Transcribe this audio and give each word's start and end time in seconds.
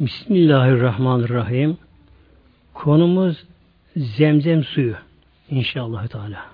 Bismillahirrahmanirrahim. 0.00 1.78
Konumuz 2.74 3.44
zemzem 3.96 4.64
suyu 4.64 4.96
inşallah 5.50 6.06
Teala. 6.06 6.46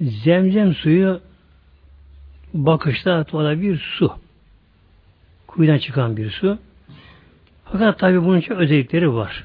Zemzem 0.00 0.74
suyu 0.74 1.20
bakışta 2.54 3.24
tuvala 3.24 3.60
bir 3.60 3.78
su. 3.98 4.12
Kuyudan 5.46 5.78
çıkan 5.78 6.16
bir 6.16 6.30
su. 6.30 6.58
Fakat 7.64 7.98
tabi 7.98 8.24
bunun 8.24 8.38
için 8.38 8.54
özellikleri 8.54 9.14
var. 9.14 9.44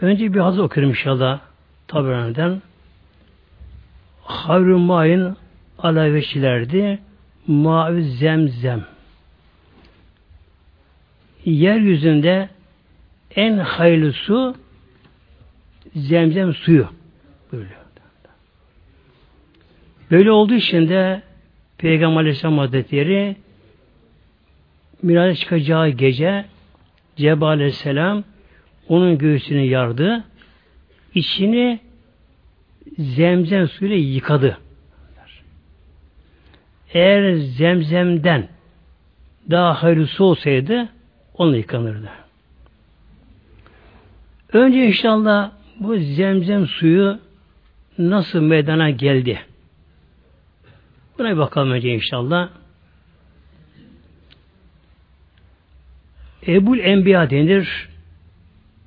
Önce 0.00 0.34
bir 0.34 0.40
hazır 0.40 0.62
okuyorum 0.62 0.90
inşallah 0.90 1.40
tabiraneden. 1.88 2.62
Havrun 4.22 4.80
main 4.80 5.36
alaveçilerdi. 5.78 7.06
Mavi 7.46 8.02
zemzem. 8.02 8.84
Yeryüzünde 11.44 12.48
en 13.36 13.58
hayırlı 13.58 14.12
su 14.12 14.54
zemzem 15.94 16.54
suyu. 16.54 16.88
Böyle. 17.52 17.86
Böyle 20.10 20.30
olduğu 20.30 20.54
için 20.54 20.88
de 20.88 21.22
Peygamber 21.78 22.20
Aleyhisselam 22.20 22.58
Hazretleri 22.58 23.36
Miraç'a 25.02 25.34
çıkacağı 25.34 25.88
gece 25.88 26.44
Cebrail 27.16 27.42
Aleyhisselam 27.42 28.24
onun 28.88 29.18
göğsünü 29.18 29.60
yardı. 29.60 30.24
içini 31.14 31.80
zemzem 32.98 33.68
suyuyla 33.68 33.96
yıkadı. 33.96 34.58
Eğer 36.96 37.34
zemzemden 37.34 38.48
daha 39.50 39.82
hayırlısı 39.82 40.24
olsaydı 40.24 40.88
onunla 41.34 41.56
yıkanırdı. 41.56 42.10
Önce 44.52 44.86
inşallah 44.86 45.50
bu 45.80 45.96
zemzem 45.96 46.66
suyu 46.66 47.18
nasıl 47.98 48.40
meydana 48.40 48.90
geldi? 48.90 49.40
Buna 51.18 51.32
bir 51.32 51.38
bakalım 51.38 51.70
önce 51.70 51.88
inşallah. 51.88 52.48
Ebul 56.46 56.78
Enbiya 56.78 57.30
denir. 57.30 57.88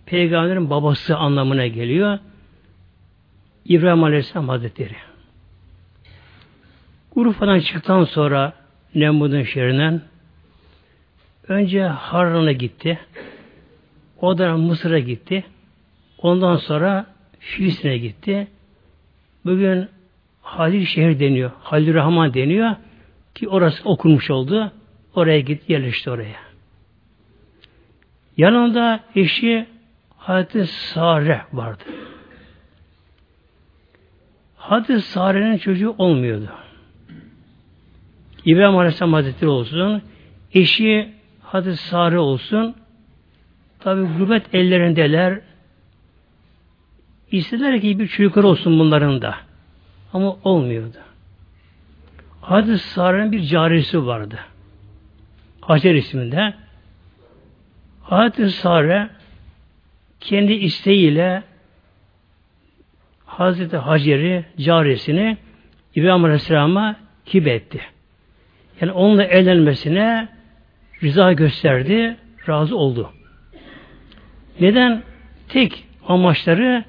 Peygamberin 0.05 0.69
babası 0.69 1.17
anlamına 1.17 1.67
geliyor. 1.67 2.19
İbrahim 3.65 4.03
Aleyhisselam 4.03 4.49
Hazretleri. 4.49 5.08
Urfa'dan 7.15 7.59
çıktıktan 7.59 8.03
sonra 8.03 8.53
Nemrud'un 8.95 9.43
şehrinden 9.43 10.01
önce 11.47 11.83
Harran'a 11.83 12.51
gitti. 12.51 12.99
Oradan 14.17 14.59
Mısır'a 14.59 14.99
gitti. 14.99 15.43
Ondan 16.17 16.55
sonra 16.55 17.05
Filistin'e 17.39 17.97
gitti. 17.97 18.47
Bugün 19.45 19.87
Halil 20.41 20.85
şehir 20.85 21.19
deniyor. 21.19 21.51
Halil 21.61 21.93
Rahman 21.93 22.33
deniyor 22.33 22.75
ki 23.35 23.49
orası 23.49 23.89
okunmuş 23.89 24.31
oldu. 24.31 24.71
Oraya 25.15 25.39
gitti 25.39 25.73
yerleşti 25.73 26.09
oraya. 26.09 26.39
Yanında 28.37 28.99
eşi 29.15 29.65
Hazreti 30.17 30.67
Sare 30.67 31.41
vardı. 31.53 31.83
Hazreti 34.57 35.01
Sare'nin 35.01 35.57
çocuğu 35.57 35.95
olmuyordu. 35.97 36.49
İbrahim 38.45 38.77
Aleyhisselam 38.77 39.13
Hazretleri 39.13 39.49
olsun, 39.49 40.01
eşi 40.53 41.13
Hazreti 41.41 41.77
Sare 41.77 42.19
olsun, 42.19 42.75
tabi 43.79 44.01
gurbet 44.01 44.55
ellerindeler, 44.55 45.41
istediler 47.31 47.81
ki 47.81 47.99
bir 47.99 48.07
çocuklar 48.07 48.43
olsun 48.43 48.79
bunların 48.79 49.21
da. 49.21 49.35
Ama 50.13 50.35
olmuyordu. 50.43 50.97
Hazreti 52.41 52.77
Sare'nin 52.77 53.31
bir 53.31 53.41
carisi 53.41 54.05
vardı. 54.05 54.39
Hacer 55.61 55.95
isminde. 55.95 56.53
Hazreti 58.03 58.49
Sare 58.49 59.09
kendi 60.19 60.53
isteğiyle 60.53 61.43
Hazreti 63.25 63.77
Hacer'i, 63.77 64.45
carisini 64.59 65.37
İbrahim 65.95 66.23
Aleyhisselam'a 66.23 66.95
hibe 67.33 67.51
etti. 67.51 67.81
Yani 68.81 68.91
onunla 68.91 69.23
evlenmesine 69.23 70.27
rıza 71.03 71.33
gösterdi, 71.33 72.17
razı 72.49 72.77
oldu. 72.77 73.13
Neden? 74.59 75.03
Tek 75.49 75.83
amaçları 76.07 76.83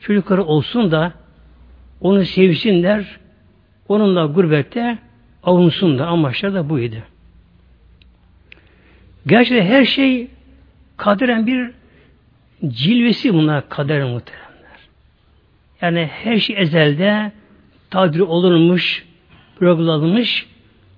çocukları 0.00 0.44
olsun 0.44 0.90
da 0.90 1.12
onu 2.00 2.24
sevsinler, 2.24 3.04
onunla 3.88 4.26
gurbette 4.26 4.98
avunsun 5.42 5.98
da 5.98 6.06
amaçları 6.06 6.54
da 6.54 6.68
buydu. 6.68 6.96
Gerçekten 9.26 9.66
her 9.66 9.84
şey 9.84 10.28
kaderen 10.96 11.46
bir 11.46 11.70
cilvesi 12.68 13.34
bunlar 13.34 13.68
kader 13.68 14.02
muhteremler. 14.02 14.78
Yani 15.80 16.10
her 16.12 16.38
şey 16.38 16.56
ezelde 16.58 17.32
takdir 17.90 18.20
olunmuş, 18.20 19.06
bırakılmış. 19.60 20.53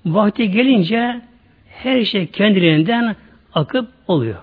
Vakti 0.06 0.50
gelince 0.50 1.21
her 1.69 2.05
şey 2.05 2.27
kendiliğinden 2.27 3.17
akıp 3.55 3.89
oluyor. 4.09 4.39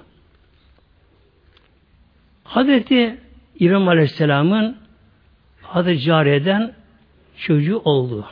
Hazreti 2.44 3.18
İbrahim 3.59 3.88
Aleyhisselam'ın 3.88 4.78
Hazreti 5.62 6.02
Cariye'den 6.02 6.73
çocuğu 7.38 7.78
oldu. 7.78 8.25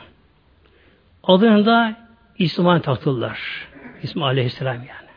Adını 1.24 1.66
da 1.66 1.96
İsmail 2.38 2.80
taktılar. 2.80 3.68
İsmail 4.02 4.26
Aleyhisselam 4.26 4.76
yani. 4.76 5.10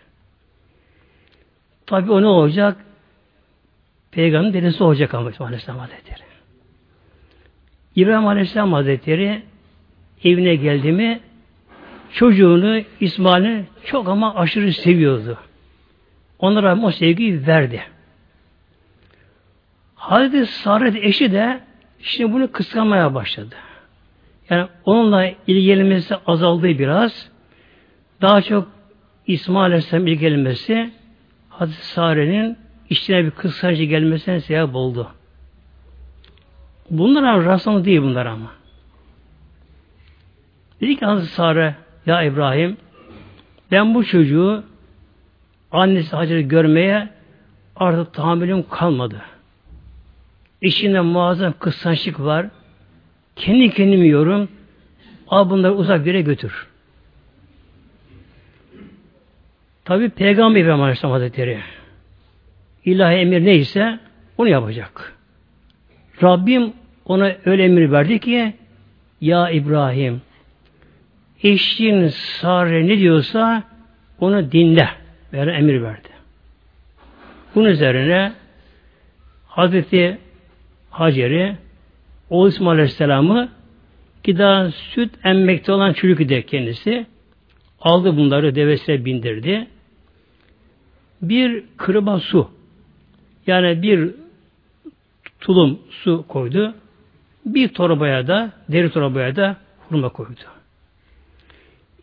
Tabi 1.85 2.11
o 2.11 2.21
ne 2.21 2.27
olacak? 2.27 2.77
Peygamberin 4.11 4.53
dedesi 4.53 4.83
olacak 4.83 5.13
ama 5.13 5.29
İsmail 5.31 5.47
Aleyhisselam 5.47 5.79
Hazretleri. 5.79 6.21
İbrahim 7.95 8.27
Aleyhisselam 8.27 8.73
Hazretleri 8.73 9.43
evine 10.23 10.55
geldi 10.55 10.91
mi 10.91 11.21
çocuğunu 12.13 12.81
İsmail'i 12.99 13.65
çok 13.85 14.09
ama 14.09 14.35
aşırı 14.35 14.73
seviyordu. 14.73 15.37
Onlara 16.39 16.81
o 16.81 16.91
sevgiyi 16.91 17.47
verdi. 17.47 17.83
Hazreti 19.95 20.45
Sarret 20.45 20.95
eşi 20.95 21.31
de 21.31 21.59
şimdi 21.99 22.33
bunu 22.33 22.51
kıskanmaya 22.51 23.15
başladı. 23.15 23.55
Yani 24.49 24.67
onunla 24.85 25.25
ilgilenmesi 25.47 26.15
azaldı 26.27 26.63
biraz. 26.63 27.29
Daha 28.21 28.41
çok 28.41 28.67
İsmail 29.27 29.65
Aleyhisselam 29.65 30.07
ilgilenmesi 30.07 30.91
Hazreti 31.49 31.87
Sare'nin 31.87 32.57
işine 32.89 33.25
bir 33.25 33.31
kıskançı 33.31 33.83
gelmesine 33.83 34.39
sebep 34.39 34.75
oldu. 34.75 35.11
Bunlar 36.89 37.23
ama 37.23 37.45
rastlantı 37.45 37.85
değil 37.85 38.01
bunlar 38.01 38.25
ama. 38.25 38.51
Dedi 40.81 40.95
ki 40.95 41.05
Hazreti 41.05 41.33
Sare 41.33 41.75
ya 42.05 42.23
İbrahim 42.23 42.77
ben 43.71 43.95
bu 43.95 44.05
çocuğu 44.05 44.63
annesi 45.71 46.15
Hacer'i 46.15 46.47
görmeye 46.47 47.09
artık 47.75 48.13
tahammülüm 48.13 48.69
kalmadı. 48.69 49.21
İçinde 50.61 51.01
muazzam 51.01 51.53
kıskançlık 51.59 52.19
var. 52.19 52.45
Kendi 53.35 53.69
kendimi 53.69 54.07
yorum. 54.07 54.49
Al 55.27 55.49
bunları 55.49 55.73
uzak 55.73 56.05
bir 56.05 56.13
yere 56.13 56.21
götür. 56.21 56.67
Tabi 59.85 60.09
Peygamber 60.09 60.61
İbrahim 60.61 60.81
Aleyhisselam 60.81 61.11
Hazretleri 61.11 61.59
ilahi 62.85 63.15
emir 63.15 63.45
neyse 63.45 63.99
onu 64.37 64.49
yapacak. 64.49 65.13
Rabbim 66.23 66.73
ona 67.05 67.35
öyle 67.45 67.63
emir 67.63 67.91
verdi 67.91 68.19
ki 68.19 68.53
ya 69.21 69.49
İbrahim 69.49 70.21
eşin 71.43 72.07
Sare 72.07 72.87
ne 72.87 72.97
diyorsa 72.97 73.63
onu 74.19 74.51
dinle. 74.51 74.89
Böyle 75.33 75.51
emir 75.51 75.81
verdi. 75.81 76.09
Bunun 77.55 77.69
üzerine 77.69 78.31
Hazreti 79.47 80.17
Hacer'i 80.89 81.55
oğul 82.29 82.47
İsmail 82.47 82.71
Aleyhisselam'ı 82.71 83.49
ki 84.23 84.37
daha 84.37 84.71
süt 84.71 85.11
emmekte 85.23 85.71
olan 85.71 85.93
çocuk 85.93 86.29
de 86.29 86.41
kendisi 86.41 87.05
aldı 87.81 88.17
bunları 88.17 88.55
devesine 88.55 89.05
bindirdi. 89.05 89.67
Bir 91.21 91.63
kırba 91.77 92.19
su 92.19 92.49
yani 93.47 93.81
bir 93.81 94.11
tulum 95.39 95.79
su 95.89 96.25
koydu. 96.27 96.75
Bir 97.45 97.67
torbaya 97.67 98.27
da 98.27 98.51
deri 98.69 98.89
torbaya 98.89 99.35
da 99.35 99.57
hurma 99.89 100.09
koydu. 100.09 100.54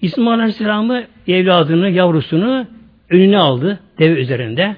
İsmail 0.02 0.38
Aleyhisselam'ı 0.38 1.04
evladını, 1.28 1.90
yavrusunu 1.90 2.66
önüne 3.10 3.38
aldı 3.38 3.80
deve 3.98 4.20
üzerinde. 4.20 4.76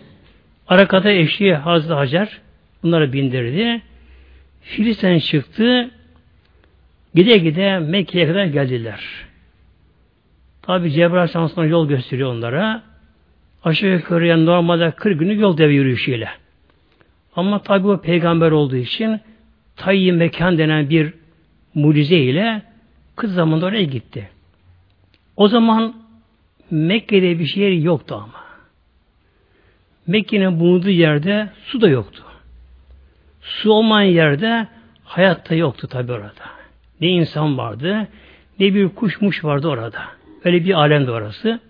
Arakada 0.69 1.11
eşliği 1.11 1.55
Hazreti 1.55 1.95
Hacer 1.95 2.41
bunları 2.83 3.13
bindirdi. 3.13 3.83
Filistin 4.61 5.19
çıktı. 5.19 5.91
Gide 7.15 7.39
gide 7.39 7.79
Mekke'ye 7.79 8.27
kadar 8.27 8.45
geldiler. 8.45 9.01
Tabi 10.63 10.91
Cebrail 10.91 11.31
Aleyhisselam 11.35 11.69
yol 11.69 11.89
gösteriyor 11.89 12.33
onlara. 12.33 12.83
Aşağı 13.65 13.91
yukarı 13.91 14.27
yani 14.27 14.47
normalde 14.47 14.91
40 14.91 15.19
günlük 15.21 15.41
yol 15.41 15.59
deve 15.59 15.73
yürüyüşüyle. 15.73 16.29
Ama 17.37 17.63
tabi 17.63 17.89
o 17.89 18.01
peygamber 18.01 18.51
olduğu 18.51 18.77
için 18.77 19.21
tayyi 19.77 20.13
mekan 20.13 20.59
denen 20.59 20.91
bir 20.91 21.13
mucize 21.75 22.17
ile 22.17 22.63
kız 23.17 23.35
zamanında 23.35 23.67
oraya 23.67 23.85
gitti. 23.85 24.34
O 25.37 25.49
zaman 25.49 25.95
Mekke'de 26.71 27.39
bir 27.39 27.47
şey 27.47 27.83
yoktu 27.83 28.15
ama. 28.15 28.45
Mekke'nin 30.07 30.61
bulunduğu 30.61 30.91
yerde 30.91 31.51
su 31.65 31.81
da 31.81 31.89
yoktu. 31.89 32.25
Su 33.41 33.73
olmayan 33.73 34.11
yerde 34.11 34.69
hayat 35.05 35.51
da 35.51 35.55
yoktu 35.55 35.89
tabi 35.89 36.13
orada. 36.13 36.45
Ne 37.01 37.09
insan 37.09 37.59
vardı, 37.59 38.09
ne 38.59 38.75
bir 38.75 38.89
kuşmuş 38.89 39.45
vardı 39.45 39.69
orada. 39.69 40.03
Öyle 40.45 40.65
bir 40.65 40.75
alemdi 40.75 41.11
orası. 41.11 41.61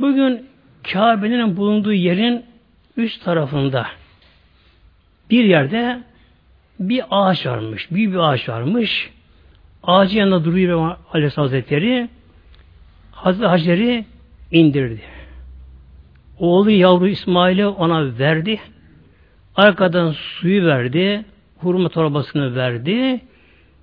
Bugün 0.00 0.46
Kabe'nin 0.92 1.56
bulunduğu 1.56 1.92
yerin 1.92 2.44
üst 2.96 3.24
tarafında 3.24 3.86
bir 5.30 5.44
yerde 5.44 6.02
bir 6.80 7.04
ağaç 7.10 7.46
varmış. 7.46 7.90
Büyük 7.90 8.12
bir 8.12 8.18
ağaç 8.18 8.48
varmış. 8.48 9.10
Ağacın 9.82 10.18
yanında 10.18 10.44
duruyor 10.44 10.96
Aleyhisselam 11.12 11.48
Hazretleri. 11.48 12.08
Hazreti 13.12 13.46
Hacer'i 13.46 14.04
indirdi. 14.50 15.00
Oğlu 16.38 16.70
yavru 16.70 17.08
İsmail'i 17.08 17.66
ona 17.66 18.18
verdi. 18.18 18.60
Arkadan 19.56 20.12
suyu 20.12 20.66
verdi. 20.66 21.24
Hurma 21.58 21.88
torbasını 21.88 22.56
verdi. 22.56 23.20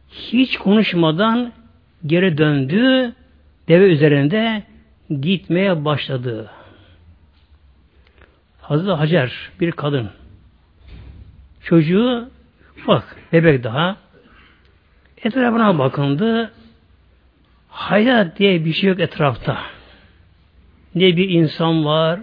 Hiç 0.09 0.57
konuşmadan 0.57 1.51
geri 2.05 2.37
döndü. 2.37 3.13
Deve 3.67 3.85
üzerinde 3.89 4.63
gitmeye 5.21 5.85
başladı. 5.85 6.51
Hazreti 8.61 8.91
Hacer 8.91 9.33
bir 9.59 9.71
kadın. 9.71 10.09
Çocuğu 11.61 12.29
bak 12.87 13.15
bebek 13.33 13.63
daha. 13.63 13.97
Etrafına 15.23 15.79
bakındı. 15.79 16.51
Hayat 17.69 18.39
diye 18.39 18.65
bir 18.65 18.73
şey 18.73 18.89
yok 18.89 18.99
etrafta. 18.99 19.57
Ne 20.95 21.17
bir 21.17 21.29
insan 21.29 21.85
var, 21.85 22.19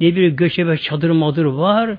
ne 0.00 0.16
bir 0.16 0.28
göçebe 0.28 0.76
çadır 0.76 1.10
madır 1.10 1.44
var, 1.44 1.96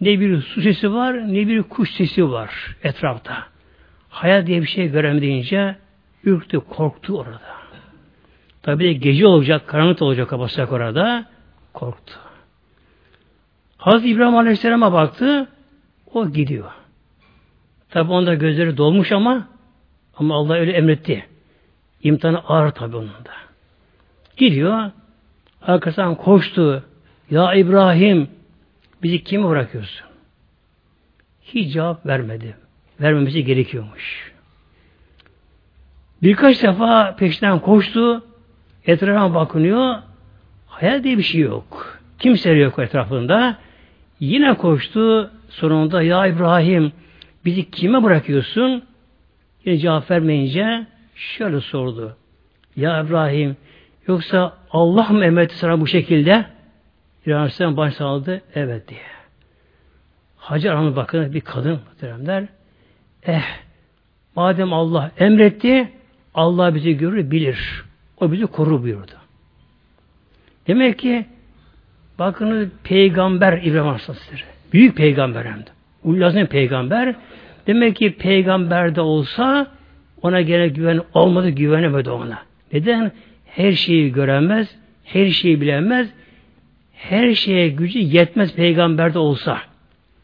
ne 0.00 0.20
bir 0.20 0.42
su 0.42 0.62
sesi 0.62 0.94
var, 0.94 1.32
ne 1.32 1.48
bir 1.48 1.62
kuş 1.62 1.90
sesi 1.90 2.30
var 2.30 2.76
etrafta. 2.82 3.46
Hayat 4.08 4.46
diye 4.46 4.62
bir 4.62 4.66
şey 4.66 4.90
göremeyince 4.90 5.76
ürktü, 6.24 6.60
korktu 6.60 7.18
orada. 7.18 7.56
Tabi 8.62 8.84
de 8.84 8.92
gece 8.92 9.26
olacak, 9.26 9.66
karanlık 9.66 10.02
olacak 10.02 10.28
kapatacak 10.28 10.72
orada. 10.72 11.26
Korktu. 11.72 12.14
Hazreti 13.78 14.10
İbrahim 14.10 14.36
Aleyhisselam'a 14.36 14.92
baktı. 14.92 15.48
O 16.14 16.28
gidiyor. 16.28 16.70
Tabi 17.90 18.12
onda 18.12 18.34
gözleri 18.34 18.76
dolmuş 18.76 19.12
ama 19.12 19.48
ama 20.16 20.34
Allah 20.34 20.54
öyle 20.54 20.72
emretti. 20.72 21.26
İmtihanı 22.02 22.38
ağır 22.38 22.70
tabi 22.70 22.96
onun 22.96 23.08
da. 23.08 23.32
Gidiyor. 24.36 24.90
Arkasından 25.62 26.14
koştu. 26.14 26.84
Ya 27.30 27.54
İbrahim 27.54 28.28
bizi 29.02 29.24
kime 29.24 29.48
bırakıyorsun? 29.48 30.06
Hiç 31.42 31.72
cevap 31.72 32.06
vermedi. 32.06 32.56
Vermemesi 33.00 33.44
gerekiyormuş. 33.44 34.32
Birkaç 36.22 36.62
defa 36.62 37.16
peşinden 37.16 37.58
koştu. 37.58 38.24
Etrafına 38.86 39.34
bakınıyor. 39.34 39.94
Hayal 40.66 41.04
diye 41.04 41.18
bir 41.18 41.22
şey 41.22 41.40
yok. 41.40 41.98
Kimse 42.18 42.50
yok 42.50 42.78
etrafında. 42.78 43.56
Yine 44.20 44.54
koştu. 44.54 45.30
Sonunda 45.48 46.02
ya 46.02 46.26
İbrahim 46.26 46.92
bizi 47.44 47.70
kime 47.70 48.02
bırakıyorsun? 48.02 48.82
Yine 49.66 49.78
cevap 49.78 50.10
vermeyince 50.10 50.86
şöyle 51.14 51.60
sordu. 51.60 52.16
Ya 52.76 53.02
İbrahim 53.02 53.56
yoksa 54.08 54.52
Allah 54.70 55.08
mı 55.08 55.24
emretti 55.24 55.58
sana 55.58 55.80
bu 55.80 55.86
şekilde? 55.86 56.46
İbrahim 57.22 57.38
Aleyhisselam 57.38 57.76
baş 57.76 57.94
sağladı. 57.94 58.42
Evet 58.54 58.88
diye. 58.88 59.00
Hacer 60.36 60.74
Hanım 60.74 60.96
bakın 60.96 61.34
bir 61.34 61.40
kadın 61.40 61.80
muhteremler. 61.88 62.44
Eh 63.26 63.42
madem 64.36 64.72
Allah 64.72 65.10
emretti 65.18 65.92
Allah 66.34 66.74
bizi 66.74 66.96
görür 66.96 67.30
bilir. 67.30 67.84
O 68.20 68.32
bizi 68.32 68.46
korur 68.46 68.82
buyurdu. 68.82 69.12
Demek 70.66 70.98
ki 70.98 71.26
bakın 72.18 72.72
peygamber 72.84 73.62
İbrahim 73.62 73.88
Aleyhisselam 73.88 74.16
büyük 74.72 74.96
peygamber 74.96 75.44
hem 75.44 75.58
de. 75.58 75.70
Ulazim 76.04 76.46
peygamber. 76.46 77.14
Demek 77.66 77.96
ki 77.96 78.16
peygamber 78.16 78.94
de 78.94 79.00
olsa 79.00 79.66
ona 80.22 80.40
gene 80.40 80.68
güven 80.68 81.00
olmadı, 81.14 81.48
güvenemedi 81.48 82.10
ona. 82.10 82.38
Neden? 82.72 83.12
Her 83.46 83.72
şeyi 83.72 84.12
göremez, 84.12 84.76
her 85.04 85.26
şeyi 85.26 85.60
bilemez, 85.60 86.08
her 86.92 87.34
şeye 87.34 87.68
gücü 87.68 87.98
yetmez 87.98 88.54
peygamberde 88.54 89.18
olsa. 89.18 89.58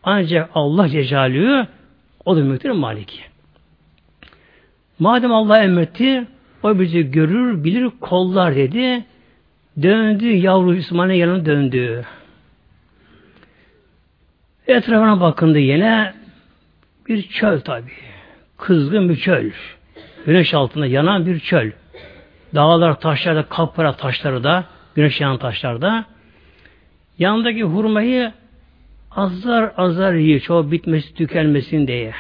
Ancak 0.03 0.51
Allah 0.55 0.89
Cecalü'yü 0.89 1.67
o 2.25 2.37
da 2.37 2.41
mülktür 2.41 2.71
maliki. 2.71 3.21
Madem 4.99 5.33
Allah 5.33 5.63
emretti, 5.63 6.25
o 6.63 6.81
bizi 6.81 7.11
görür, 7.11 7.65
bilir, 7.65 7.91
kollar 8.01 8.57
dedi. 8.57 9.05
Döndü, 9.83 10.27
yavru 10.27 10.75
İsmail'in 10.75 11.15
yanına 11.15 11.47
döndü. 11.47 12.05
Etrafına 14.67 15.21
bakındı 15.21 15.59
yine 15.59 16.15
bir 17.09 17.23
çöl 17.23 17.61
tabi. 17.61 17.91
Kızgın 18.59 19.09
bir 19.09 19.17
çöl. 19.17 19.51
Güneş 20.27 20.55
altında 20.55 20.87
yanan 20.87 21.27
bir 21.27 21.41
çöl. 21.41 21.71
Dağlar, 22.55 23.01
taşlar 23.01 23.37
da, 23.37 23.43
kapkara 23.43 23.93
taşları 23.93 24.45
da, 24.45 24.65
güneş 24.95 25.21
yanan 25.21 25.39
taşlar 25.39 25.83
da. 25.83 26.05
Yanındaki 27.19 27.63
hurmayı 27.63 28.33
azar 29.11 29.73
azar 29.77 30.15
yiyor. 30.15 30.41
Çoğu 30.41 30.71
bitmesi, 30.71 31.15
tükenmesin 31.15 31.87
diye. 31.87 32.15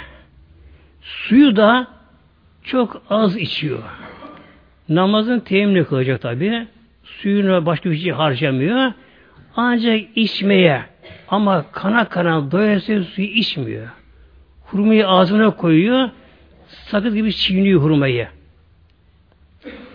Suyu 1.02 1.56
da 1.56 1.86
çok 2.62 3.02
az 3.10 3.36
içiyor. 3.36 3.82
Namazın 4.88 5.40
teminini 5.40 5.84
kılacak 5.84 6.20
tabi. 6.20 6.66
Suyunu 7.04 7.66
başka 7.66 7.90
bir 7.90 7.96
şey 7.96 8.12
harcamıyor. 8.12 8.92
Ancak 9.56 10.00
içmeye 10.14 10.82
ama 11.28 11.64
kana 11.72 12.08
kana 12.08 12.50
doyasıya 12.50 13.02
suyu 13.02 13.26
içmiyor. 13.26 13.88
Hurmayı 14.72 15.08
ağzına 15.08 15.56
koyuyor. 15.56 16.10
Sakız 16.68 17.14
gibi 17.14 17.32
çiğniyor 17.32 17.82
hurmayı. 17.82 18.28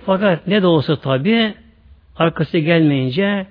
Fakat 0.06 0.48
ne 0.48 0.62
de 0.62 0.68
olsa 0.68 1.00
tabi 1.00 1.54
arkası 2.16 2.58
gelmeyince 2.58 3.48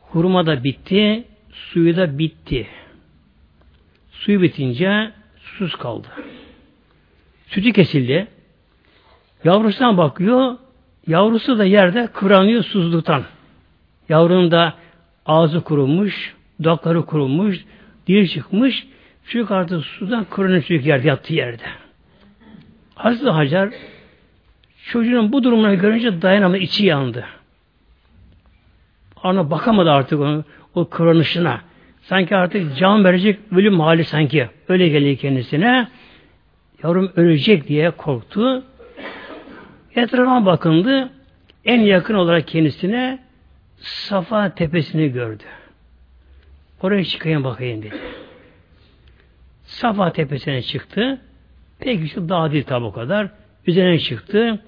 hurma 0.00 0.46
da 0.46 0.64
bitti, 0.64 1.24
suyu 1.52 1.96
da 1.96 2.18
bitti. 2.18 2.66
Suyu 4.12 4.42
bitince 4.42 5.10
susuz 5.36 5.76
kaldı. 5.76 6.08
Sütü 7.46 7.72
kesildi. 7.72 8.26
Yavrusuna 9.44 9.96
bakıyor, 9.96 10.56
Yavrusu 11.06 11.58
da 11.58 11.64
yerde 11.64 12.06
kıvranıyor 12.06 12.62
susuzluktan. 12.62 13.22
Yavrunun 14.08 14.50
da 14.50 14.74
ağzı 15.26 15.60
kurumuş, 15.60 16.34
dudakları 16.62 17.06
kurumuş, 17.06 17.64
dil 18.06 18.28
çıkmış. 18.28 18.86
Çocuk 19.30 19.50
artık 19.50 19.84
sudan 19.84 20.24
kıvranıyor 20.24 20.62
çocuk 20.62 20.86
yerde 20.86 21.08
yattığı 21.08 21.34
yerde. 21.34 21.62
Hazreti 22.94 23.30
Hacer 23.30 23.70
çocuğun 24.84 25.32
bu 25.32 25.42
durumunu 25.44 25.78
görünce 25.78 26.22
dayanamadı, 26.22 26.58
içi 26.58 26.86
yandı. 26.86 27.24
Ana 29.22 29.50
bakamadı 29.50 29.90
artık 29.90 30.20
onu, 30.20 30.44
o 30.74 30.88
kıvranışına. 30.88 31.60
Sanki 32.02 32.36
artık 32.36 32.76
can 32.76 33.04
verecek 33.04 33.38
ölüm 33.52 33.80
hali 33.80 34.04
sanki. 34.04 34.48
Öyle 34.68 34.88
geliyor 34.88 35.16
kendisine. 35.16 35.88
Yavrum 36.82 37.12
ölecek 37.16 37.68
diye 37.68 37.90
korktu. 37.90 38.64
Etrafına 39.96 40.46
bakındı. 40.46 41.10
En 41.64 41.80
yakın 41.80 42.14
olarak 42.14 42.48
kendisine 42.48 43.18
Safa 43.78 44.54
tepesini 44.54 45.12
gördü. 45.12 45.44
Oraya 46.82 47.04
çıkayım 47.04 47.44
bakayım 47.44 47.82
dedi. 47.82 48.00
Safa 49.70 50.12
tepesine 50.12 50.62
çıktı. 50.62 51.20
Peki 51.78 52.08
şu 52.08 52.28
dağ 52.28 52.52
değil 52.52 52.64
tabi 52.64 52.84
o 52.84 52.92
kadar. 52.92 53.28
Üzerine 53.66 53.98
çıktı. 53.98 54.62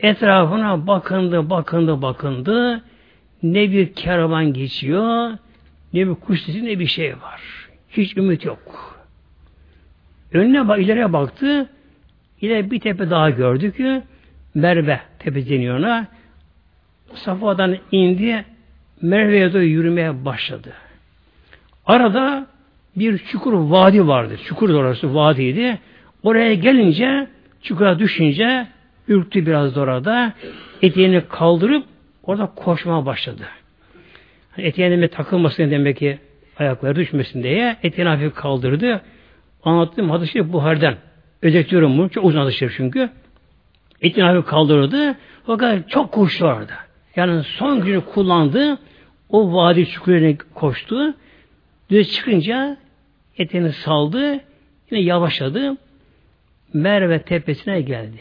Etrafına 0.00 0.86
bakındı, 0.86 1.50
bakındı, 1.50 2.02
bakındı. 2.02 2.82
Ne 3.42 3.72
bir 3.72 3.92
kervan 3.92 4.52
geçiyor, 4.52 5.30
ne 5.92 6.08
bir 6.08 6.14
kuş 6.14 6.42
sesi, 6.42 6.64
ne 6.64 6.78
bir 6.78 6.86
şey 6.86 7.12
var. 7.12 7.40
Hiç 7.90 8.16
ümit 8.16 8.44
yok. 8.44 8.96
Önüne 10.32 10.68
bak, 10.68 10.78
ileriye 10.78 11.12
baktı. 11.12 11.68
İleri 12.40 12.70
bir 12.70 12.80
tepe 12.80 13.10
daha 13.10 13.30
gördü 13.30 13.76
ki 13.76 14.02
Merve 14.54 15.00
tepe 15.18 15.48
deniyor 15.48 15.78
ona. 15.78 16.06
Safa'dan 17.14 17.76
indi, 17.92 18.44
Merve'ye 19.02 19.52
doğru 19.52 19.62
yürümeye 19.62 20.24
başladı. 20.24 20.72
Arada 21.86 22.46
bir 22.96 23.18
çukur 23.18 23.52
vadi 23.52 24.06
vardı. 24.06 24.36
Çukur 24.44 24.70
orası 24.70 25.14
vadiydi. 25.14 25.78
Oraya 26.22 26.54
gelince 26.54 27.26
çukura 27.62 27.98
düşünce 27.98 28.66
ürktü 29.08 29.46
biraz 29.46 29.76
da 29.76 29.80
orada. 29.80 30.32
Eteğini 30.82 31.22
kaldırıp 31.28 31.84
orada 32.22 32.46
koşmaya 32.56 33.06
başladı. 33.06 33.42
Hani 34.50 34.66
eteğine 34.66 35.08
takılmasın 35.08 35.70
demek 35.70 35.96
ki 35.96 36.18
ayakları 36.58 36.96
düşmesin 36.96 37.42
diye 37.42 37.76
eteğini 37.82 38.08
hafif 38.08 38.34
kaldırdı. 38.34 39.00
Anlattığım 39.64 40.10
hadis-i 40.10 40.52
Buhar'dan. 40.52 40.94
Özetliyorum 41.42 41.98
bunu. 41.98 42.08
Çok 42.08 42.24
uzun 42.24 42.40
hadis 42.40 42.62
çünkü. 42.76 43.10
Eteğini 44.02 44.30
hafif 44.30 44.46
kaldırdı. 44.50 45.16
Fakat 45.46 45.90
çok 45.90 46.12
koştu 46.12 46.46
orada. 46.46 46.74
Yani 47.16 47.42
son 47.42 47.80
günü 47.80 48.00
kullandı. 48.00 48.78
O 49.28 49.54
vadi 49.54 49.86
çukuruna 49.86 50.36
koştu. 50.54 51.14
Düz 51.92 52.12
çıkınca 52.12 52.76
eteğini 53.38 53.72
saldı. 53.72 54.40
Yine 54.90 55.02
yavaşladı. 55.02 55.76
Merve 56.72 57.22
tepesine 57.22 57.80
geldi. 57.80 58.20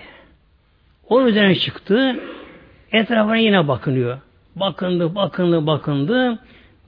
Onun 1.10 1.28
üzerine 1.28 1.56
çıktı. 1.56 2.20
Etrafına 2.92 3.38
yine 3.38 3.68
bakınıyor. 3.68 4.20
Bakındı, 4.56 5.16
bakındı, 5.16 5.68
bakındı. 5.68 6.40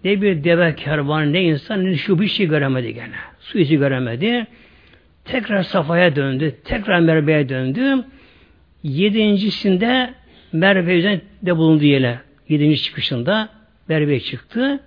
Ne 0.04 0.22
bir 0.22 0.44
deve 0.44 0.76
kervanı, 0.76 1.34
ne 1.34 1.44
insan, 1.44 1.86
ne 1.86 1.96
şu 1.96 2.20
bir 2.20 2.28
şey 2.28 2.48
göremedi 2.48 2.94
gene. 2.94 3.16
Su 3.40 3.60
izi 3.60 3.78
göremedi. 3.78 4.48
Tekrar 5.26 5.64
Safa'ya 5.64 6.16
döndü. 6.16 6.56
Tekrar 6.64 7.00
Merve'ye 7.00 7.50
döndü. 7.50 8.06
Yedincisinde 8.84 10.14
Merve 10.54 10.98
üzerinde 10.98 11.58
bulundu 11.58 11.84
yere. 11.84 12.20
Yedinci 12.50 12.82
çıkışında 12.82 13.50
Merve'ye 13.88 14.20
çıktı. 14.20 14.80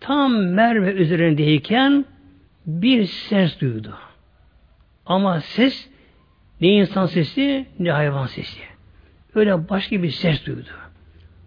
Tam 0.00 0.44
Merve 0.44 0.92
üzerindeyken 0.92 2.04
bir 2.66 3.04
ses 3.04 3.60
duydu. 3.60 3.94
Ama 5.06 5.40
ses 5.40 5.88
ne 6.60 6.68
insan 6.68 7.06
sesi 7.06 7.66
ne 7.78 7.90
hayvan 7.90 8.26
sesi. 8.26 8.60
Öyle 9.34 9.68
başka 9.68 10.02
bir 10.02 10.10
ses 10.10 10.46
duydu. 10.46 10.68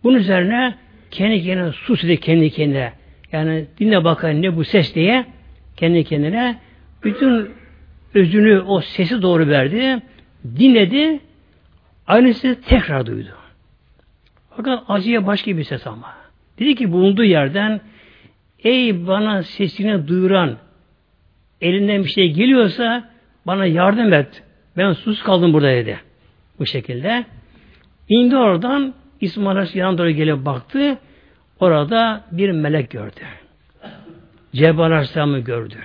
Bunun 0.04 0.18
üzerine 0.18 0.76
kendi 1.12 1.44
kendine 1.44 1.72
sus 1.72 2.04
dedi 2.04 2.20
kendi 2.20 2.50
kendine. 2.50 2.94
Yani 3.32 3.66
dinle 3.80 4.04
bakalım 4.04 4.42
ne 4.42 4.56
bu 4.56 4.64
ses 4.64 4.96
diye 4.96 5.26
kendi 5.78 6.04
kendine 6.04 6.60
bütün 7.04 7.50
özünü 8.14 8.60
o 8.60 8.82
sesi 8.82 9.22
doğru 9.22 9.48
verdi. 9.48 10.02
Dinledi. 10.58 11.20
Aynı 12.08 12.34
sesi 12.34 12.62
tekrar 12.62 13.06
duydu. 13.06 13.30
Fakat 14.50 14.84
acıya 14.88 15.28
başka 15.28 15.58
bir 15.58 15.64
ses 15.64 15.88
ama. 15.88 16.14
Dedi 16.60 16.76
ki 16.76 16.92
bulunduğu 16.92 17.24
yerden 17.24 17.82
ey 18.64 19.08
bana 19.08 19.44
sesini 19.44 20.08
duyuran 20.08 20.58
elinden 21.62 22.04
bir 22.04 22.10
şey 22.10 22.34
geliyorsa 22.34 23.10
bana 23.48 23.66
yardım 23.66 24.14
et. 24.14 24.44
Ben 24.78 24.94
sus 24.94 25.24
kaldım 25.24 25.54
burada 25.54 25.68
dedi. 25.68 26.00
Bu 26.60 26.66
şekilde. 26.66 27.26
İndi 28.10 28.38
oradan 28.38 28.94
İsmail 29.22 29.58
Aleyhisselam 29.58 29.98
doğru 29.98 30.10
gelip 30.10 30.46
baktı. 30.46 30.98
Orada 31.60 32.24
bir 32.32 32.52
melek 32.52 32.90
gördü. 32.90 33.22
Cebrail 34.56 34.92
Aleyhisselam'ı 34.92 35.40
gördü. 35.40 35.76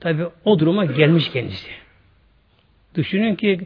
Tabi 0.00 0.22
o 0.44 0.58
duruma 0.58 0.84
gelmiş 0.84 1.30
kendisi. 1.30 1.70
Düşünün 2.94 3.34
ki 3.34 3.60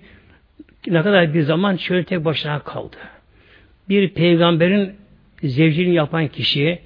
ne 0.87 1.03
kadar 1.03 1.35
bir 1.35 1.43
zaman 1.43 1.77
şöyle 1.77 2.05
tek 2.05 2.25
başına 2.25 2.59
kaldı. 2.59 2.97
Bir 3.89 4.09
peygamberin 4.09 4.97
zevcini 5.43 5.95
yapan 5.95 6.29
kişi, 6.29 6.79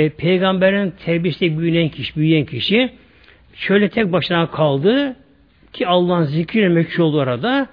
e, 0.00 0.08
peygamberin 0.08 0.90
terbiyesiyle 1.04 1.58
büyüyen 1.58 1.88
kişi, 1.88 2.16
büyüyen 2.16 2.44
kişi 2.44 2.92
şöyle 3.54 3.88
tek 3.88 4.12
başına 4.12 4.50
kaldı 4.50 5.16
ki 5.72 5.86
Allah'ın 5.86 6.24
zikriyle 6.24 6.68
meşhur 6.68 7.02
oldu 7.02 7.18
orada. 7.18 7.66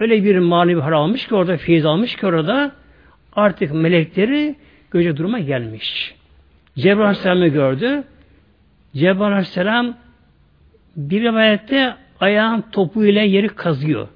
Öyle 0.00 0.24
bir 0.24 0.38
manevi 0.38 0.80
hal 0.80 0.92
almış 0.92 1.26
ki 1.26 1.34
orada 1.34 1.56
feyiz 1.56 1.86
almış 1.86 2.16
ki 2.16 2.26
orada 2.26 2.72
artık 3.32 3.74
melekleri 3.74 4.54
göce 4.90 5.16
duruma 5.16 5.38
gelmiş. 5.38 6.14
Cebrail 6.78 7.00
Aleyhisselam'ı 7.00 7.48
gördü. 7.48 8.04
Cebrail 8.96 9.32
Aleyhisselam 9.32 9.96
bir 10.96 11.22
rivayette 11.22 11.94
ayağın 12.20 12.64
topuyla 12.72 13.22
yeri 13.22 13.48
kazıyor. 13.48 14.08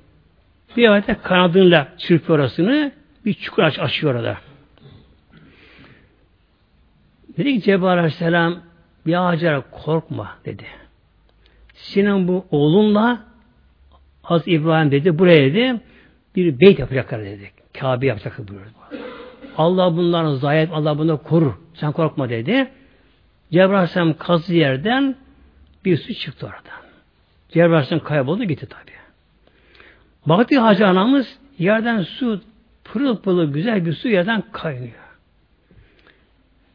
Bir 0.76 0.82
rivayette 0.82 1.16
kanadıyla 1.22 1.88
çırpıyor 1.98 2.38
orasını. 2.38 2.92
Bir 3.24 3.34
çukur 3.34 3.62
aç, 3.62 3.78
açıyor 3.78 4.14
orada. 4.14 4.36
Dedi 7.36 7.54
ki 7.54 7.62
Cebrail 7.62 7.98
Aleyhisselam 7.98 8.58
bir 9.06 9.14
Hacer 9.14 9.62
korkma 9.70 10.36
dedi. 10.44 10.64
Senin 11.74 12.28
bu 12.28 12.46
oğlunla 12.50 13.32
Az 14.24 14.48
İbrahim 14.48 14.90
dedi 14.90 15.18
buraya 15.18 15.54
dedi 15.54 15.80
bir 16.36 16.60
beyt 16.60 16.78
yapacaklar 16.78 17.24
dedi. 17.24 17.50
Kabe 17.80 18.06
yapacaklar 18.06 18.48
buyurdu. 18.48 18.70
Allah 19.56 19.96
bunların 19.96 20.34
zayet 20.34 20.72
Allah 20.72 20.98
bunu 20.98 21.22
korur. 21.22 21.52
Sen 21.74 21.92
korkma 21.92 22.28
dedi. 22.28 22.70
Cebrail 23.52 23.74
Aleyhisselam 23.74 24.14
kazı 24.16 24.54
yerden 24.54 25.16
bir 25.84 25.96
su 25.96 26.14
çıktı 26.14 26.46
oradan. 26.46 26.82
Cebrail 27.48 27.72
Aleyhisselam 27.72 28.04
kayboldu 28.04 28.44
gitti 28.44 28.66
tabi. 28.66 28.92
Baktı 30.26 30.60
Hacı 30.60 30.86
anamız 30.86 31.38
yerden 31.58 32.02
su 32.02 32.40
pırıl 32.84 33.16
pırıl 33.16 33.52
güzel 33.52 33.86
bir 33.86 33.92
su 33.92 34.08
yerden 34.08 34.42
kaynıyor. 34.52 35.01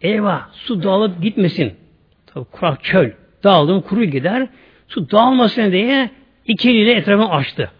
Eyvah 0.01 0.48
su 0.54 0.84
dağılıp 0.84 1.22
gitmesin. 1.22 1.74
Tabi 2.25 2.46
kurak 2.46 2.84
çöl. 2.84 3.12
Dağıldım 3.44 3.82
kuru 3.82 4.04
gider. 4.04 4.48
Su 4.88 5.12
dağılmasın 5.12 5.72
diye 5.72 6.10
iki 6.46 6.70
eliyle 6.70 6.94
etrafını 6.94 7.30
açtı. 7.30 7.72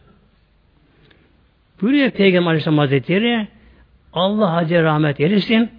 Buyuruyor 1.82 2.10
Peygamber 2.10 2.48
Aleyhisselam 2.48 2.78
Hazretleri 2.78 3.48
Allah 4.14 4.54
Hacı 4.54 4.84
rahmet 4.84 5.20
eylesin. 5.20 5.70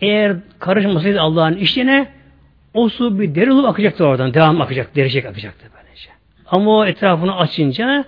Eğer 0.00 0.36
karışmasaydı 0.58 1.20
Allah'ın 1.20 1.56
işine 1.56 2.08
o 2.74 2.88
su 2.88 3.20
bir 3.20 3.34
deri 3.34 3.52
olup 3.52 3.68
akacaktı 3.68 4.06
oradan. 4.06 4.34
Devam 4.34 4.60
akacak, 4.60 4.96
derecek 4.96 5.26
akacaktı 5.26 5.66
böylece. 5.74 6.10
Ama 6.46 6.78
o 6.78 6.84
etrafını 6.84 7.36
açınca 7.36 8.04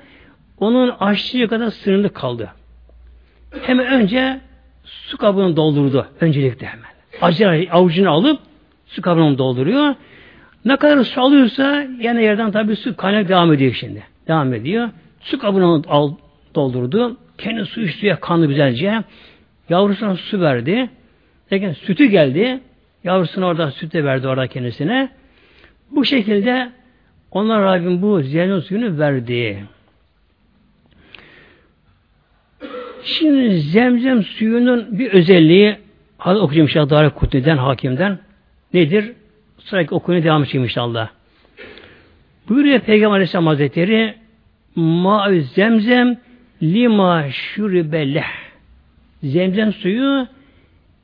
onun 0.59 0.89
açtığı 0.89 1.49
kadar 1.49 1.71
sınırlı 1.71 2.13
kaldı. 2.13 2.53
Hemen 3.63 3.87
önce 3.87 4.41
su 4.85 5.19
kabını 5.19 5.57
doldurdu. 5.57 6.07
Öncelikle 6.21 6.67
hemen. 6.67 6.94
Acı 7.21 7.69
avucunu 7.73 8.11
alıp 8.11 8.41
su 8.87 9.03
kabını 9.03 9.39
dolduruyor. 9.39 9.95
Ne 10.65 10.77
kadar 10.77 11.05
su 11.05 11.21
alıyorsa 11.21 11.87
yani 12.01 12.23
yerden 12.23 12.51
tabii 12.51 12.77
su 12.77 12.97
kaynak 12.97 13.29
devam 13.29 13.53
ediyor 13.53 13.73
şimdi. 13.73 14.03
Devam 14.29 14.55
ediyor. 14.55 14.89
Su 15.21 15.39
kabını 15.39 15.83
al, 15.89 16.15
doldurdu. 16.55 17.17
Kendi 17.39 17.67
su 17.67 17.81
içtiği 17.81 18.17
kanlı 18.21 18.47
güzelce. 18.47 19.03
Yavrusuna 19.69 20.17
su 20.17 20.41
verdi. 20.41 20.91
Derken 21.51 21.73
sütü 21.73 22.05
geldi. 22.05 22.61
Yavrusuna 23.05 23.47
orada 23.47 23.71
sütü 23.71 24.05
verdi 24.05 24.29
orada 24.29 24.47
kendisine. 24.47 25.09
Bu 25.91 26.05
şekilde 26.05 26.71
onlar 27.31 27.63
Rabbim 27.63 28.03
bu 28.03 28.23
zemzem 28.23 28.63
suyunu 28.63 28.99
verdi. 28.99 29.65
Şimdi 33.05 33.61
zemzem 33.61 34.23
suyunun 34.23 34.99
bir 34.99 35.13
özelliği 35.13 35.77
hadi 36.25 36.39
okuyacağım 36.39 36.69
inşallah 36.69 36.91
Dara 36.91 37.15
Kutni'den, 37.15 37.57
hakimden. 37.57 38.19
Nedir? 38.75 39.13
Sıradaki 39.59 39.95
okumaya 39.95 40.25
devam 40.25 40.43
edeceğim 40.43 40.65
inşallah. 40.65 41.09
Buyuruyor 42.49 42.81
Peygamber 42.81 43.15
Aleyhisselam 43.15 43.47
Hazretleri 43.47 44.15
ma 44.77 45.33
zemzem 45.55 46.19
lima 46.63 47.31
şuribeleh 47.31 48.31
zemzem 49.23 49.73
suyu 49.73 50.27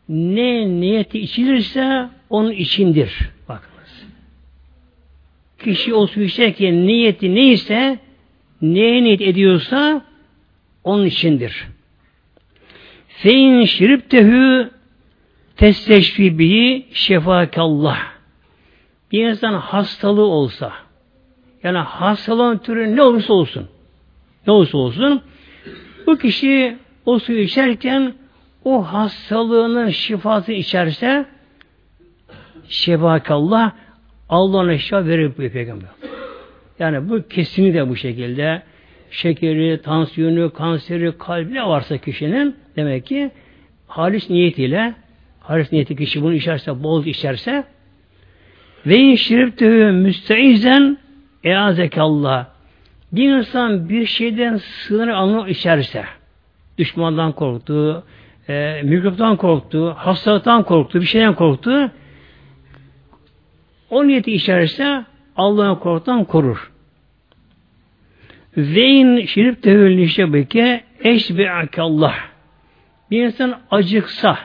ne 0.08 0.68
niyeti 0.80 1.18
içilirse 1.18 2.08
onun 2.30 2.52
içindir. 2.52 3.30
Bakınız. 3.48 4.06
Kişi 5.58 5.94
o 5.94 6.06
suyu 6.06 6.26
içerken 6.26 6.86
niyeti 6.86 7.34
neyse 7.34 7.98
neye 8.62 9.02
niyet 9.02 9.20
ediyorsa 9.20 10.04
onun 10.84 11.06
içindir. 11.06 11.66
Fein 13.08 13.64
şiriptehü 13.64 14.70
testeşfi 15.60 16.38
bihi 16.38 16.86
şefakallah. 16.92 17.98
Bir 19.12 19.28
insan 19.28 19.54
hastalığı 19.54 20.24
olsa 20.24 20.72
yani 21.62 21.78
hastalığın 21.78 22.58
türü 22.58 22.96
ne 22.96 23.02
olursa 23.02 23.32
olsun. 23.32 23.68
Ne 24.46 24.52
olursa 24.52 24.78
olsun 24.78 25.22
bu 26.06 26.18
kişi 26.18 26.76
o 27.06 27.18
suyu 27.18 27.40
içerken 27.40 28.14
o 28.64 28.82
hastalığının 28.82 29.88
şifası 29.90 30.52
içerse 30.52 31.26
şebakallah 32.68 33.72
Allah 34.28 34.56
ona 34.56 34.78
şifa 34.78 35.06
verir 35.06 35.32
bu 35.38 35.52
peygamber. 35.52 35.88
Yani 36.78 37.08
bu 37.08 37.28
kesinlikle 37.28 37.88
bu 37.88 37.96
şekilde 37.96 38.62
şekeri, 39.10 39.82
tansiyonu, 39.82 40.52
kanseri, 40.52 41.18
kalbi 41.18 41.54
ne 41.54 41.66
varsa 41.66 41.98
kişinin 41.98 42.56
demek 42.76 43.06
ki 43.06 43.30
halis 43.86 44.30
niyetiyle 44.30 44.94
halis 45.40 45.72
niyeti 45.72 45.96
kişi 45.96 46.22
bunu 46.22 46.34
içerse, 46.34 46.82
bol 46.82 47.04
içerse 47.04 47.64
ve 48.86 48.96
in 48.96 49.14
şiriptühü 49.14 49.92
müsteizen 49.92 50.98
eazekallah 51.44 52.46
bir 53.12 53.30
insan 53.32 53.88
bir 53.88 54.06
şeyden 54.06 54.56
sığınır 54.56 55.08
anı 55.08 55.48
içerse 55.48 56.04
düşmandan 56.78 57.32
korktu, 57.32 58.04
e, 58.48 58.82
mikroptan 58.84 59.36
korktu, 59.36 59.94
hastalıktan 59.96 60.62
korktu, 60.62 61.00
bir 61.00 61.06
şeyden 61.06 61.34
korktu 61.34 61.90
o 63.90 64.06
niyeti 64.06 64.32
içerse 64.32 65.04
Allah'ın 65.36 65.74
korkudan 65.74 66.24
korur. 66.24 66.72
Ve 68.56 68.86
in 68.86 69.26
şirip 69.26 69.62
tevhülü 69.62 70.08
şebeke 70.08 70.84
eşbe'akallah. 71.04 72.14
Bir 73.10 73.24
insan 73.24 73.60
acıksa 73.70 74.38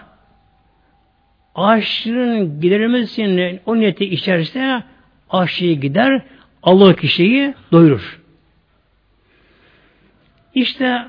aşırının 1.56 2.62
giderilmesi 2.62 3.60
o 3.66 3.76
niyeti 3.76 4.06
içerse 4.06 4.84
aşıyı 5.30 5.82
gider, 5.82 6.22
Allah 6.64 6.96
kişiyi 6.96 7.54
doyurur. 7.72 8.22
İşte 10.54 11.06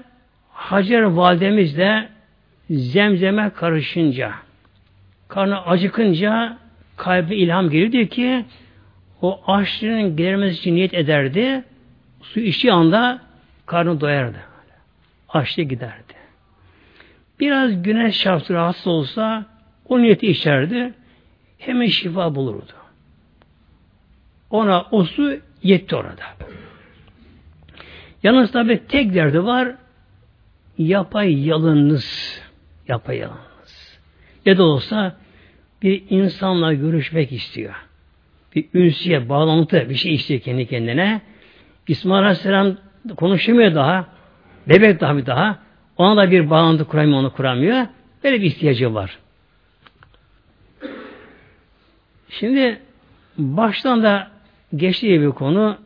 Hacer 0.53 1.03
validemiz 1.03 1.77
de 1.77 2.09
zemzeme 2.71 3.51
karışınca, 3.51 4.33
karnı 5.29 5.67
acıkınca 5.67 6.59
kalbi 6.97 7.37
ilham 7.37 7.71
geliyor 7.71 7.93
diyor 7.93 8.07
ki 8.07 8.45
o 9.23 9.41
aşırının 9.47 10.17
gidermesi 10.17 10.59
için 10.59 10.75
niyet 10.75 10.95
ederdi. 10.95 11.65
Su 12.23 12.41
içtiği 12.41 12.73
anda 12.73 13.21
karnı 13.67 14.01
doyardı. 14.01 14.39
Açlı 15.29 15.63
giderdi. 15.63 16.15
Biraz 17.41 17.83
güneş 17.83 18.21
çarptı 18.21 18.55
rahatsız 18.55 18.87
olsa 18.87 19.47
o 19.89 20.03
niyeti 20.03 20.27
içerdi. 20.27 20.95
Hemen 21.59 21.87
şifa 21.87 22.35
bulurdu. 22.35 22.73
Ona 24.51 24.87
o 24.91 25.05
su 25.05 25.37
yetti 25.63 25.97
orada. 25.97 26.25
Yalnız 28.23 28.53
tabi 28.53 28.87
tek 28.89 29.15
derdi 29.15 29.45
var 29.45 29.75
yapay 30.79 31.47
yalınız. 31.47 32.41
Yapay 32.89 33.19
yalınız. 33.19 33.99
Ya 34.45 34.59
da 34.59 34.63
olsa 34.63 35.17
bir 35.83 36.03
insanla 36.11 36.73
görüşmek 36.73 37.33
istiyor. 37.33 37.75
Bir 38.55 38.67
ünsiye, 38.75 39.29
bağlantı 39.29 39.89
bir 39.89 39.95
şey 39.95 40.15
istiyor 40.15 40.41
kendi 40.41 40.67
kendine. 40.67 41.21
İsmail 41.89 42.23
Aleyhisselam 42.23 42.77
konuşamıyor 43.17 43.75
daha. 43.75 44.07
Bebek 44.69 45.01
daha 45.01 45.17
bir 45.17 45.27
daha. 45.27 45.59
Ona 45.97 46.17
da 46.17 46.31
bir 46.31 46.51
bağlantı 46.51 46.85
kuramıyor, 46.85 47.19
onu 47.19 47.33
kuramıyor. 47.33 47.87
Böyle 48.25 48.41
bir 48.41 48.47
ihtiyacı 48.47 48.95
var. 48.95 49.19
Şimdi 52.39 52.81
baştan 53.39 54.03
da 54.03 54.31
geçtiği 54.77 55.21
bir 55.21 55.31
konu 55.31 55.77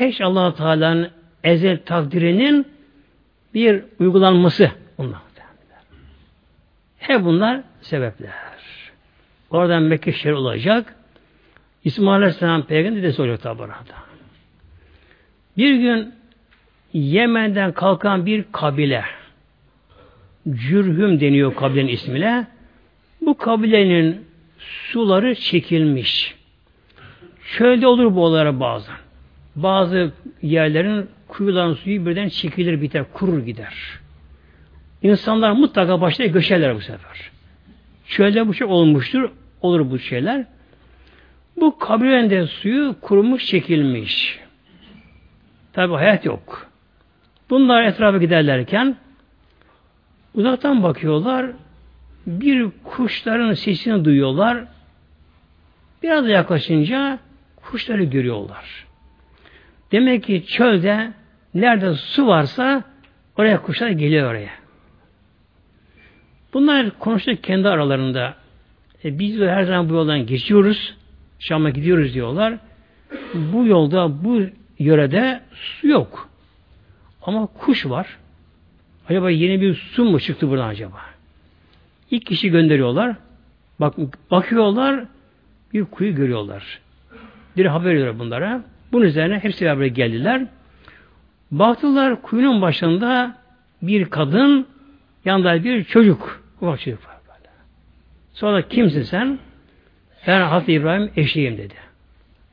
hiç 0.00 0.20
allah 0.20 0.54
Teala'nın 0.54 1.10
ezel 1.44 1.78
takdirinin 1.84 2.66
bir 3.54 3.82
uygulanması 3.98 4.70
bunlar. 4.98 5.26
Hep 6.98 7.24
bunlar 7.24 7.60
sebepler. 7.80 8.32
Oradan 9.50 9.82
Mekke 9.82 10.12
şehri 10.12 10.34
olacak. 10.34 10.94
İsmail 11.84 12.16
Aleyhisselam 12.16 12.62
peygamber 12.62 13.02
dedesi 13.02 13.22
olacak 13.22 13.42
tabi 13.42 13.62
orada. 13.62 13.74
Bir 15.56 15.74
gün 15.74 16.14
Yemen'den 16.92 17.72
kalkan 17.72 18.26
bir 18.26 18.44
kabile 18.52 19.04
Cürhüm 20.50 21.20
deniyor 21.20 21.54
kabilenin 21.54 21.88
ismine. 21.88 22.46
Bu 23.20 23.36
kabilenin 23.36 24.26
suları 24.58 25.34
çekilmiş. 25.34 26.34
Çölde 27.56 27.86
olur 27.86 28.14
bu 28.14 28.24
olaylar 28.24 28.60
bazen. 28.60 28.96
Bazı 29.56 30.12
yerlerin 30.42 31.08
kuyuların 31.28 31.74
suyu 31.74 32.06
birden 32.06 32.28
çekilir 32.28 32.82
biter, 32.82 33.04
kurur 33.12 33.38
gider. 33.38 33.74
İnsanlar 35.02 35.52
mutlaka 35.52 36.00
başta 36.00 36.26
göçerler 36.26 36.74
bu 36.74 36.80
sefer. 36.80 37.30
Çölde 38.06 38.48
bu 38.48 38.54
şey 38.54 38.66
olmuştur. 38.66 39.30
Olur 39.62 39.90
bu 39.90 39.98
şeyler. 39.98 40.44
Bu 41.56 41.78
kabilenin 41.78 42.44
suyu 42.44 42.96
kurumuş 43.00 43.46
çekilmiş. 43.46 44.38
Tabi 45.72 45.94
hayat 45.94 46.24
yok. 46.24 46.70
Bunlar 47.50 47.82
etrafa 47.82 48.18
giderlerken 48.18 48.96
uzaktan 50.34 50.82
bakıyorlar. 50.82 51.46
Bir 52.26 52.68
kuşların 52.84 53.52
sesini 53.52 54.04
duyuyorlar. 54.04 54.64
Biraz 56.02 56.28
yaklaşınca 56.28 57.18
kuşları 57.56 58.04
görüyorlar. 58.04 58.86
Demek 59.92 60.24
ki 60.24 60.46
çölde 60.46 61.12
nerede 61.54 61.94
su 61.94 62.26
varsa 62.26 62.84
oraya 63.36 63.62
kuşlar 63.62 63.90
geliyor 63.90 64.30
oraya. 64.30 64.50
Bunlar 66.54 66.98
konuştuk 66.98 67.42
kendi 67.42 67.68
aralarında. 67.68 68.34
E, 69.04 69.18
biz 69.18 69.40
de 69.40 69.50
her 69.50 69.62
zaman 69.62 69.88
bu 69.88 69.94
yoldan 69.94 70.26
geçiyoruz. 70.26 70.94
Şam'a 71.38 71.70
gidiyoruz 71.70 72.14
diyorlar. 72.14 72.58
Bu 73.34 73.66
yolda, 73.66 74.24
bu 74.24 74.42
yörede 74.78 75.40
su 75.52 75.88
yok. 75.88 76.28
Ama 77.22 77.46
kuş 77.46 77.86
var. 77.86 78.16
Acaba 79.08 79.30
yeni 79.30 79.60
bir 79.60 79.74
su 79.74 80.04
mu 80.04 80.20
çıktı 80.20 80.50
buradan 80.50 80.68
acaba? 80.68 81.15
İlk 82.10 82.26
kişi 82.26 82.50
gönderiyorlar. 82.50 83.16
Bak, 83.80 83.94
bakıyorlar, 84.30 85.04
bir 85.74 85.84
kuyu 85.84 86.14
görüyorlar. 86.14 86.80
Bir 87.56 87.66
haber 87.66 87.90
veriyorlar 87.90 88.18
bunlara. 88.18 88.62
Bunun 88.92 89.04
üzerine 89.04 89.38
hepsi 89.38 89.64
beraber 89.64 89.86
geldiler. 89.86 90.46
Baktılar 91.50 92.22
kuyunun 92.22 92.62
başında 92.62 93.38
bir 93.82 94.04
kadın, 94.04 94.66
yanında 95.24 95.64
bir 95.64 95.84
çocuk. 95.84 96.42
Ufak 96.60 96.80
çocuk 96.80 97.06
var 97.06 97.16
böyle. 97.28 97.50
Sonra 98.32 98.68
kimsin 98.68 99.02
sen? 99.02 99.38
Ben 100.26 100.40
Hazreti 100.40 100.72
İbrahim 100.72 101.10
eşiyim 101.16 101.58
dedi. 101.58 101.74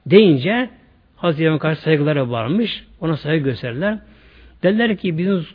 Deyince 0.06 0.70
Hazreti 1.16 1.44
İbrahim 1.44 1.60
karşı 1.60 1.82
saygılara 1.82 2.30
varmış. 2.30 2.84
Ona 3.02 3.18
saygı 3.18 3.44
gösterirler. 3.44 4.00
Dediler 4.64 4.98
ki 4.98 5.18
bizim 5.18 5.46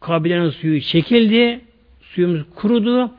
kabilenin 0.00 0.50
suyu 0.50 0.80
çekildi. 0.80 1.60
Suyumuz 2.18 2.42
kurudu. 2.54 3.10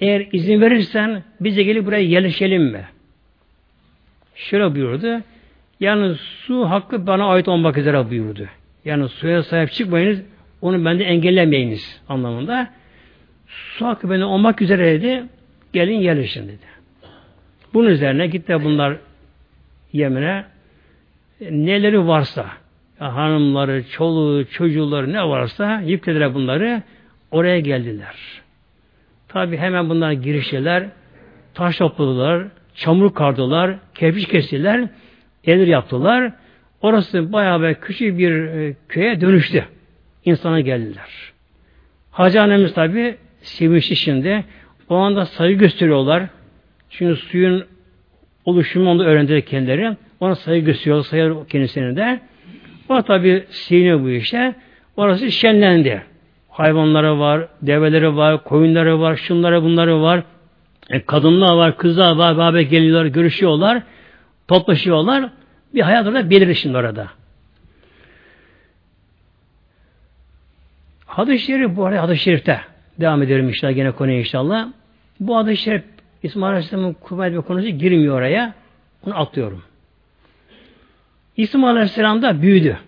Eğer 0.00 0.28
izin 0.32 0.60
verirsen 0.60 1.22
bize 1.40 1.62
gelip 1.62 1.86
buraya 1.86 2.02
yerleşelim 2.02 2.62
mi? 2.62 2.84
Şöyle 4.34 4.74
buyurdu. 4.74 5.22
Yani 5.80 6.14
su 6.14 6.70
hakkı 6.70 7.06
bana 7.06 7.26
ait 7.26 7.48
olmak 7.48 7.78
üzere 7.78 8.10
buyurdu. 8.10 8.46
Yani 8.84 9.08
suya 9.08 9.42
sahip 9.42 9.72
çıkmayınız, 9.72 10.22
onu 10.60 10.84
bende 10.84 11.04
engellemeyiniz 11.04 12.00
anlamında. 12.08 12.70
Su 13.46 13.86
hakkı 13.86 14.10
bende 14.10 14.24
olmak 14.24 14.62
üzereydi, 14.62 15.24
gelin 15.72 15.98
yerleşin 15.98 16.48
dedi. 16.48 16.66
Bunun 17.74 17.88
üzerine 17.88 18.26
gitti 18.26 18.58
bunlar 18.64 18.96
Yemen'e 19.92 20.44
neleri 21.40 22.06
varsa 22.06 22.46
hanımları, 22.98 23.88
çoluğu, 23.88 24.46
çocuğları 24.46 25.12
ne 25.12 25.28
varsa 25.28 25.80
yüklediler 25.80 26.34
bunları 26.34 26.82
oraya 27.30 27.60
geldiler. 27.60 28.14
Tabi 29.28 29.56
hemen 29.56 29.88
bunlar 29.88 30.12
giriştiler, 30.12 30.86
taş 31.54 31.76
topladılar, 31.76 32.44
çamur 32.74 33.14
kardılar, 33.14 33.76
kerpiç 33.94 34.28
kestiler, 34.28 34.88
evler 35.44 35.66
yaptılar. 35.66 36.32
Orası 36.80 37.32
bayağı 37.32 37.62
bir 37.62 37.74
küçük 37.74 38.18
bir 38.18 38.32
e, 38.32 38.74
köye 38.88 39.20
dönüştü. 39.20 39.64
İnsana 40.24 40.60
geldiler. 40.60 41.32
Hacı 42.10 42.42
annemiz 42.42 42.74
tabi 42.74 43.16
sevinçli 43.40 43.96
şimdi. 43.96 44.44
O 44.88 44.96
anda 44.96 45.26
saygı 45.26 45.58
gösteriyorlar. 45.58 46.22
Çünkü 46.90 47.16
suyun 47.16 47.64
oluşumu 48.44 48.90
onu 48.90 49.04
öğrendiler 49.04 49.40
kendileri. 49.40 49.96
Ona 50.20 50.34
saygı 50.34 50.66
gösteriyor, 50.66 51.04
sayar 51.04 51.48
kendisini 51.48 51.96
de. 51.96 52.20
O 52.88 53.02
tabi 53.02 53.44
siniyor 53.50 54.00
bu 54.00 54.10
işte. 54.10 54.54
Orası 54.96 55.32
şenlendi. 55.32 56.02
Hayvanları 56.56 57.18
var, 57.18 57.48
develeri 57.62 58.16
var, 58.16 58.44
koyunları 58.44 59.00
var, 59.00 59.16
şunları 59.16 59.62
bunları 59.62 60.02
var. 60.02 60.22
E, 60.90 61.02
kadınlar 61.02 61.56
var, 61.56 61.76
kızlar 61.76 62.16
var, 62.16 62.38
beraber 62.38 62.60
geliyorlar, 62.60 63.06
görüşüyorlar, 63.06 63.82
toplaşıyorlar. 64.48 65.30
Bir 65.74 65.80
hayat 65.80 66.06
orada 66.06 66.30
belirir 66.30 66.54
şimdi 66.54 66.76
orada. 66.76 67.08
Hadis-i 71.06 71.46
Şerif 71.46 71.76
bu 71.76 71.86
arada 71.86 72.02
hadis-i 72.02 72.22
Şerif'te 72.22 72.60
devam 73.00 73.22
edelim 73.22 73.48
inşallah 73.48 73.74
gene 73.74 73.90
konuya 73.90 74.18
inşallah. 74.18 74.68
Bu 75.20 75.36
hadis-i 75.36 75.62
Şerif 75.62 75.84
İsmail 76.22 76.52
Aleyhisselam'ın 76.52 76.92
kuvvet 76.92 77.32
ve 77.32 77.40
konusu 77.40 77.68
girmiyor 77.68 78.18
oraya. 78.18 78.54
Onu 79.06 79.20
atlıyorum. 79.20 79.62
İsmail 81.36 81.76
Aleyhisselam 81.76 82.22
da 82.22 82.42
büyüdü. 82.42 82.78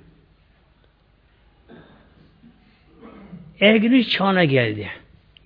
Erginlik 3.60 4.10
çağına 4.10 4.44
geldi. 4.44 4.88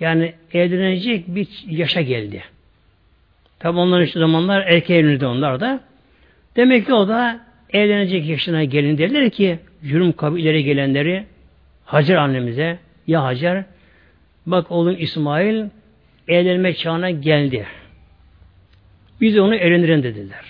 Yani 0.00 0.32
evlenecek 0.52 1.24
bir 1.28 1.48
yaşa 1.68 2.00
geldi. 2.00 2.42
Tabi 3.58 3.78
onların 3.78 4.04
şu 4.04 4.18
zamanlar 4.18 4.60
erkek 4.60 4.90
evlenirdi 4.90 5.26
onlar 5.26 5.60
da. 5.60 5.80
Demek 6.56 6.86
ki 6.86 6.94
o 6.94 7.08
da 7.08 7.40
evlenecek 7.72 8.26
yaşına 8.26 8.64
gelin 8.64 8.98
derler 8.98 9.30
ki 9.30 9.58
Cürüm 9.84 10.12
kabileri 10.12 10.64
gelenleri 10.64 11.24
Hacer 11.84 12.16
annemize 12.16 12.78
ya 13.06 13.22
Hacer 13.24 13.64
bak 14.46 14.70
oğlum 14.70 14.96
İsmail 14.98 15.64
evlenme 16.28 16.74
çağına 16.74 17.10
geldi. 17.10 17.66
Biz 19.20 19.38
onu 19.38 19.54
evlendirelim 19.54 20.02
dediler. 20.02 20.44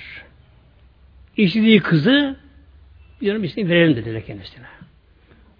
İstediği 1.36 1.80
kızı 1.80 2.36
biz 3.20 3.30
onun 3.30 3.42
ismini 3.42 3.68
verelim 3.68 3.96
dediler 3.96 4.26
kendisine. 4.26 4.66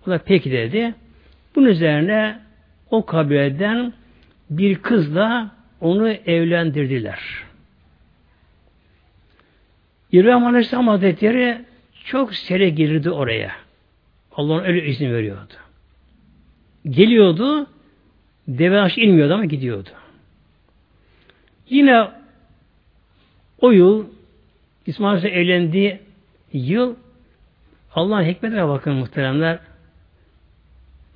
O 0.07 0.11
da 0.11 0.19
peki 0.19 0.53
dedi. 0.53 0.95
Bunun 1.55 1.67
üzerine 1.67 2.39
o 2.91 3.07
kabileden 3.07 3.93
bir 4.51 4.77
kızla 4.77 5.51
onu 5.81 6.09
evlendirdiler. 6.09 7.21
İbrahim 10.13 10.47
Aleyhisselam 10.47 10.89
Hazretleri 10.89 11.65
çok 12.05 12.35
sere 12.35 12.71
girdi 12.71 13.11
oraya. 13.11 13.53
Allah'ın 14.37 14.65
öyle 14.65 14.87
izin 14.87 15.13
veriyordu. 15.13 15.53
Geliyordu, 16.91 17.67
deve 18.49 18.81
aşı 18.81 19.01
inmiyordu 19.01 19.35
ama 19.35 19.45
gidiyordu. 19.45 19.91
Yine 21.69 22.09
o 23.61 23.71
yıl 23.71 24.07
İsmail 24.87 25.17
Aleyhisselam 25.17 25.43
evlendiği 25.43 26.01
yıl 26.53 26.95
Allah'ın 27.95 28.25
hikmetine 28.25 28.69
bakın 28.69 28.95
muhteremler. 28.95 29.59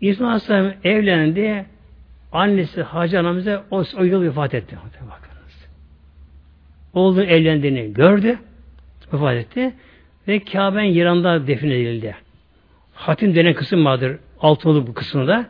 İsmail 0.00 0.30
Aleyhisselam 0.30 0.72
evlendi. 0.84 1.66
Annesi 2.32 2.82
Hacı 2.82 3.20
anamıza 3.20 3.64
o, 3.70 3.84
o 3.98 4.04
yıl 4.04 4.22
vefat 4.22 4.54
etti. 4.54 4.76
Bakınız. 5.00 5.68
Oğlu 6.92 7.22
evlendiğini 7.22 7.92
gördü. 7.92 8.38
Vefat 9.12 9.34
etti. 9.34 9.74
Ve 10.28 10.44
Kabe'nin 10.44 10.88
yıranda 10.88 11.46
defnedildi. 11.46 12.16
Hatim 12.94 13.34
denen 13.34 13.54
kısım 13.54 13.84
vardır. 13.84 14.18
Altılı 14.40 14.86
bu 14.86 14.94
kısmında. 14.94 15.46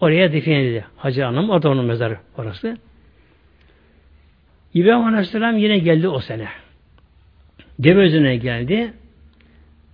Oraya 0.00 0.32
defnedildi. 0.32 0.84
Hacı 0.96 1.22
Hanım. 1.22 1.50
Orada 1.50 1.70
onun 1.70 1.84
mezarı 1.84 2.18
orası. 2.38 2.78
İbrahim 4.74 5.06
Aleyhisselam 5.06 5.58
yine 5.58 5.78
geldi 5.78 6.08
o 6.08 6.20
sene. 6.20 6.48
Deve 7.78 8.36
geldi. 8.36 8.92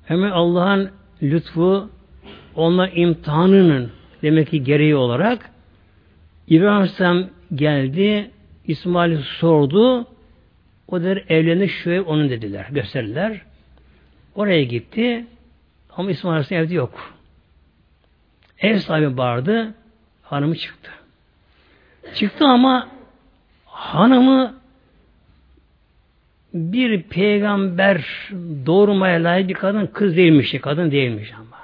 Hemen 0.04 0.30
Allah'ın 0.30 0.90
lütfu 1.22 1.90
onlar 2.60 2.90
imtihanının 2.94 3.90
demek 4.22 4.50
ki 4.50 4.64
gereği 4.64 4.96
olarak 4.96 5.50
İbrahim 6.48 6.76
Aleyhisselam 6.76 7.24
geldi, 7.54 8.30
İsmail 8.66 9.18
sordu, 9.18 10.06
o 10.88 11.02
der 11.02 11.24
evlenir 11.28 11.68
şu 11.68 12.02
onun 12.02 12.30
dediler, 12.30 12.66
gösterdiler. 12.70 13.40
Oraya 14.34 14.62
gitti 14.62 15.26
ama 15.96 16.10
İsmail 16.10 16.32
Aleyhisselam 16.32 16.64
evde 16.64 16.74
yok. 16.74 17.14
Ev 18.58 18.78
sahibi 18.78 19.16
bağırdı, 19.16 19.74
hanımı 20.22 20.56
çıktı. 20.56 20.90
Çıktı 22.14 22.44
ama 22.44 22.88
hanımı 23.66 24.54
bir 26.54 27.02
peygamber 27.02 28.04
doğurmaya 28.66 29.24
layık 29.24 29.48
bir 29.48 29.54
kadın 29.54 29.86
kız 29.86 30.16
değilmiş, 30.16 30.54
kadın 30.62 30.90
değilmiş 30.90 31.32
ama. 31.34 31.59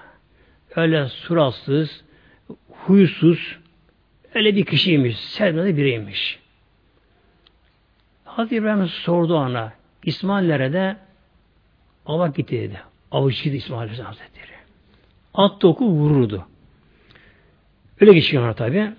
Öyle 0.77 1.09
suratsız, 1.09 2.05
huysuz, 2.69 3.59
öyle 4.35 4.57
bir 4.57 4.65
kişiymiş, 4.65 5.19
sevmedi 5.19 5.77
biriymiş. 5.77 6.39
Hazreti 8.25 8.57
İbrahim 8.57 8.87
sordu 8.87 9.37
ona, 9.37 9.73
İsmail'lere 10.05 10.73
de 10.73 10.97
Allah 12.07 12.29
gitti 12.29 12.61
dedi. 12.61 12.81
Avcıydı 13.11 13.57
İsmail 13.57 13.89
Hazretleri. 13.89 14.57
At 15.35 15.65
oku 15.65 15.87
vururdu. 15.89 16.47
Öyle 18.01 18.12
geçiyor 18.12 18.55
tabi. 18.55 18.91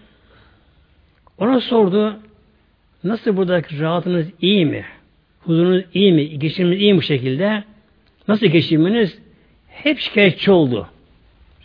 Ona 1.37 1.59
sordu, 1.59 2.19
nasıl 3.03 3.37
buradaki 3.37 3.79
rahatınız 3.79 4.27
iyi 4.41 4.65
mi? 4.65 4.85
Huzurunuz 5.39 5.83
iyi 5.93 6.13
mi? 6.13 6.39
Geçiminiz 6.39 6.81
iyi 6.81 6.93
mi 6.93 7.03
şekilde? 7.03 7.63
Nasıl 8.27 8.45
geçiminiz? 8.45 9.19
Hep 9.67 9.99
şikayetçi 9.99 10.51
oldu. 10.51 10.89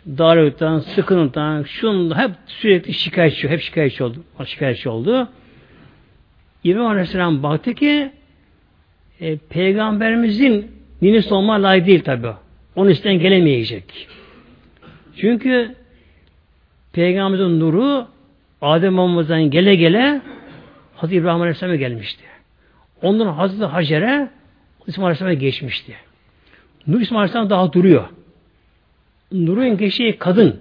Darlıktan, 0.07 0.79
sıkıntıdan, 0.79 1.63
şundan 1.63 2.19
hep 2.19 2.31
sürekli 2.47 2.95
şikayetçi, 2.95 3.49
hep 3.49 3.61
şikayetçi 3.61 4.05
oldu. 4.05 4.19
Şikayetçi 4.45 4.89
oldu. 4.89 5.29
İbrahim 6.65 6.87
Aleyhisselam 6.87 7.43
baktı 7.43 7.75
ki 7.75 8.13
e, 9.21 9.37
peygamberimizin 9.37 10.71
ninesi 11.03 11.35
olma 11.35 11.63
layık 11.63 11.87
değil 11.87 12.05
tabi. 12.05 12.29
Onun 12.77 12.91
üstten 12.91 13.19
gelemeyecek. 13.19 14.09
Çünkü 15.17 15.75
peygamberimizin 16.93 17.61
nuru 17.61 18.07
Adem 18.63 18.97
Babamızdan 18.97 19.51
gele 19.51 19.75
gele 19.75 20.21
Hazreti 20.95 21.17
İbrahim 21.17 21.41
Aleyhisselam'a 21.41 21.77
gelmişti. 21.77 22.25
Ondan 23.03 23.27
Hazreti 23.27 23.65
Hacer'e 23.65 24.31
İsmail 24.87 25.07
Aleyhisselam'a 25.07 25.35
geçmişti. 25.35 25.95
Nur 26.87 27.01
İsmail 27.01 27.19
Aleyhisselam 27.19 27.51
daha 27.51 27.73
duruyor. 27.73 28.09
Nur'un 29.33 29.77
geçtiği 29.77 30.19
kadın 30.19 30.61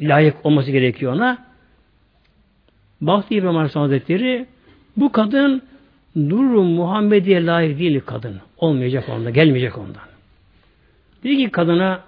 layık 0.00 0.46
olması 0.46 0.70
gerekiyor 0.70 1.12
ona. 1.12 1.48
Baktı 3.00 3.34
İbrahim 3.34 3.56
Aleyhisselam 3.56 3.88
Hazretleri 3.88 4.46
bu 4.96 5.12
kadın 5.12 5.62
Nur 6.16 6.44
Muhammediye 6.62 7.46
layık 7.46 7.78
değil 7.78 8.00
kadın. 8.06 8.40
Olmayacak 8.58 9.08
ondan, 9.08 9.32
gelmeyecek 9.32 9.78
ondan. 9.78 10.02
Dedi 11.24 11.36
ki 11.36 11.50
kadına 11.50 12.00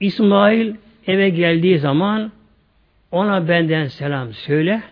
İsmail 0.00 0.74
eve 1.06 1.28
geldiği 1.28 1.78
zaman 1.78 2.32
ona 3.10 3.48
benden 3.48 3.86
selam 3.86 4.32
söyle. 4.32 4.82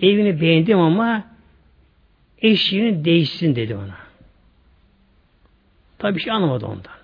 Evini 0.00 0.40
beğendim 0.40 0.78
ama 0.78 1.24
eşiğini 2.38 3.04
değişsin 3.04 3.56
dedi 3.56 3.76
ona. 3.76 3.96
Tabi 5.98 6.16
bir 6.16 6.20
şey 6.20 6.32
anlamadı 6.32 6.66
ondan. 6.66 7.03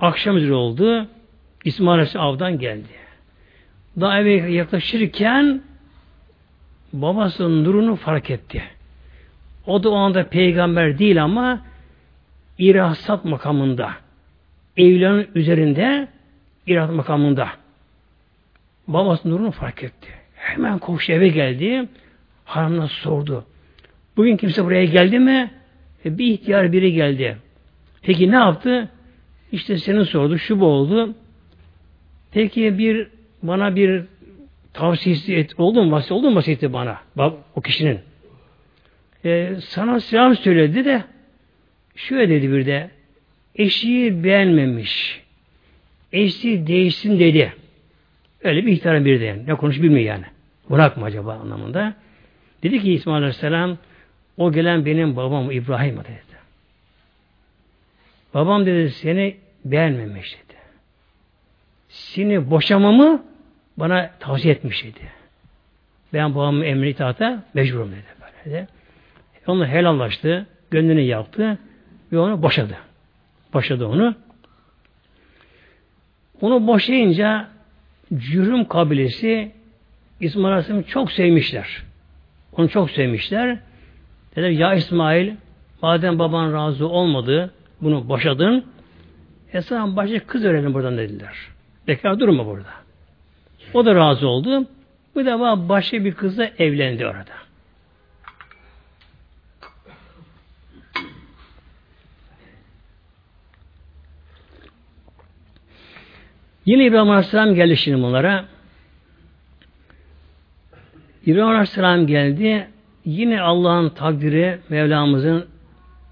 Akşam 0.00 0.36
üzeri 0.36 0.52
oldu. 0.52 1.06
İsmail 1.64 1.94
Aleyhisselam 1.94 2.26
avdan 2.26 2.58
geldi. 2.58 2.88
Daha 4.00 4.20
eve 4.20 4.52
yaklaşırken 4.52 5.62
babasının 6.92 7.64
nurunu 7.64 7.96
fark 7.96 8.30
etti. 8.30 8.62
O 9.66 9.82
da 9.82 9.90
o 9.90 9.94
anda 9.94 10.28
peygamber 10.28 10.98
değil 10.98 11.24
ama 11.24 11.60
irasat 12.58 13.24
makamında. 13.24 13.90
Evliyanın 14.76 15.26
üzerinde 15.34 16.08
irasat 16.66 16.94
makamında. 16.94 17.48
Babasının 18.88 19.34
nurunu 19.34 19.50
fark 19.50 19.82
etti. 19.82 20.08
Hemen 20.34 20.78
koştu 20.78 21.12
eve 21.12 21.28
geldi. 21.28 21.88
Hanımına 22.44 22.88
sordu. 22.88 23.44
Bugün 24.16 24.36
kimse 24.36 24.64
buraya 24.64 24.84
geldi 24.84 25.18
mi? 25.18 25.50
E, 26.04 26.18
bir 26.18 26.26
ihtiyar 26.26 26.72
biri 26.72 26.92
geldi. 26.92 27.36
Peki 28.02 28.30
ne 28.30 28.36
yaptı? 28.36 28.88
İşte 29.52 29.78
senin 29.78 30.02
sordu, 30.02 30.38
şu 30.38 30.60
bu 30.60 30.66
oldu. 30.66 31.14
Peki 32.32 32.78
bir 32.78 33.08
bana 33.42 33.76
bir 33.76 34.04
tavsiyesi 34.72 35.36
et, 35.36 35.60
oldu 35.60 35.84
mu? 35.84 35.92
Vasiyeti 35.92 36.14
oldu 36.14 36.30
mu 36.30 36.36
vasiyeti 36.36 36.72
bana? 36.72 36.98
O 37.56 37.60
kişinin. 37.60 37.98
Ee, 39.24 39.54
sana 39.60 40.00
selam 40.00 40.36
söyledi 40.36 40.84
de 40.84 41.04
şöyle 41.96 42.28
dedi 42.34 42.52
bir 42.52 42.66
de 42.66 42.90
eşiği 43.54 44.24
beğenmemiş. 44.24 45.22
Eşi 46.12 46.66
değişsin 46.66 47.18
dedi. 47.18 47.52
Öyle 48.42 48.66
bir 48.66 48.72
ihtiyarın 48.72 49.04
biri 49.04 49.20
de 49.20 49.24
yani. 49.24 49.46
Ne 49.46 49.54
konuş 49.54 49.82
bilmiyor 49.82 50.06
yani. 50.06 50.24
Bırakma 50.70 51.06
acaba 51.06 51.32
anlamında. 51.32 51.94
Dedi 52.62 52.82
ki 52.82 52.92
İsmail 52.92 53.16
Aleyhisselam 53.16 53.78
o 54.36 54.52
gelen 54.52 54.86
benim 54.86 55.16
babam 55.16 55.50
İbrahim 55.50 55.96
dedi. 55.96 56.29
Babam 58.34 58.66
dedi 58.66 58.90
seni 58.90 59.36
beğenmemiş 59.64 60.32
dedi. 60.34 60.58
Seni 61.88 62.50
boşamamı 62.50 63.24
bana 63.76 64.10
tavsiye 64.20 64.54
etmiş 64.54 64.84
dedi. 64.84 65.00
Ben 66.12 66.34
babamın 66.34 66.62
emri 66.62 66.90
itaata 66.90 67.44
mecburum 67.54 67.92
dedi. 67.92 68.04
Böyle 68.20 68.56
de. 68.56 68.66
Onunla 69.46 69.66
helallaştı, 69.66 70.46
gönlünü 70.70 71.00
yaptı 71.00 71.58
ve 72.12 72.18
onu 72.18 72.42
boşadı. 72.42 72.76
Boşadı 73.54 73.86
onu. 73.86 74.14
Onu 76.40 76.66
boşayınca 76.66 77.48
Cürüm 78.18 78.64
kabilesi 78.64 79.52
İsmail 80.20 80.46
Aleyhisselam'ı 80.46 80.84
çok 80.84 81.12
sevmişler. 81.12 81.82
Onu 82.52 82.68
çok 82.68 82.90
sevmişler. 82.90 83.58
Dediler 84.36 84.50
ya 84.50 84.74
İsmail 84.74 85.34
madem 85.82 86.18
baban 86.18 86.52
razı 86.52 86.88
olmadı 86.88 87.54
bunu 87.82 88.08
boşadın 88.08 88.64
Esra 89.52 89.96
başka 89.96 90.18
kız 90.18 90.44
öğrenin 90.44 90.74
buradan 90.74 90.98
dediler. 90.98 91.34
Bekar 91.88 92.20
durma 92.20 92.46
burada. 92.46 92.70
O 93.74 93.86
da 93.86 93.94
razı 93.94 94.28
oldu. 94.28 94.66
Bu 95.14 95.26
defa 95.26 95.68
başka 95.68 96.04
bir 96.04 96.14
kızla 96.14 96.44
evlendi 96.58 97.06
orada. 97.06 97.40
Yine 106.66 106.84
İbrahim 106.84 107.10
Aleyhisselam 107.10 107.54
geldi 107.54 107.76
şimdi 107.76 108.02
bunlara. 108.02 108.44
İbrahim 111.26 111.48
Aleyhisselam 111.48 112.06
geldi. 112.06 112.68
Yine 113.04 113.40
Allah'ın 113.40 113.88
takdiri, 113.88 114.58
Mevlamızın 114.68 115.46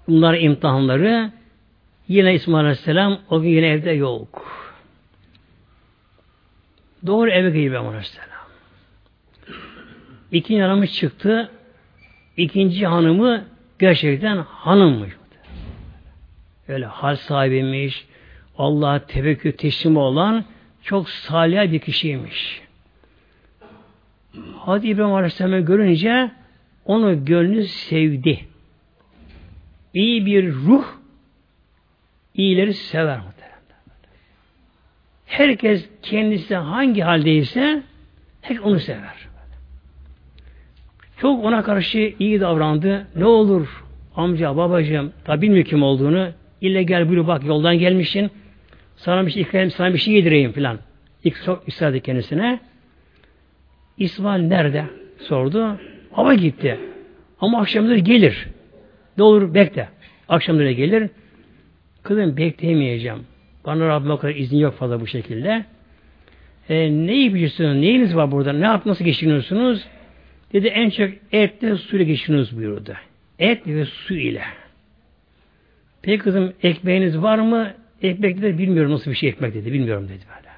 bunlar 0.07 0.33
imtihanları 0.33 1.31
yine 2.09 2.33
İsmail 2.33 2.65
Aleyhisselam 2.65 3.19
o 3.29 3.41
gün 3.41 3.49
yine 3.49 3.67
evde 3.67 3.91
yok. 3.91 4.45
Doğru 7.05 7.29
eve 7.29 7.49
gidiyor 7.49 7.65
İbrahim 7.65 7.87
Aleyhisselam. 7.87 8.29
İkinci 10.31 10.61
hanımı 10.61 10.87
çıktı. 10.87 11.51
İkinci 12.37 12.87
hanımı 12.87 13.45
gerçekten 13.79 14.37
hanımmış. 14.37 15.09
Öyle 16.67 16.85
hal 16.85 17.15
sahibiymiş, 17.15 18.05
Allah'a 18.57 19.05
tevekkül 19.05 19.51
teslim 19.51 19.97
olan 19.97 20.45
çok 20.83 21.09
salih 21.09 21.71
bir 21.71 21.79
kişiymiş. 21.79 22.61
Hadi 24.57 24.87
İbrahim 24.87 25.13
Aleyhisselam'ı 25.13 25.59
görünce 25.59 26.31
onu 26.85 27.25
gönlü 27.25 27.67
sevdi. 27.67 28.39
İyi 29.93 30.25
bir 30.25 30.53
ruh 30.53 30.98
iyileri 32.39 32.73
sever 32.73 33.17
muhtemelen. 33.17 33.59
Herkes 35.25 35.89
kendisi 36.01 36.55
hangi 36.55 37.01
haldeyse 37.01 37.83
hep 38.41 38.65
onu 38.65 38.79
sever. 38.79 39.15
Çok 41.17 41.45
ona 41.45 41.63
karşı 41.63 42.13
iyi 42.19 42.39
davrandı. 42.39 43.07
Ne 43.15 43.25
olur 43.25 43.83
amca, 44.15 44.57
babacığım, 44.57 45.13
tabi 45.25 45.41
bilmiyor 45.41 45.65
kim 45.65 45.83
olduğunu. 45.83 46.29
İlle 46.61 46.83
gel 46.83 47.09
buyur 47.09 47.27
bak 47.27 47.45
yoldan 47.45 47.79
gelmişsin. 47.79 48.31
Sana 48.95 49.25
bir 49.25 49.31
şey 49.31 49.41
ikram, 49.41 49.71
sana 49.71 49.93
bir 49.93 49.99
şey 49.99 50.13
yedireyim 50.13 50.51
filan. 50.51 50.79
İlk 51.23 51.43
çok 51.45 51.63
istedi 51.67 52.01
kendisine. 52.01 52.59
İsmail 53.97 54.41
nerede? 54.41 54.85
Sordu. 55.19 55.79
Hava 56.11 56.33
gitti. 56.33 56.79
Ama 57.41 57.61
akşamları 57.61 57.97
gelir. 57.97 58.47
Ne 59.17 59.23
olur 59.23 59.53
bekle. 59.53 59.89
Akşamları 60.29 60.71
gelir. 60.71 61.09
Kızım 62.03 62.37
bekleyemeyeceğim. 62.37 63.19
Bana 63.65 63.87
Rabbim 63.87 64.11
o 64.11 64.17
kadar 64.17 64.35
izni 64.35 64.61
yok 64.61 64.73
fazla 64.73 65.01
bu 65.01 65.07
şekilde. 65.07 65.65
E, 66.69 66.91
ne 66.91 67.23
yapıyorsunuz? 67.23 67.75
Neyiniz 67.75 68.15
var 68.15 68.31
burada? 68.31 68.53
Ne 68.53 68.65
yap, 68.65 68.85
nasıl 68.85 69.05
geçiniyorsunuz? 69.05 69.85
Dedi 70.53 70.67
en 70.67 70.89
çok 70.89 71.09
etle 71.31 71.75
suyla 71.75 72.05
geçiniyoruz 72.05 72.57
buyurdu. 72.57 72.93
Et 73.39 73.67
ve 73.67 73.85
su 73.85 74.13
ile. 74.13 74.43
Peki 76.01 76.17
kızım 76.17 76.53
ekmeğiniz 76.63 77.21
var 77.21 77.39
mı? 77.39 77.73
Ekmek 78.01 78.41
dedi 78.41 78.57
bilmiyorum 78.57 78.91
nasıl 78.91 79.11
bir 79.11 79.15
şey 79.15 79.29
ekmek 79.29 79.53
dedi. 79.53 79.73
Bilmiyorum 79.73 80.03
dedi 80.09 80.23
böyle. 80.37 80.49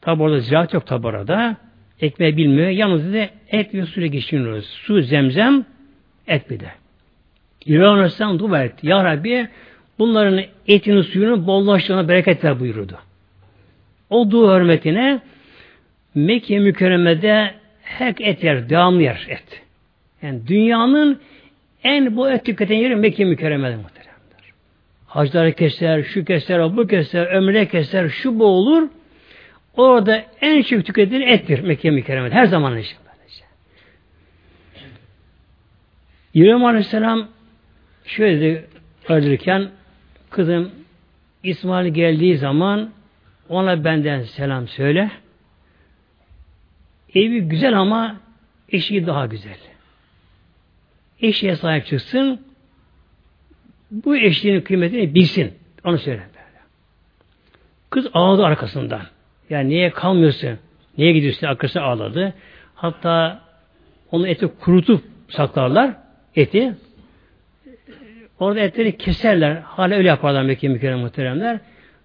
Tabi 0.00 0.22
orada 0.22 0.38
ziraat 0.38 0.74
yok 0.74 0.86
tabi 0.86 1.06
orada. 1.06 1.56
Ekmeği 2.00 2.36
bilmiyor. 2.36 2.68
Yalnız 2.68 3.06
dedi 3.06 3.30
et 3.50 3.74
ve 3.74 3.86
suyla 3.86 4.06
geçiniyoruz. 4.06 4.66
Su 4.66 5.02
zemzem 5.02 5.64
et 6.26 6.50
bir 6.50 6.60
de. 6.60 6.70
İbrahim 7.66 7.92
Aleyhisselam 7.92 8.38
dua 8.38 8.64
etti. 8.64 8.88
Ya 8.88 9.04
Rabbi 9.04 9.48
bunların 9.98 10.42
etini 10.68 11.04
suyunu 11.04 11.46
bollaştığına 11.46 12.08
bereket 12.08 12.44
ver 12.44 12.60
buyurdu. 12.60 12.98
O 14.10 14.30
dua 14.30 14.56
hürmetine 14.56 15.20
Mekke 16.14 16.58
mükerremede 16.58 17.54
hek 17.82 18.20
et 18.20 18.44
yer, 18.44 18.68
devamlı 18.68 19.02
yer 19.02 19.26
et. 19.28 19.62
Yani 20.22 20.46
dünyanın 20.46 21.20
en 21.84 22.16
bu 22.16 22.30
et 22.30 22.44
tüketen 22.44 22.74
yeri 22.74 22.96
Mekke 22.96 23.24
mükerremede 23.24 23.76
muhteremler. 23.76 24.52
Hacları 25.06 25.52
keser, 25.52 26.02
şu 26.02 26.24
keser, 26.24 26.76
bu 26.76 26.86
keser, 26.86 27.26
ömre 27.26 27.68
keser, 27.68 28.08
şu 28.08 28.38
bu 28.38 28.44
olur. 28.44 28.88
Orada 29.76 30.22
en 30.40 30.62
çok 30.62 30.86
tüketilen 30.86 31.20
ettir 31.20 31.60
Mekke 31.60 31.90
mükerremede. 31.90 32.34
Her 32.34 32.46
zaman 32.46 32.78
için. 32.78 32.96
İbrahim 36.34 36.64
Aleyhisselam 36.64 37.28
şöyle 38.04 38.40
de 38.40 38.64
öldürürken 39.08 39.68
kızım 40.36 40.70
İsmail 41.42 41.94
geldiği 41.94 42.36
zaman 42.38 42.90
ona 43.48 43.84
benden 43.84 44.22
selam 44.22 44.68
söyle. 44.68 45.10
Evi 47.14 47.40
güzel 47.40 47.80
ama 47.80 48.16
eşi 48.68 49.06
daha 49.06 49.26
güzel. 49.26 49.56
Eşiğe 51.20 51.56
sahip 51.56 51.86
çıksın. 51.86 52.40
Bu 53.90 54.16
eşliğinin 54.16 54.60
kıymetini 54.60 55.14
bilsin. 55.14 55.54
Onu 55.84 55.98
söyle. 55.98 56.22
Kız 57.90 58.06
ağladı 58.12 58.44
arkasından. 58.44 59.02
Yani 59.50 59.68
niye 59.68 59.90
kalmıyorsun? 59.90 60.58
Niye 60.98 61.12
gidiyorsun? 61.12 61.46
Arkası 61.46 61.82
ağladı. 61.82 62.34
Hatta 62.74 63.40
onu 64.10 64.28
eti 64.28 64.46
kurutup 64.46 65.04
saklarlar. 65.28 65.96
Eti. 66.34 66.74
Orada 68.40 68.60
etleri 68.60 68.98
keserler. 68.98 69.56
Hala 69.56 69.94
öyle 69.94 70.08
yaparlar 70.08 70.42
Mekke 70.42 70.68
mükerrem 70.68 70.98
muhteremler. 70.98 71.58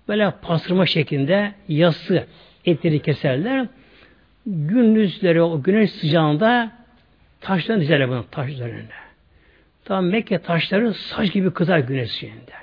Böyle 0.08 0.34
pastırma 0.42 0.86
şeklinde 0.86 1.52
yassı 1.68 2.26
etleri 2.66 3.00
keserler 3.00 3.68
gündüzleri 4.46 5.42
o 5.42 5.64
güneş 5.64 5.92
sıcağında 5.92 6.72
taşların 7.42 7.82
dizerler 7.82 8.10
bunu 8.10 8.26
taş 8.32 8.50
üzerine. 8.50 8.86
Tam 9.86 10.06
Mekke 10.06 10.40
taşları 10.40 10.94
saç 10.94 11.34
gibi 11.34 11.52
kızar 11.52 11.80
güneş 11.80 12.12
sıcağında. 12.12 12.62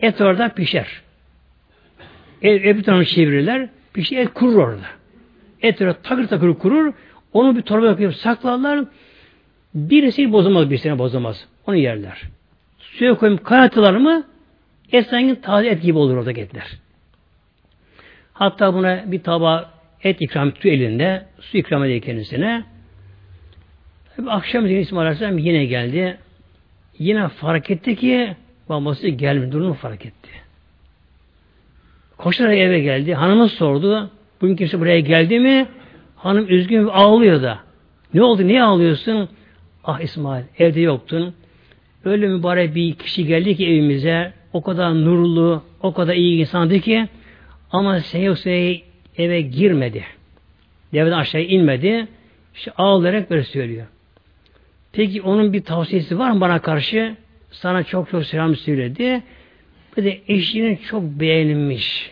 Et 0.00 0.20
orada 0.20 0.48
pişer. 0.48 1.02
Et, 2.42 2.66
et 2.66 2.76
bir 2.88 3.04
çevirirler. 3.04 3.68
Pişer, 3.92 4.16
et 4.16 4.34
kurur 4.34 4.58
orada. 4.58 4.86
Et 5.62 5.80
orada 5.80 5.96
takır 6.02 6.26
takır 6.26 6.54
kurur. 6.54 6.92
Onu 7.32 7.56
bir 7.56 7.62
torba 7.62 7.86
yapıp 7.86 8.14
saklarlar. 8.14 8.84
Birisi 9.74 10.32
bozulmaz, 10.32 10.70
birisine 10.70 10.98
bozulmaz. 10.98 11.48
Onu 11.66 11.76
yerler. 11.76 12.22
Suya 12.98 13.14
koyup 13.14 13.44
kaynatırlar 13.44 13.96
mı 13.96 14.24
sanki 15.10 15.40
taze 15.40 15.68
et 15.68 15.82
gibi 15.82 15.98
olur 15.98 16.16
orada 16.16 16.30
etler. 16.30 16.66
Hatta 18.32 18.74
buna 18.74 19.12
bir 19.12 19.22
tabağa 19.22 19.70
et 20.02 20.16
ikram 20.20 20.48
etti 20.48 20.70
elinde. 20.70 21.26
Su 21.40 21.58
ikram 21.58 21.84
ediyor 21.84 22.00
kendisine. 22.00 22.64
Tabi 24.16 24.30
akşam 24.30 24.66
İsmail 24.66 25.06
Aleyhisselam 25.06 25.38
yine 25.38 25.64
geldi. 25.64 26.18
Yine 26.98 27.28
fark 27.28 27.70
etti 27.70 27.96
ki 27.96 28.36
babası 28.68 29.08
gelmedi. 29.08 29.52
Durumu 29.52 29.74
fark 29.74 30.06
etti. 30.06 30.30
Koşarak 32.16 32.58
eve 32.58 32.80
geldi. 32.80 33.14
Hanımı 33.14 33.48
sordu. 33.48 34.10
Bugün 34.40 34.56
kimse 34.56 34.80
buraya 34.80 35.00
geldi 35.00 35.40
mi? 35.40 35.66
Hanım 36.16 36.46
üzgün 36.48 36.86
ağlıyor 36.86 37.42
da. 37.42 37.58
Ne 38.14 38.22
oldu? 38.22 38.46
Niye 38.46 38.62
ağlıyorsun? 38.62 39.28
Ah 39.84 40.00
İsmail 40.00 40.44
evde 40.58 40.80
yoktun. 40.80 41.34
Öyle 42.04 42.28
mübarek 42.28 42.74
bir 42.74 42.94
kişi 42.94 43.26
geldi 43.26 43.56
ki 43.56 43.66
evimize. 43.66 44.32
O 44.52 44.62
kadar 44.62 44.94
nurlu, 45.04 45.62
o 45.82 45.94
kadar 45.94 46.14
iyi 46.14 46.40
insandı 46.40 46.80
ki 46.80 47.08
ama 47.70 47.98
yoksa 48.14 48.50
eve 49.18 49.40
girmedi. 49.40 50.04
Deveden 50.92 51.18
aşağı 51.18 51.42
inmedi. 51.42 52.06
İşte 52.54 52.70
ağlayarak 52.76 53.30
böyle 53.30 53.44
söylüyor. 53.44 53.86
Peki 54.92 55.22
onun 55.22 55.52
bir 55.52 55.62
tavsiyesi 55.62 56.18
var 56.18 56.30
mı 56.30 56.40
bana 56.40 56.58
karşı? 56.58 57.16
Sana 57.50 57.82
çok 57.82 58.10
çok 58.10 58.24
selam 58.26 58.56
söyledi. 58.56 59.22
Bir 59.96 60.04
de 60.04 60.20
eşinin 60.28 60.76
çok 60.76 61.02
beğenilmiş. 61.02 62.10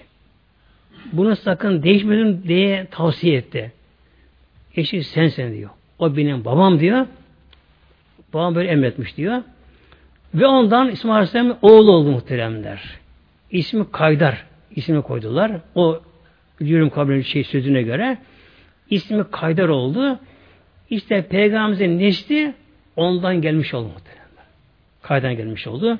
Bunu 1.12 1.36
sakın 1.36 1.82
değişmedin 1.82 2.42
diye 2.48 2.86
tavsiye 2.90 3.36
etti. 3.36 3.72
Eşi 4.76 5.04
sensin 5.04 5.52
diyor. 5.52 5.70
O 5.98 6.16
benim 6.16 6.44
babam 6.44 6.80
diyor. 6.80 7.06
Babam 8.32 8.54
böyle 8.54 8.68
emretmiş 8.68 9.16
diyor. 9.16 9.42
Ve 10.34 10.46
ondan 10.46 10.90
İsmail 10.90 11.14
Aleyhisselam 11.14 11.58
oğlu 11.62 11.92
oldu 11.92 12.10
muhteremler. 12.10 12.98
İsmi 13.50 13.90
Kaydar 13.90 14.44
ismi 14.76 15.02
koydular. 15.02 15.52
O 15.74 16.00
Yürüm 16.60 16.90
kabrinin 16.90 17.22
şey 17.22 17.44
sözüne 17.44 17.82
göre 17.82 18.18
ismi 18.90 19.24
Kaydar 19.30 19.68
oldu. 19.68 20.18
İşte 20.90 21.26
Peygamberimizin 21.26 21.98
nesli 21.98 22.54
ondan 22.96 23.40
gelmiş 23.40 23.74
oldu 23.74 23.88
muhtemelen. 23.88 24.22
Kaydan 25.02 25.36
gelmiş 25.36 25.66
oldu. 25.66 25.98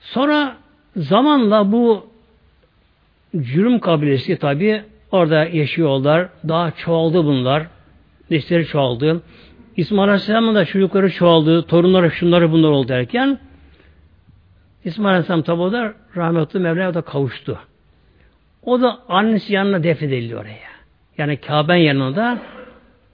Sonra 0.00 0.56
zamanla 0.96 1.72
bu 1.72 2.06
Cürüm 3.36 3.78
kabilesi 3.80 4.38
tabi 4.38 4.82
orada 5.12 5.44
yaşıyorlar. 5.44 6.28
Daha 6.48 6.70
çoğaldı 6.70 7.24
bunlar. 7.24 7.66
Nesleri 8.30 8.66
çoğaldı. 8.66 9.22
İsmail 9.76 10.08
Aleyhisselam'ın 10.08 10.54
da 10.54 10.64
çocukları 10.64 11.10
çoğaldı. 11.10 11.66
Torunları 11.66 12.10
şunları 12.10 12.52
bunlar 12.52 12.68
oldu 12.68 12.88
derken 12.88 13.38
İsmail 14.84 15.10
Aleyhisselam 15.10 15.42
tabi 15.42 15.72
da 15.72 15.94
rahmetli 16.16 16.58
Mevla'ya 16.58 16.94
da 16.94 17.02
kavuştu. 17.02 17.58
O 18.62 18.80
da 18.80 18.98
annesi 19.08 19.52
yanına 19.52 19.82
defnedildi 19.82 20.36
oraya. 20.36 20.68
Yani 21.18 21.36
Kabe'nin 21.36 21.82
yanında 21.82 22.38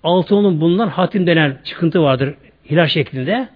altının 0.03 0.61
bundan 0.61 0.89
hatim 0.89 1.27
denen 1.27 1.59
çıkıntı 1.65 2.03
vardır 2.03 2.35
hilal 2.71 2.87
şeklinde 2.87 3.49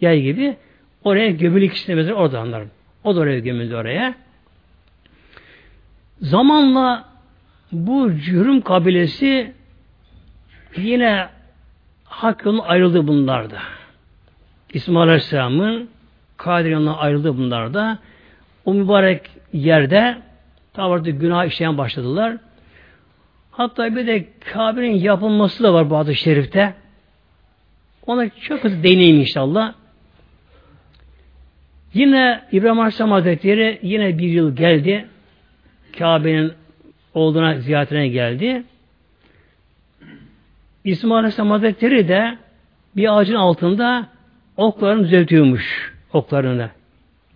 yay 0.00 0.22
gibi. 0.22 0.56
Oraya 1.04 1.30
gömülü 1.30 1.64
ikisine 1.64 1.96
benzer 1.96 2.12
orada 2.12 2.40
anlarım. 2.40 2.70
O 3.04 3.16
da 3.16 3.20
oraya 3.20 3.38
gömüldü 3.38 3.74
oraya. 3.74 4.14
Zamanla 6.20 7.04
bu 7.72 8.12
cürüm 8.14 8.60
kabilesi 8.60 9.52
yine 10.76 11.28
hak 12.16 12.44
yoluna 12.44 12.62
ayrıldı 12.62 13.06
bunlarda. 13.06 13.58
İsmail 14.72 15.08
Aleyhisselam'ın 15.08 15.88
Kadir 16.36 16.70
yoluna 16.70 16.96
ayrıldı 16.96 17.38
bunlar 17.38 17.74
da. 17.74 17.98
O 18.64 18.74
mübarek 18.74 19.30
yerde 19.52 20.18
tabi 20.72 21.12
günah 21.12 21.44
işleyen 21.44 21.78
başladılar. 21.78 22.36
Hatta 23.50 23.96
bir 23.96 24.06
de 24.06 24.28
Kabe'nin 24.52 24.94
yapılması 24.94 25.62
da 25.62 25.74
var 25.74 26.00
adı 26.00 26.14
şerifte. 26.14 26.74
Ona 28.06 28.28
çok 28.28 28.64
hızlı 28.64 28.82
değineyim 28.82 29.20
inşallah. 29.20 29.74
Yine 31.94 32.42
İbrahim 32.52 32.78
Aleyhisselam 32.78 33.10
Hazretleri 33.10 33.78
yine 33.82 34.18
bir 34.18 34.28
yıl 34.28 34.56
geldi. 34.56 35.06
Kabe'nin 35.98 36.52
olduğuna 37.14 37.58
ziyaretine 37.58 38.08
geldi. 38.08 38.62
İsmail 40.86 41.18
Aleyhisselam 41.18 41.50
Hazretleri 41.50 42.08
de 42.08 42.38
bir 42.96 43.16
ağacın 43.16 43.34
altında 43.34 44.08
oklarını 44.56 45.04
düzeltiyormuş. 45.04 45.94
Oklarını. 46.12 46.70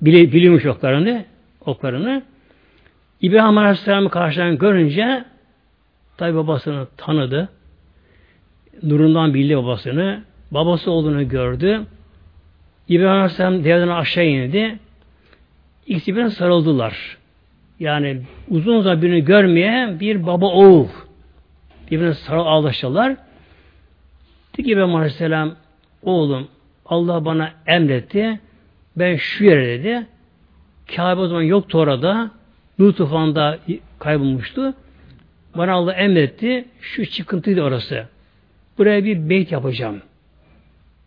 Bili, 0.00 0.32
biliyormuş 0.32 0.66
oklarını. 0.66 1.24
Oklarını. 1.66 2.22
İbrahim 3.20 3.58
Aleyhisselam'ı 3.58 4.10
karşıdan 4.10 4.58
görünce 4.58 5.24
tabi 6.16 6.34
babasını 6.34 6.86
tanıdı. 6.96 7.48
Nurundan 8.82 9.34
bildi 9.34 9.56
babasını. 9.56 10.22
Babası 10.50 10.90
olduğunu 10.90 11.28
gördü. 11.28 11.82
İbrahim 12.88 13.10
Aleyhisselam 13.10 13.64
devden 13.64 13.88
aşağı 13.88 14.24
indi. 14.24 14.78
İkisi 15.86 16.12
birbirine 16.12 16.30
sarıldılar. 16.30 17.16
Yani 17.80 18.22
uzun 18.50 18.80
zaman 18.80 19.02
birini 19.02 19.24
görmeye 19.24 20.00
bir 20.00 20.26
baba 20.26 20.46
oğul 20.46 20.88
birbirine 21.90 22.14
sarıl 22.14 22.46
ağlaştılar. 22.46 23.16
Dedi 24.60 24.66
ki 24.66 24.72
İbrahim 24.72 24.94
Aleyhisselam 24.94 25.56
oğlum 26.02 26.48
Allah 26.86 27.24
bana 27.24 27.52
emretti. 27.66 28.40
Ben 28.96 29.16
şu 29.16 29.44
yere 29.44 29.78
dedi. 29.78 30.06
Kabe 30.96 31.20
o 31.20 31.26
zaman 31.26 31.42
yoktu 31.42 31.78
orada. 31.78 32.30
Nuh 32.78 32.96
tufanında 32.96 33.58
kaybolmuştu. 33.98 34.74
Bana 35.56 35.72
Allah 35.72 35.92
emretti. 35.92 36.64
Şu 36.80 37.06
çıkıntıydı 37.06 37.62
orası. 37.62 38.06
Buraya 38.78 39.04
bir 39.04 39.30
beyt 39.30 39.52
yapacağım. 39.52 40.02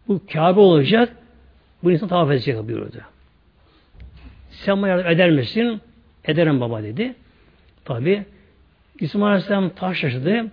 Bu 0.08 0.22
Kabe 0.34 0.60
olacak. 0.60 1.16
Bu 1.84 1.92
insan 1.92 2.10
tavaf 2.10 2.32
edecek 2.32 2.68
buyurdu. 2.68 2.98
Sen 4.50 4.82
bana 4.82 4.88
yardım 4.88 5.12
eder 5.12 5.32
misin? 5.32 5.82
Ederim 6.26 6.62
baba 6.62 6.84
dedi. 6.84 7.16
Tabi 7.86 8.24
İsmail 9.00 9.26
Aleyhisselam 9.32 9.70
taş 9.70 10.02
taşıdı. 10.02 10.48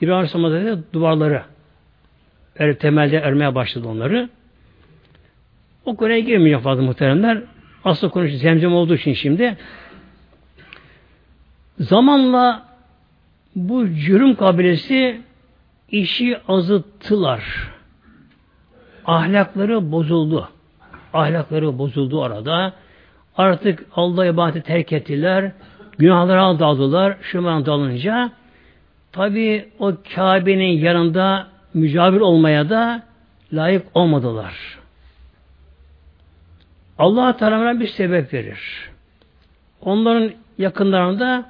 İbrahim 0.00 0.14
Aleyhisselam 0.14 0.52
dedi 0.52 0.82
duvarları 0.92 1.42
er, 2.58 2.74
temelde 2.74 3.16
ermeye 3.16 3.54
başladı 3.54 3.88
onları. 3.88 4.28
O 5.84 5.96
konuya 5.96 6.18
girmeyecek 6.18 6.62
fazla 6.62 6.82
muhteremler. 6.82 7.42
Asıl 7.84 8.10
konu 8.10 8.28
zemzem 8.28 8.74
olduğu 8.74 8.94
için 8.94 9.12
şimdi 9.12 9.56
zamanla 11.78 12.68
bu 13.56 13.88
cürüm 13.88 14.34
kabilesi 14.34 15.20
işi 15.90 16.38
azıttılar. 16.48 17.70
Ahlakları 19.04 19.92
bozuldu. 19.92 20.48
Ahlakları 21.12 21.78
bozuldu 21.78 22.22
arada. 22.22 22.72
Artık 23.36 23.86
Allah'a 23.94 24.26
ibadeti 24.26 24.66
terk 24.66 24.92
ettiler. 24.92 25.52
Günahlara 25.98 26.58
daldılar. 26.58 27.16
Şundan 27.22 27.66
dalınca 27.66 28.32
tabi 29.12 29.68
o 29.78 29.92
Kabe'nin 30.14 30.78
yanında 30.78 31.46
mücavir 31.74 32.20
olmaya 32.20 32.70
da 32.70 33.02
layık 33.52 33.86
olmadılar. 33.94 34.78
Allah 36.98 37.36
Teala 37.36 37.80
bir 37.80 37.86
sebep 37.86 38.32
verir. 38.34 38.90
Onların 39.80 40.30
yakınlarında 40.58 41.44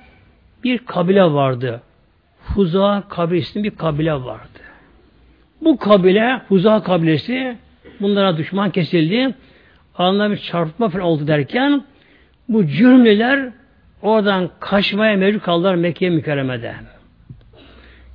bir 0.64 0.78
kabile 0.78 1.24
vardı. 1.24 1.82
Huza 2.44 3.02
kabilesi 3.08 3.64
bir 3.64 3.70
kabile 3.70 4.12
vardı. 4.12 4.58
Bu 5.60 5.78
kabile, 5.78 6.40
Huza 6.48 6.82
kabilesi 6.82 7.56
bunlara 8.00 8.36
düşman 8.36 8.70
kesildi. 8.70 9.34
Aralarında 9.94 10.30
bir 10.30 10.36
çarpma 10.36 10.88
falan 10.88 11.04
oldu 11.04 11.26
derken 11.26 11.84
bu 12.48 12.66
cürmüler 12.66 13.52
oradan 14.02 14.50
kaçmaya 14.60 15.16
mecbur 15.16 15.40
kaldılar 15.40 15.74
Mekke 15.74 16.10
mükerremede. 16.10 16.74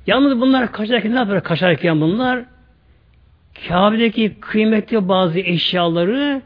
Yalnız 0.06 0.40
bunlar 0.40 0.72
kaçarken 0.72 1.14
ne 1.14 1.18
yapıyor? 1.18 1.42
Kaçarken 1.42 2.00
bunlar 2.00 2.44
Kabe'deki 3.68 4.40
kıymetli 4.40 5.08
bazı 5.08 5.38
eşyaları 5.38 6.42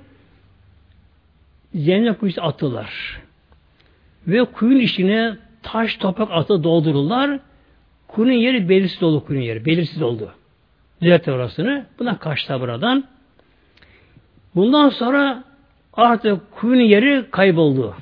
cennet 1.77 2.19
kuyusu 2.19 2.43
attılar. 2.43 3.21
Ve 4.27 4.45
kuyun 4.45 4.81
içine 4.81 5.37
taş 5.63 5.97
toprak 5.97 6.29
atı 6.33 6.65
doldururlar. 6.65 7.41
Kuyunun 8.09 8.33
yeri 8.33 8.69
belirsiz 8.69 9.03
oldu 9.03 9.25
kuyunun 9.25 9.45
yeri. 9.45 9.65
Belirsiz 9.65 10.03
oldu. 10.03 10.33
Düzeltti 11.03 11.33
orasını. 11.33 11.87
Buna 11.99 12.19
kaçtı 12.19 12.61
buradan. 12.61 13.05
Bundan 14.55 14.89
sonra 14.89 15.45
artık 15.93 16.53
kuyunun 16.53 16.83
yeri 16.85 17.31
kayboldu. 17.31 17.95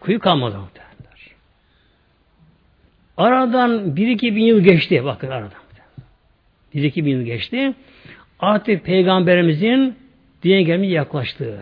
Kuyu 0.00 0.20
kalmadı. 0.20 0.81
Aradan 3.22 3.96
bir 3.96 4.08
iki 4.08 4.36
bin 4.36 4.44
yıl 4.44 4.60
geçti. 4.60 5.04
Bakın 5.04 5.30
aradan. 5.30 5.62
Bir 6.74 6.82
iki 6.82 7.04
bin 7.04 7.10
yıl 7.10 7.22
geçti. 7.22 7.74
Artık 8.40 8.84
Peygamberimizin 8.84 9.94
dine 10.42 10.62
gelmeye 10.62 10.92
yaklaştı. 10.92 11.60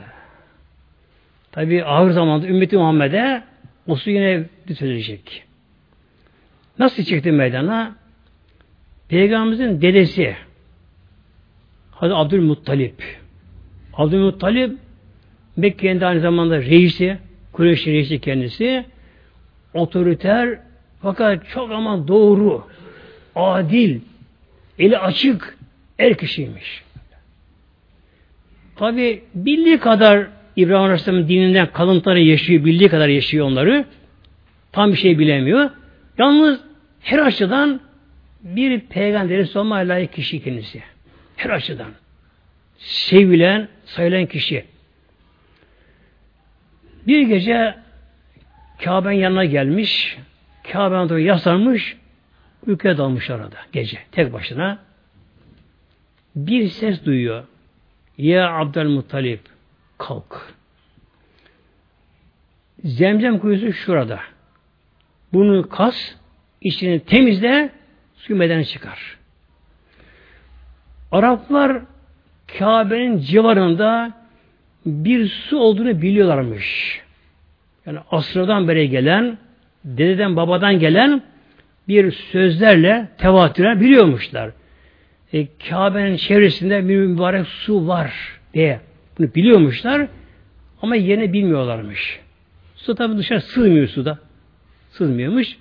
Tabi 1.52 1.84
ağır 1.84 2.10
zamanda 2.10 2.46
ümmeti 2.46 2.76
Muhammed'e 2.76 3.42
o 3.86 3.96
su 3.96 4.10
yine 4.10 4.44
düzelecek. 4.66 5.44
Nasıl 6.78 7.02
çıktı 7.02 7.32
meydana? 7.32 7.94
Peygamberimizin 9.08 9.82
dedesi 9.82 10.36
Hazreti 11.90 12.14
Abdülmuttalip 12.14 13.18
Abdülmuttalip 13.94 14.78
Mekke'nin 15.56 16.00
aynı 16.00 16.20
zamanda 16.20 16.58
reisi, 16.58 17.18
Kureyş'in 17.52 17.92
reisi 17.92 18.20
kendisi 18.20 18.84
otoriter 19.74 20.69
fakat 21.02 21.48
çok 21.48 21.70
ama 21.70 22.08
doğru, 22.08 22.66
adil, 23.36 24.00
eli 24.78 24.98
açık 24.98 25.58
er 25.98 26.16
kişiymiş. 26.16 26.82
Tabi 28.76 29.22
bildiği 29.34 29.78
kadar 29.78 30.26
İbrahim 30.56 30.82
Aleyhisselam'ın 30.82 31.28
dininden 31.28 31.72
kalıntıları 31.72 32.20
yaşıyor, 32.20 32.64
bildiği 32.64 32.88
kadar 32.88 33.08
yaşıyor 33.08 33.46
onları. 33.46 33.84
Tam 34.72 34.92
bir 34.92 34.96
şey 34.96 35.18
bilemiyor. 35.18 35.70
Yalnız 36.18 36.60
her 37.00 37.18
açıdan 37.18 37.80
bir 38.42 38.80
peygamberin 38.80 39.58
olma 39.58 39.76
layık 39.76 40.12
kişi 40.12 40.42
kendisi. 40.42 40.82
Her 41.36 41.50
açıdan. 41.50 41.90
Sevilen, 42.78 43.68
sayılan 43.84 44.26
kişi. 44.26 44.64
Bir 47.06 47.22
gece 47.22 47.74
Kabe'nin 48.84 49.18
yanına 49.18 49.44
gelmiş. 49.44 50.18
Kabe'nin 50.72 51.08
doğru 51.08 51.18
yaslanmış. 51.18 51.96
Uykuya 52.66 52.98
dalmış 52.98 53.30
arada 53.30 53.56
gece. 53.72 53.98
Tek 54.12 54.32
başına. 54.32 54.78
Bir 56.36 56.68
ses 56.68 57.04
duyuyor. 57.04 57.44
Ya 58.18 58.52
Abdülmuttalip 58.52 59.40
kalk. 59.98 60.54
Zemzem 62.84 63.38
kuyusu 63.38 63.72
şurada. 63.72 64.20
Bunu 65.32 65.68
kas, 65.68 66.14
içini 66.60 67.00
temizle, 67.00 67.70
su 68.16 68.36
medeni 68.36 68.66
çıkar. 68.66 69.18
Araplar 71.12 71.82
Kabe'nin 72.58 73.18
civarında 73.18 74.12
bir 74.86 75.28
su 75.28 75.58
olduğunu 75.58 76.02
biliyorlarmış. 76.02 77.00
Yani 77.86 77.98
asırdan 78.10 78.68
beri 78.68 78.90
gelen 78.90 79.38
dededen 79.84 80.36
babadan 80.36 80.78
gelen 80.78 81.22
bir 81.88 82.12
sözlerle 82.12 83.08
tevatüren 83.18 83.80
biliyormuşlar. 83.80 84.50
E, 85.32 85.46
Kabe'nin 85.68 86.16
çevresinde 86.16 86.88
bir 86.88 86.96
mübarek 86.96 87.46
su 87.46 87.88
var 87.88 88.12
diye 88.54 88.80
bunu 89.18 89.34
biliyormuşlar 89.34 90.06
ama 90.82 90.96
yerini 90.96 91.32
bilmiyorlarmış. 91.32 92.20
Su 92.76 92.94
tabi 92.94 93.16
dışarı 93.18 93.40
sığmıyor 93.40 93.88
suda. 93.88 94.18
Sığmıyormuş. 94.90 95.56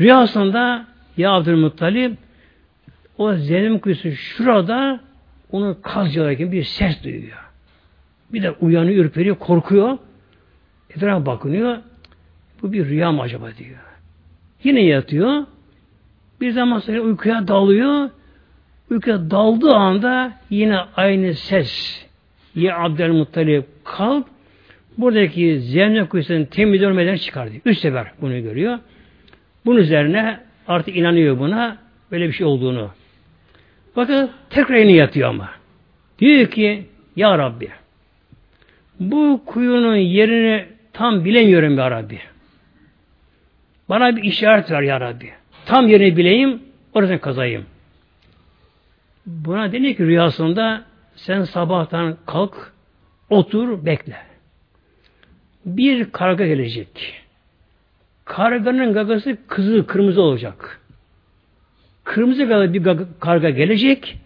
Rüyasında 0.00 0.86
ya 1.16 1.32
Abdülmuttalip 1.32 2.18
o 3.18 3.34
zelim 3.34 3.78
kuyusu 3.78 4.10
şurada 4.12 5.00
onu 5.52 5.82
kazıyorlarken 5.82 6.52
bir 6.52 6.62
ses 6.62 7.04
duyuyor. 7.04 7.38
Bir 8.32 8.42
de 8.42 8.50
uyanıyor, 8.50 9.04
ürperiyor, 9.04 9.36
korkuyor. 9.36 9.98
Etrafa 10.90 11.26
bakınıyor. 11.26 11.78
Bu 12.62 12.72
bir 12.72 12.86
rüya 12.86 13.12
mı 13.12 13.22
acaba 13.22 13.46
diyor. 13.58 13.78
Yine 14.64 14.82
yatıyor. 14.84 15.42
Bir 16.40 16.50
zaman 16.50 16.78
sonra 16.78 17.00
uykuya 17.00 17.48
dalıyor. 17.48 18.10
Uykuya 18.90 19.30
daldığı 19.30 19.74
anda 19.74 20.32
yine 20.50 20.78
aynı 20.96 21.34
ses. 21.34 22.04
Ya 22.54 22.78
Abdülmuttalip 22.78 23.64
kalk. 23.84 24.26
Buradaki 24.98 25.60
zemine 25.60 26.08
kuyusunun 26.08 26.44
temiz 26.44 26.82
olmadan 26.82 27.16
çıkar 27.16 27.50
diyor. 27.50 27.62
Üç 27.64 27.78
sefer 27.78 28.06
bunu 28.20 28.42
görüyor. 28.42 28.78
Bunun 29.66 29.78
üzerine 29.78 30.40
artık 30.68 30.96
inanıyor 30.96 31.38
buna 31.38 31.76
böyle 32.12 32.28
bir 32.28 32.32
şey 32.32 32.46
olduğunu. 32.46 32.90
Bakın 33.96 34.30
tekrar 34.50 34.76
yine 34.76 34.92
yatıyor 34.92 35.28
ama. 35.28 35.50
Diyor 36.18 36.46
ki 36.46 36.84
Ya 37.16 37.38
Rabbi 37.38 37.68
bu 39.00 39.42
kuyunun 39.46 39.96
yerini 39.96 40.64
tam 40.92 41.24
bilemiyorum 41.24 41.78
Ya 41.78 41.90
Rabbi. 41.90 42.18
Bana 43.88 44.16
bir 44.16 44.22
işaret 44.22 44.70
ver 44.70 44.82
Ya 44.82 45.00
Rabbi. 45.00 45.32
Tam 45.66 45.88
yerini 45.88 46.16
bileyim, 46.16 46.62
orasını 46.94 47.20
kazayım. 47.20 47.64
Buna 49.26 49.72
deniyor 49.72 49.94
ki 49.94 50.04
rüyasında 50.04 50.84
sen 51.16 51.42
sabahtan 51.42 52.16
kalk, 52.26 52.72
otur, 53.30 53.86
bekle. 53.86 54.16
Bir 55.66 56.10
karga 56.10 56.46
gelecek. 56.46 57.22
Karganın 58.24 58.92
gagası 58.92 59.36
kızıl, 59.48 59.84
kırmızı 59.84 60.22
olacak. 60.22 60.80
Kırmızı 62.04 62.44
gagalı 62.44 62.74
bir 62.74 62.84
karga 63.20 63.50
gelecek. 63.50 64.16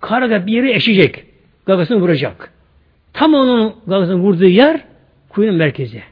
Karga 0.00 0.46
bir 0.46 0.52
yere 0.52 0.72
eşecek. 0.72 1.24
Gagasını 1.66 2.00
vuracak. 2.00 2.52
Tam 3.12 3.34
onun 3.34 3.74
gagasını 3.86 4.16
vurduğu 4.16 4.44
yer 4.44 4.80
kuyunun 5.28 5.56
merkezi. 5.56 6.02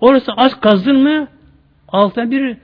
Orası 0.00 0.32
az 0.32 0.60
kazdın 0.60 0.96
mı 0.96 1.28
altına 1.92 2.30
bir 2.30 2.56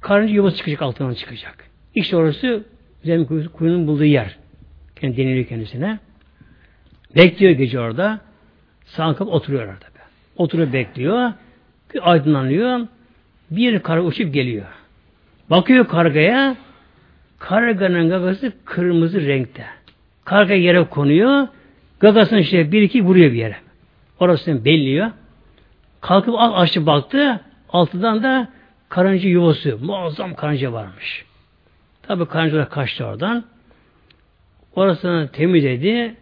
karınca 0.00 0.34
yuvası 0.34 0.56
çıkacak 0.56 0.82
altından 0.82 1.14
çıkacak. 1.14 1.64
İşte 1.94 2.16
orası 2.16 2.64
zemin 3.04 3.48
kuyunun 3.48 3.86
bulduğu 3.86 4.04
yer. 4.04 4.36
Kendi 5.00 5.16
deniliyor 5.16 5.46
kendisine. 5.46 5.98
Bekliyor 7.16 7.52
gece 7.52 7.80
orada. 7.80 8.20
Sankıp 8.84 9.28
oturuyor 9.28 9.62
orada. 9.62 9.86
Oturup 10.36 10.72
bekliyor. 10.72 11.32
Aydınlanıyor. 12.00 12.86
Bir 13.50 13.78
karga 13.78 14.06
uçup 14.06 14.34
geliyor. 14.34 14.66
Bakıyor 15.50 15.88
kargaya. 15.88 16.56
Karganın 17.38 18.08
gagası 18.08 18.52
kırmızı 18.64 19.26
renkte. 19.26 19.64
Karga 20.24 20.54
yere 20.54 20.84
konuyor. 20.84 21.48
Gagasını 22.00 22.40
işte 22.40 22.72
bir 22.72 22.82
iki 22.82 23.04
vuruyor 23.04 23.32
bir 23.32 23.36
yere. 23.36 23.56
Orasını 24.20 24.64
belliyor. 24.64 25.10
Kalkıp 26.00 26.34
açtı 26.38 26.86
baktı. 26.86 27.40
Altından 27.68 28.22
da 28.22 28.48
karınca 28.88 29.28
yuvası. 29.28 29.78
Muazzam 29.82 30.34
karınca 30.34 30.72
varmış. 30.72 31.24
Tabi 32.02 32.26
karıncalar 32.26 32.70
kaçtı 32.70 33.04
oradan. 33.04 33.44
Orasını 34.74 35.28
temizledi. 35.32 36.14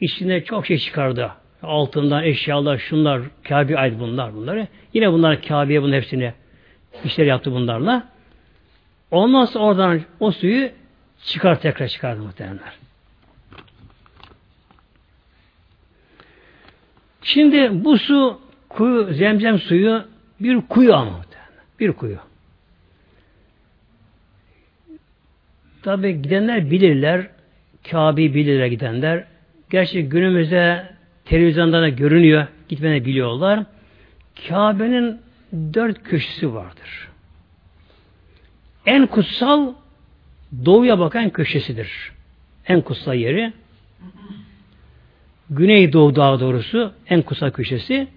İçinde 0.00 0.44
çok 0.44 0.66
şey 0.66 0.78
çıkardı. 0.78 1.30
Altından 1.62 2.24
eşyalar, 2.24 2.78
şunlar, 2.78 3.22
Kabe 3.44 3.78
ait 3.78 4.00
bunlar 4.00 4.34
bunları. 4.34 4.66
Yine 4.94 5.12
bunlar 5.12 5.42
Kabe'ye 5.42 5.82
bunun 5.82 5.92
hepsini 5.92 6.32
işler 7.04 7.26
yaptı 7.26 7.52
bunlarla. 7.52 8.08
Ondan 9.10 9.44
sonra 9.44 9.64
oradan 9.64 10.00
o 10.20 10.32
suyu 10.32 10.70
çıkar 11.24 11.60
tekrar 11.60 11.88
çıkardı 11.88 12.22
muhtemelenler. 12.22 12.72
Şimdi 17.22 17.84
bu 17.84 17.98
su 17.98 18.40
kuyu, 18.68 19.14
zemzem 19.14 19.58
suyu 19.58 20.04
bir 20.42 20.60
kuyu 20.60 20.94
ama 20.94 21.24
bir 21.80 21.92
kuyu. 21.92 22.18
Tabi 25.82 26.22
gidenler 26.22 26.70
bilirler, 26.70 27.26
Kabe'yi 27.90 28.34
bilirler 28.34 28.66
gidenler. 28.66 29.24
Gerçi 29.70 30.02
günümüzde 30.02 30.86
televizyonda 31.24 31.82
da 31.82 31.88
görünüyor, 31.88 32.46
gitmeni 32.68 33.04
biliyorlar. 33.04 33.64
Kabe'nin 34.48 35.20
dört 35.52 36.02
köşesi 36.02 36.54
vardır. 36.54 37.08
En 38.86 39.06
kutsal 39.06 39.72
doğuya 40.64 40.98
bakan 40.98 41.30
köşesidir. 41.30 42.12
En 42.66 42.80
kutsal 42.80 43.14
yeri. 43.14 43.52
Güneydoğu 45.50 46.16
daha 46.16 46.40
doğrusu 46.40 46.92
en 47.08 47.22
kutsal 47.22 47.50
köşesi. 47.50 48.08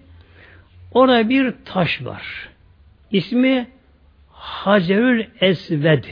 Orada 0.96 1.28
bir 1.28 1.54
taş 1.64 2.04
var. 2.04 2.48
İsmi 3.10 3.66
Hacerül 4.30 5.26
Esved. 5.40 6.04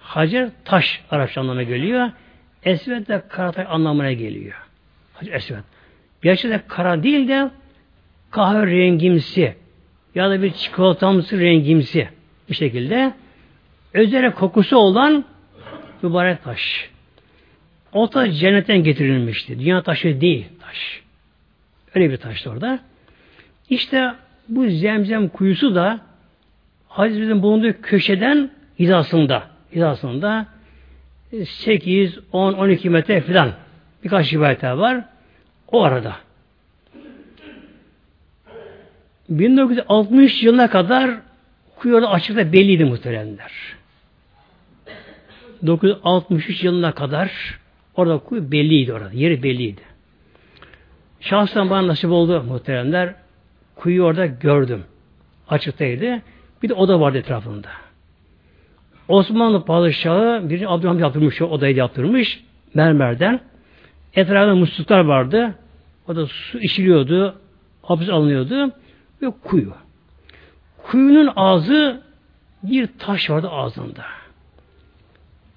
Hacer 0.00 0.48
taş 0.64 1.02
Arapça 1.10 1.40
anlamına 1.40 1.62
geliyor. 1.62 2.10
Esved 2.64 3.08
de 3.08 3.22
karatay 3.28 3.66
anlamına 3.68 4.12
geliyor. 4.12 4.54
Hacer 5.14 5.32
Esved. 5.32 5.58
Gerçekten 6.22 6.62
kara 6.68 7.02
değil 7.02 7.28
de 7.28 7.50
kahve 8.30 8.66
rengimsi 8.66 9.54
ya 10.14 10.30
da 10.30 10.42
bir 10.42 10.50
çikolatamsı 10.50 11.40
rengimsi 11.40 12.08
bir 12.48 12.54
şekilde 12.54 13.12
özel 13.94 14.32
kokusu 14.32 14.76
olan 14.76 15.24
mübarek 16.02 16.44
taş. 16.44 16.90
O 17.92 18.10
taş 18.10 18.38
cennetten 18.38 18.82
getirilmişti. 18.82 19.58
Dünya 19.58 19.82
taşı 19.82 20.20
değil 20.20 20.46
taş. 20.60 21.02
Öyle 21.94 22.10
bir 22.10 22.16
taştı 22.16 22.50
orada. 22.50 22.87
İşte 23.70 24.12
bu 24.48 24.68
zemzem 24.68 25.28
kuyusu 25.28 25.74
da 25.74 26.00
Hazretimizin 26.88 27.42
bulunduğu 27.42 27.80
köşeden 27.82 28.50
hizasında 28.78 29.42
hizasında 29.72 30.46
8, 31.44 32.18
10, 32.32 32.52
12 32.52 32.90
metre 32.90 33.20
falan 33.20 33.52
birkaç 34.04 34.32
rivayetler 34.32 34.70
var. 34.70 35.04
O 35.72 35.82
arada. 35.82 36.16
1960 39.28 40.42
yılına 40.42 40.70
kadar 40.70 41.10
kuyu 41.76 41.94
orada 41.94 42.10
açıkta 42.10 42.52
belliydi 42.52 42.84
muhteremler. 42.84 43.52
1963 45.62 46.64
yılına 46.64 46.92
kadar 46.92 47.58
orada 47.96 48.18
kuyu 48.18 48.52
belliydi 48.52 48.92
orada. 48.92 49.10
Yeri 49.12 49.42
belliydi. 49.42 49.80
Şahsen 51.20 51.70
bana 51.70 51.88
nasip 51.88 52.10
oldu 52.10 52.42
muhteremler. 52.42 53.14
Kuyu 53.78 54.02
orada 54.02 54.26
gördüm. 54.26 54.84
Açıktaydı. 55.48 56.22
Bir 56.62 56.68
de 56.68 56.74
oda 56.74 57.00
vardı 57.00 57.18
etrafında. 57.18 57.68
Osmanlı 59.08 59.64
padişahı 59.64 60.50
bir 60.50 60.74
Abdülhamit 60.74 61.02
yaptırmış, 61.02 61.42
odayı 61.42 61.76
yaptırmış 61.76 62.44
mermerden. 62.74 63.40
Etrafında 64.14 64.54
musluklar 64.54 65.00
vardı. 65.00 65.54
O 66.08 66.16
da 66.16 66.26
su 66.26 66.58
içiliyordu, 66.58 67.34
hapis 67.82 68.08
alınıyordu 68.08 68.72
ve 69.22 69.30
kuyu. 69.44 69.72
Kuyunun 70.82 71.30
ağzı 71.36 72.02
bir 72.62 72.88
taş 72.98 73.30
vardı 73.30 73.48
ağzında. 73.48 74.04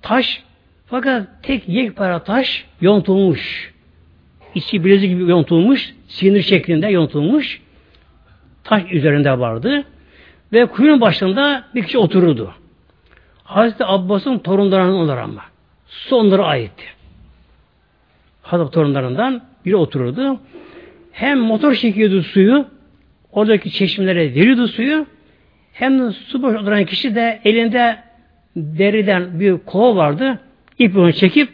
Taş 0.02 0.44
fakat 0.86 1.28
tek 1.44 1.70
yekpare 1.70 2.24
taş 2.24 2.66
yontulmuş. 2.82 3.74
İçi 4.56 4.86
bilezik 4.86 5.10
gibi 5.10 5.32
yontulmuş, 5.32 5.94
sinir 6.08 6.42
şeklinde 6.42 6.88
yontulmuş. 6.88 7.62
Taş 8.64 8.84
üzerinde 8.91 9.39
vardı. 9.39 9.84
Ve 10.53 10.66
kuyunun 10.66 11.01
başında 11.01 11.64
bir 11.76 11.84
kişi 11.84 11.97
otururdu. 11.97 12.53
Hazreti 13.43 13.86
Abbas'ın 13.86 14.38
torunlarından 14.39 14.95
onlar 14.95 15.18
ama. 15.18 15.41
Sonlara 15.88 16.45
aitti. 16.45 16.84
Hazreti 18.41 18.72
torunlarından 18.72 19.41
biri 19.66 19.76
otururdu. 19.76 20.39
Hem 21.12 21.39
motor 21.39 21.76
çekiyordu 21.76 22.24
suyu, 22.24 22.66
oradaki 23.32 23.72
çeşmelere 23.72 24.36
veriyordu 24.36 24.68
suyu, 24.68 25.05
hem 25.74 25.99
de 25.99 26.12
su 26.12 26.43
boş 26.43 26.55
oturan 26.55 26.86
kişi 26.86 27.16
de 27.16 27.41
elinde 27.45 27.97
deriden 28.55 29.39
bir 29.39 29.57
kova 29.57 29.95
vardı, 29.95 30.39
ip 30.80 30.97
onu 30.97 31.14
çekip 31.14 31.49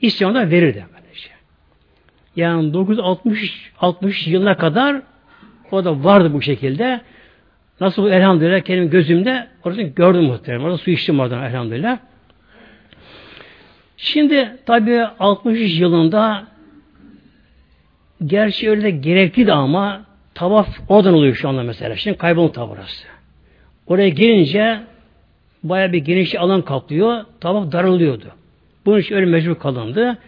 isyonda 0.00 0.50
verirdi. 0.50 0.86
Yani 2.36 2.72
960 2.72 3.70
60 3.80 4.26
yılına 4.26 4.56
kadar 4.56 5.02
o 5.70 5.84
da 5.84 6.04
vardı 6.04 6.32
bu 6.32 6.42
şekilde. 6.42 7.00
Nasıl 7.80 8.10
elhamdülillah 8.10 8.60
kendim 8.60 8.90
gözümde 8.90 9.46
orada 9.64 9.82
gördüm 9.82 10.22
muhtemelen. 10.24 10.64
Orada 10.64 10.78
su 10.78 10.90
içtim 10.90 11.20
oradan 11.20 11.42
elhamdülillah. 11.42 11.98
Şimdi 13.96 14.56
tabi 14.66 15.00
63 15.00 15.80
yılında 15.80 16.46
gerçi 18.26 18.70
öyle 18.70 18.82
de 18.82 18.90
gerekli 18.90 19.46
de 19.46 19.52
ama 19.52 20.04
tavaf 20.34 20.68
oradan 20.88 21.14
oluyor 21.14 21.34
şu 21.34 21.48
anda 21.48 21.62
mesela. 21.62 21.96
Şimdi 21.96 22.18
kaybolun 22.18 22.48
tavrası. 22.48 23.06
Oraya 23.86 24.08
gelince 24.08 24.80
baya 25.62 25.92
bir 25.92 25.98
geniş 25.98 26.34
alan 26.34 26.62
kaplıyor. 26.62 27.24
Tavaf 27.40 27.72
daralıyordu. 27.72 28.26
Bunun 28.86 28.98
için 28.98 29.14
öyle 29.14 29.26
mecbur 29.26 29.54
kalındı. 29.54 30.18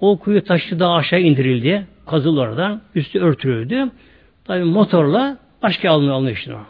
O 0.00 0.18
kuyu 0.18 0.44
taşı 0.44 0.80
daha 0.80 0.94
aşağı 0.94 1.20
indirildi. 1.20 1.86
Kazıldı 2.06 2.40
oradan. 2.40 2.82
Üstü 2.94 3.20
örtülüydü. 3.20 3.90
Tabi 4.46 4.64
motorla 4.64 5.36
başka 5.62 5.90
alınıyor 5.90 6.14
alınıyor 6.14 6.36
işte 6.36 6.50
böyle. 6.50 6.64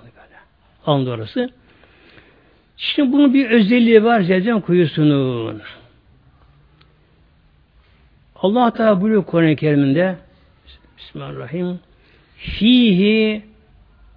Alındı 0.87 1.11
orası. 1.11 1.51
Şimdi 2.77 3.13
bunun 3.13 3.35
bir 3.35 3.51
özelliği 3.51 4.05
var 4.05 4.21
Zemzem 4.21 4.61
kuyusunun. 4.61 5.63
Allah 8.37 8.71
Teala 8.71 9.01
buyuruyor 9.01 9.25
Kur'an-ı 9.25 9.57
Kerim'inde 9.57 10.17
Bismillahirrahmanirrahim 10.99 11.81
Fihi 12.37 13.43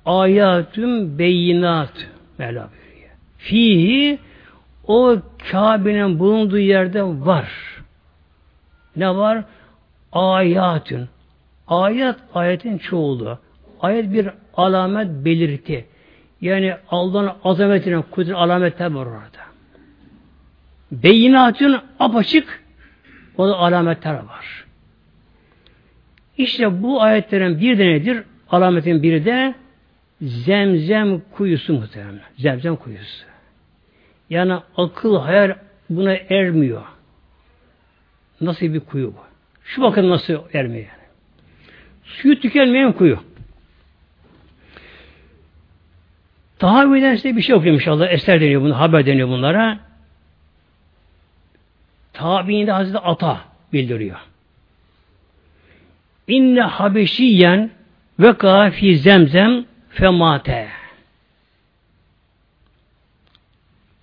ayatun 0.05 1.19
beyinat 1.19 2.07
Mevla 2.37 2.69
buyuruyor. 2.71 3.09
Fihi 3.37 4.19
o 4.87 5.17
Kabe'nin 5.51 6.19
bulunduğu 6.19 6.59
yerde 6.59 7.03
var. 7.03 7.49
Ne 8.95 9.15
var? 9.15 9.43
Ayatün. 10.11 11.09
Ayat, 11.67 12.19
ayetin 12.33 12.77
çoğulu. 12.77 13.39
Ayet 13.79 14.13
bir 14.13 14.29
alamet 14.53 15.07
belirti. 15.25 15.85
Yani 16.41 16.75
Allah'ın 16.89 17.31
azametine, 17.43 18.01
kudret 18.01 18.35
alametler 18.35 18.91
var 18.91 19.05
orada. 19.05 19.49
Beyinatün 20.91 21.75
apaçık 21.99 22.63
o 23.37 23.47
da 23.47 23.57
alametler 23.57 24.13
var. 24.13 24.65
İşte 26.37 26.83
bu 26.83 27.01
ayetlerin 27.01 27.59
bir 27.61 27.77
de 27.77 27.87
nedir? 27.87 28.23
Alametin 28.49 29.03
biri 29.03 29.25
de 29.25 29.55
zemzem 30.21 31.21
kuyusu 31.31 31.73
muhtemelen. 31.73 32.21
Zemzem 32.37 32.75
kuyusu. 32.75 33.25
Yani 34.29 34.53
akıl, 34.77 35.15
hayal 35.15 35.55
buna 35.89 36.13
ermiyor. 36.13 36.81
Nasıl 38.41 38.73
bir 38.73 38.79
kuyu 38.79 39.07
bu? 39.07 39.19
Şu 39.63 39.81
bakın 39.81 40.09
nasıl 40.09 40.33
ermiyor 40.53 40.85
yani. 40.85 41.07
Suyu 42.03 42.39
tükenmeyen 42.39 42.91
kuyu. 42.91 43.19
Tahavvüden 46.59 47.15
size 47.15 47.35
bir 47.35 47.41
şey 47.41 47.55
okuyayım 47.55 47.79
inşallah. 47.79 48.11
Eser 48.11 48.41
deniyor 48.41 48.61
bunu, 48.61 48.79
haber 48.79 49.05
deniyor 49.05 49.27
bunlara. 49.27 49.79
Tabiinde 52.13 52.71
Hazreti 52.71 52.97
Ata 52.97 53.41
bildiriyor. 53.73 54.17
İnne 56.27 56.61
habeşiyen 56.61 57.71
ve 58.19 58.71
fi 58.71 58.97
zemzem 58.97 59.65
femate. 59.89 60.67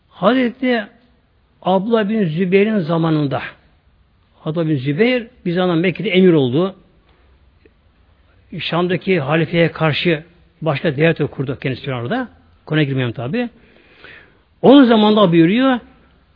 Hazreti 0.08 0.86
Abla 1.62 2.08
bin 2.08 2.24
Zübeyir'in 2.24 2.78
zamanında 2.78 3.42
Abla 4.44 4.68
bin 4.68 4.76
Zübeyir 4.76 5.26
bir 5.46 5.52
zaman 5.52 5.78
Mekke'de 5.78 6.10
emir 6.10 6.32
oldu. 6.32 6.76
Şam'daki 8.58 9.20
halifeye 9.20 9.72
karşı 9.72 10.24
başka 10.62 10.96
devlet 10.96 11.30
kurdu 11.30 11.58
kendisi 11.60 11.94
orada. 11.94 12.35
Konuya 12.66 12.84
girmiyorum 12.84 13.14
tabi. 13.14 13.48
Onun 14.62 14.84
zamanında 14.84 15.32
buyuruyor 15.32 15.80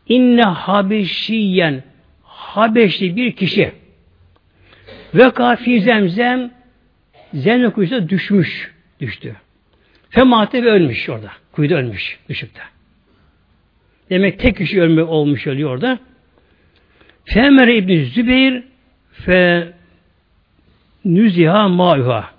İnne 0.09 0.43
Habeşiyen 0.43 1.83
Habeşli 2.23 3.17
bir 3.17 3.33
kişi 3.33 3.73
ve 5.15 5.31
kafi 5.31 5.81
zemzem 5.81 6.51
zemzem 7.35 7.71
kuyusuna 7.71 8.09
düşmüş. 8.09 8.75
Düştü. 9.01 9.37
Femate 10.11 10.63
ve 10.63 10.71
ölmüş 10.71 11.09
orada. 11.09 11.31
Kuyuda 11.53 11.75
ölmüş. 11.75 12.19
Düşüp 12.29 12.55
de. 12.55 12.61
Demek 14.11 14.39
tek 14.39 14.57
kişi 14.57 14.83
ölme 14.83 15.03
olmuş 15.03 15.47
oluyor 15.47 15.71
orada. 15.71 15.99
Femer 17.25 17.69
İbni 17.69 18.05
Zübeyir 18.05 18.63
fe 19.13 19.73
nüziha 21.05 21.69
ma'uha. 21.69 22.31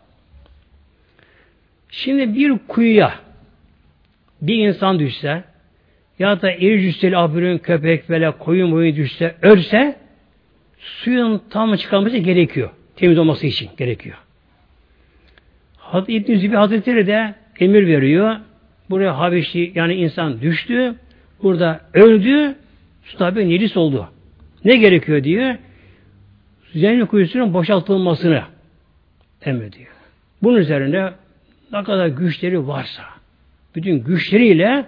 Şimdi 1.89 2.35
bir 2.35 2.57
kuyuya 2.67 3.19
bir 4.41 4.67
insan 4.67 4.99
düşse 4.99 5.43
ya 6.19 6.41
da 6.41 6.51
iri 6.51 6.81
cüsseli 6.81 7.17
abürün 7.17 7.57
köpek 7.57 8.09
böyle 8.09 8.31
koyun 8.31 8.71
boyu 8.71 8.95
düşse 8.95 9.35
ölse 9.41 9.95
suyun 10.77 11.41
tam 11.49 11.75
çıkarması 11.75 12.17
gerekiyor. 12.17 12.69
Temiz 12.95 13.17
olması 13.17 13.47
için 13.47 13.69
gerekiyor. 13.77 14.17
Hazreti 15.77 16.13
İbn 16.13 16.35
Zübeyir 16.35 16.59
Hazretleri 16.59 17.07
de 17.07 17.35
emir 17.59 17.87
veriyor. 17.87 18.35
Buraya 18.89 19.17
Habeşi 19.19 19.71
yani 19.75 19.93
insan 19.93 20.41
düştü. 20.41 20.95
Burada 21.43 21.81
öldü. 21.93 22.55
Su 23.03 23.17
tabi 23.17 23.49
necis 23.49 23.77
oldu. 23.77 24.09
Ne 24.65 24.77
gerekiyor 24.77 25.23
diyor. 25.23 25.55
Zeynep 26.73 27.09
kuyusunun 27.09 27.53
boşaltılmasını 27.53 28.43
emrediyor. 29.45 29.91
Bunun 30.43 30.57
üzerine 30.57 31.11
ne 31.71 31.83
kadar 31.83 32.07
güçleri 32.07 32.67
varsa 32.67 33.03
bütün 33.75 34.03
güçleriyle 34.03 34.85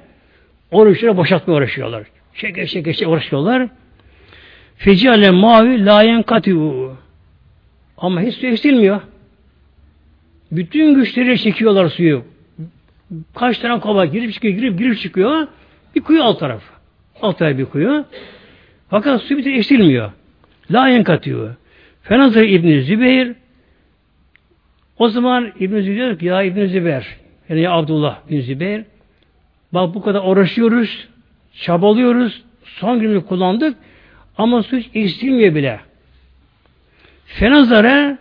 oruçları 0.72 1.18
boşaltmaya 1.18 1.58
uğraşıyorlar. 1.58 2.04
Şeker 2.34 2.66
şeker 2.66 2.94
şeker 2.94 3.08
uğraşıyorlar. 3.12 3.68
Fecale 4.78 5.32
mavi 5.32 5.86
layen 5.86 6.24
katiu. 6.24 6.92
Ama 7.98 8.22
hiç 8.22 8.36
su 8.36 8.48
eksilmiyor. 8.48 9.02
Bütün 10.52 10.96
güçleri 10.96 11.40
çekiyorlar 11.40 11.90
suyu. 11.90 12.24
Kaç 13.36 13.58
tane 13.58 13.80
kova 13.80 14.06
girip 14.06 14.34
çıkıyor, 14.34 14.54
girip 14.54 14.80
girip 14.80 15.00
çıkıyor. 15.00 15.48
Bir 15.96 16.02
kuyu 16.02 16.24
alt 16.24 16.40
tarafı. 16.40 16.74
Alt 17.22 17.38
tarafı 17.38 17.58
bir 17.58 17.66
kuyu. 17.66 18.06
Fakat 18.90 19.22
su 19.22 19.38
bir 19.38 19.54
eksilmiyor. 19.54 20.12
Layen 20.72 21.04
katıyor. 21.04 21.56
Fenazır 22.04 22.44
İbn 22.44 22.80
Zübeyir 22.80 23.36
o 24.98 25.10
zaman 25.10 25.52
İbn 25.60 25.80
Zübeyir 25.80 25.96
diyor 25.96 26.20
ki 26.20 26.26
ya 26.26 26.44
İbn 26.44 26.66
Zübeyir 26.66 27.23
yani 27.50 27.62
ya 27.62 27.72
Abdullah 27.72 28.20
bin 28.30 28.42
Zübeyir 28.42 28.86
bak 29.74 29.96
bu 29.96 30.02
kadar 30.02 30.22
uğraşıyoruz 30.24 31.08
çabalıyoruz 31.54 32.44
son 32.64 33.00
günü 33.00 33.26
kullandık 33.26 33.78
ama 34.38 34.64
su 34.64 34.78
hiç 34.78 34.90
eksilmiyor 34.94 35.56
bile. 35.56 35.80
Fenazara 37.26 38.18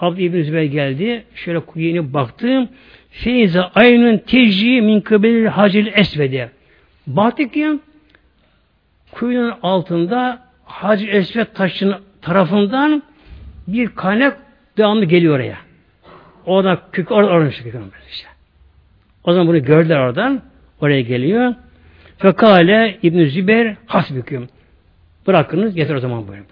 Abdü 0.00 0.22
İbn 0.22 0.42
Zübeyir 0.42 0.72
geldi. 0.72 1.24
Şöyle 1.34 1.60
kuyuya 1.60 2.12
baktım. 2.12 2.68
Feyze 3.10 3.60
aynın 3.60 4.18
tecri 4.18 4.82
min 4.82 5.00
kıbelil 5.00 5.46
hacil 5.46 5.86
esvede. 5.86 6.50
Baktık 7.06 7.52
ki 7.52 7.78
kuyunun 9.10 9.54
altında 9.62 10.48
Hacı 10.64 11.06
Esved 11.06 11.46
taşının 11.54 11.96
tarafından 12.22 13.02
bir 13.66 13.88
kaynak 13.88 14.38
devamlı 14.76 15.04
geliyor 15.04 15.36
oraya. 15.36 15.67
Orada 16.48 16.82
kök 16.92 17.10
orada 17.10 17.30
orada 17.30 17.48
işte. 17.48 18.28
O 19.24 19.32
zaman 19.32 19.48
bunu 19.48 19.64
gördüler 19.64 19.98
oradan. 19.98 20.42
Oraya 20.80 21.00
geliyor. 21.00 21.54
Fekale 22.18 22.98
İbn 23.02 23.24
Zübeyir 23.24 23.76
hasbüküm. 23.86 24.48
Bırakınız 25.26 25.76
yeter 25.76 25.94
o 25.94 26.00
zaman 26.00 26.28
buyurdu. 26.28 26.48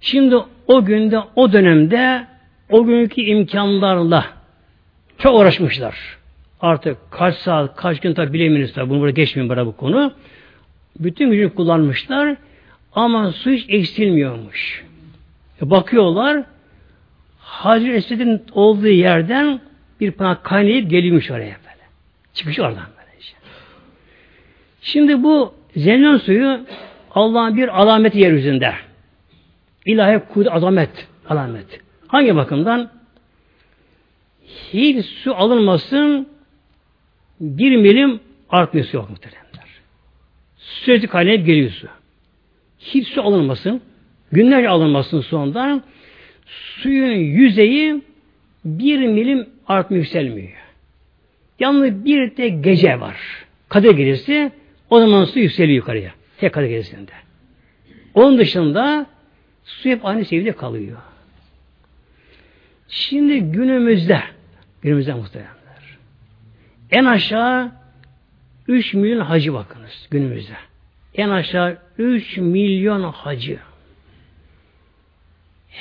Şimdi 0.00 0.36
o 0.66 0.84
günde 0.84 1.18
o 1.36 1.52
dönemde 1.52 2.26
o 2.70 2.84
günkü 2.84 3.20
imkanlarla 3.20 4.24
çok 5.18 5.34
uğraşmışlar. 5.40 6.18
Artık 6.60 6.96
kaç 7.10 7.34
saat, 7.34 7.76
kaç 7.76 8.00
gün 8.00 8.14
tabi 8.14 8.32
bileminiz 8.32 8.72
tabi. 8.72 8.90
Bunu 8.90 9.00
burada 9.00 9.10
geçmeyin 9.10 9.50
bana 9.50 9.66
bu 9.66 9.76
konu. 9.76 10.12
Bütün 10.98 11.30
gücünü 11.30 11.54
kullanmışlar. 11.54 12.36
Ama 12.92 13.32
su 13.32 13.50
hiç 13.50 13.66
eksilmiyormuş. 13.68 14.84
E 15.62 15.70
bakıyorlar 15.70 16.44
Hacı 17.48 17.90
Esed'in 17.90 18.42
olduğu 18.52 18.88
yerden 18.88 19.60
bir 20.00 20.12
pınar 20.12 20.42
kaynayıp 20.42 20.90
geliyormuş 20.90 21.30
oraya 21.30 21.42
böyle. 21.44 21.84
Çıkmış 22.34 22.58
oradan 22.58 22.86
böyle. 22.98 23.18
Işte. 23.20 23.36
Şimdi 24.82 25.22
bu 25.22 25.54
zemzem 25.76 26.18
suyu 26.18 26.60
Allah'ın 27.10 27.56
bir 27.56 27.80
alameti 27.82 28.18
yeryüzünde. 28.18 28.74
İlahi 29.86 30.18
kudret 30.18 30.52
azamet 30.52 31.08
alamet. 31.28 31.80
Hangi 32.08 32.36
bakımdan? 32.36 32.90
Hiç 34.72 35.06
su 35.06 35.34
alınmasın 35.34 36.28
bir 37.40 37.76
milim 37.76 38.20
artmıyor 38.50 38.86
su 38.86 38.96
yok 38.96 39.10
muhteremler. 39.10 39.68
Sürekli 40.56 41.08
kaynayıp 41.08 41.46
geliyor 41.46 41.70
su. 41.70 41.88
Hiç 42.78 43.08
su 43.08 43.22
alınmasın. 43.22 43.80
Günlerce 44.32 44.68
alınmasın 44.68 45.20
su 45.20 45.36
ondan. 45.36 45.82
Suyun 46.48 47.16
yüzeyi 47.16 48.02
bir 48.64 49.06
milim 49.06 49.48
artmıyor 49.66 50.04
yükselmiyor. 50.04 50.52
Yalnız 51.58 52.04
bir 52.04 52.36
de 52.36 52.48
gece 52.48 53.00
var. 53.00 53.16
Kadir 53.68 53.90
gecesi. 53.90 54.52
O 54.90 55.00
zaman 55.00 55.24
su 55.24 55.38
yükseliyor 55.38 55.76
yukarıya. 55.76 56.10
Tek 56.38 56.52
Kadir 56.52 56.68
gecesinde. 56.68 57.12
Onun 58.14 58.38
dışında 58.38 59.06
su 59.64 59.88
hep 59.88 60.06
aynı 60.06 60.24
seviyede 60.24 60.52
kalıyor. 60.52 60.98
Şimdi 62.88 63.40
günümüzde 63.40 64.22
günümüzde 64.82 65.14
muhtemelenler. 65.14 65.58
En 66.90 67.04
aşağı 67.04 67.72
3 68.68 68.94
milyon 68.94 69.20
hacı 69.20 69.54
bakınız 69.54 70.08
günümüzde. 70.10 70.56
En 71.14 71.28
aşağı 71.28 71.78
3 71.98 72.36
milyon 72.36 73.02
hacı. 73.02 73.58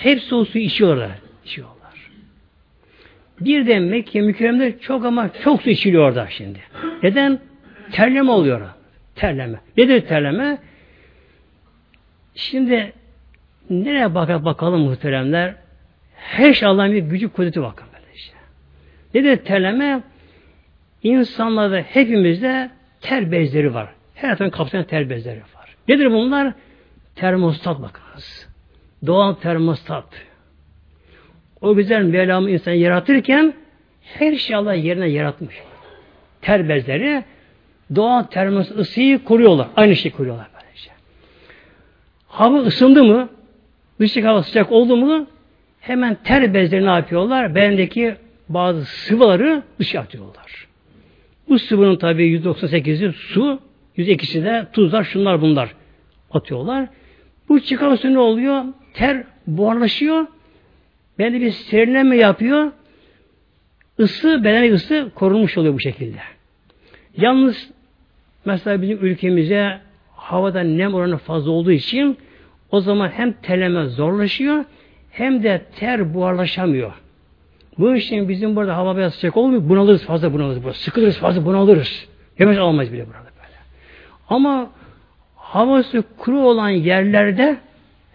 Hepsi 0.04 0.36
o 0.36 0.46
suyu 0.46 0.64
içiyorlar. 0.64 1.12
içiyorlar. 1.46 1.78
Bir 3.40 3.68
de 3.68 3.80
Mekke 3.80 4.22
mükerremde 4.22 4.80
çok 4.80 5.06
ama 5.06 5.30
çok 5.44 5.62
su 5.62 5.70
içiliyor 5.70 6.04
orada 6.04 6.28
şimdi. 6.30 6.60
Neden? 7.04 7.40
Terleme 7.92 8.32
oluyor. 8.32 8.62
Terleme. 9.16 9.60
Nedir 9.78 10.02
terleme? 10.02 10.58
Şimdi 12.36 12.94
nereye 13.70 14.16
bakar 14.16 14.46
bakalım 14.46 14.82
muhteremler? 14.82 15.56
Her 16.16 16.54
şey 16.54 16.68
Allah'ın 16.68 16.94
bir 16.94 17.00
gücü 17.00 17.30
kudreti 17.30 17.62
bakın 17.62 17.88
böyle 17.94 18.16
işte. 18.16 18.38
Nedir 19.14 19.38
terleme? 19.38 20.02
İnsanlarda 21.04 21.78
hepimizde 21.78 22.70
ter 23.02 23.32
bezleri 23.32 23.74
var. 23.74 23.90
Her 24.16 24.22
tarafın 24.22 24.50
kapsayan 24.50 24.84
ter 24.84 25.10
bezleri 25.10 25.40
var. 25.40 25.76
Nedir 25.88 26.12
bunlar? 26.12 26.54
Termostat 27.16 27.82
bakınız. 27.82 28.47
Doğal 29.06 29.34
termostat. 29.34 30.06
O 31.62 31.76
güzel 31.76 32.04
Mevlam 32.04 32.48
insanı 32.48 32.76
yaratırken 32.76 33.54
her 34.02 34.36
şey 34.36 34.56
Allah 34.56 34.74
yerine 34.74 35.10
yaratmış. 35.10 35.56
Ter 36.42 36.70
bezleri 36.70 37.24
doğal 37.96 38.24
termos 38.24 38.72
ısıyı 38.72 39.24
koruyorlar. 39.24 39.68
Aynı 39.76 39.96
şey 39.96 40.12
koruyorlar 40.12 40.48
böylece. 40.54 40.92
Hava 42.28 42.58
ısındı 42.58 43.04
mı, 43.04 43.30
dışık 44.00 44.26
hava 44.26 44.44
sıcak 44.44 44.72
oldu 44.72 44.98
mu 44.98 45.28
hemen 45.80 46.18
ter 46.24 46.54
bezleri 46.54 46.86
ne 46.86 46.90
yapıyorlar? 46.90 47.56
Bedendeki 47.56 48.16
bazı 48.50 48.86
sıvıları 48.86 49.64
dışa 49.80 50.00
atıyorlar. 50.00 50.68
Bu 51.50 51.60
sıvının 51.60 51.96
tabi 51.96 52.40
%98'i 52.40 53.14
su, 53.14 53.60
%2'si 53.98 54.44
de 54.44 54.68
tuzlar, 54.74 55.04
şunlar 55.04 55.42
bunlar 55.42 55.76
atıyorlar. 56.32 56.88
Bu 57.50 57.60
çıkan 57.60 57.96
su 57.96 58.14
ne 58.14 58.20
oluyor? 58.20 58.64
Ter 58.98 59.24
buharlaşıyor. 59.48 60.26
Bedende 61.20 61.42
bir 61.42 61.52
serinleme 61.52 62.18
yapıyor. 62.18 62.72
Isı, 63.98 64.44
bedene 64.44 64.74
ısı 64.74 65.12
korunmuş 65.16 65.58
oluyor 65.58 65.74
bu 65.74 65.80
şekilde. 65.80 66.18
Yalnız 67.18 67.70
mesela 68.46 68.82
bizim 68.82 69.06
ülkemize 69.06 69.80
havada 70.16 70.60
nem 70.60 70.94
oranı 70.94 71.18
fazla 71.18 71.52
olduğu 71.52 71.72
için 71.72 72.18
o 72.72 72.82
zaman 72.82 73.10
hem 73.10 73.34
terleme 73.34 73.86
zorlaşıyor 73.86 74.66
hem 75.12 75.44
de 75.44 75.62
ter 75.76 76.14
buharlaşamıyor. 76.14 76.94
Bu 77.78 77.96
için 77.96 78.30
bizim 78.30 78.56
burada 78.56 78.78
hava 78.78 78.98
biraz 78.98 79.14
sıcak 79.14 79.38
olmuyor. 79.38 79.70
Bunalırız 79.70 80.04
fazla 80.04 80.34
bunalırız. 80.34 80.64
Burada. 80.64 80.74
Sıkılırız 80.74 81.18
fazla 81.18 81.46
bunalırız. 81.46 82.08
Yemek 82.40 82.60
almayız 82.60 82.94
bile 82.94 83.08
burada 83.08 83.20
böyle. 83.20 83.58
Ama 84.30 84.70
havası 85.36 86.04
kuru 86.18 86.40
olan 86.40 86.70
yerlerde 86.70 87.58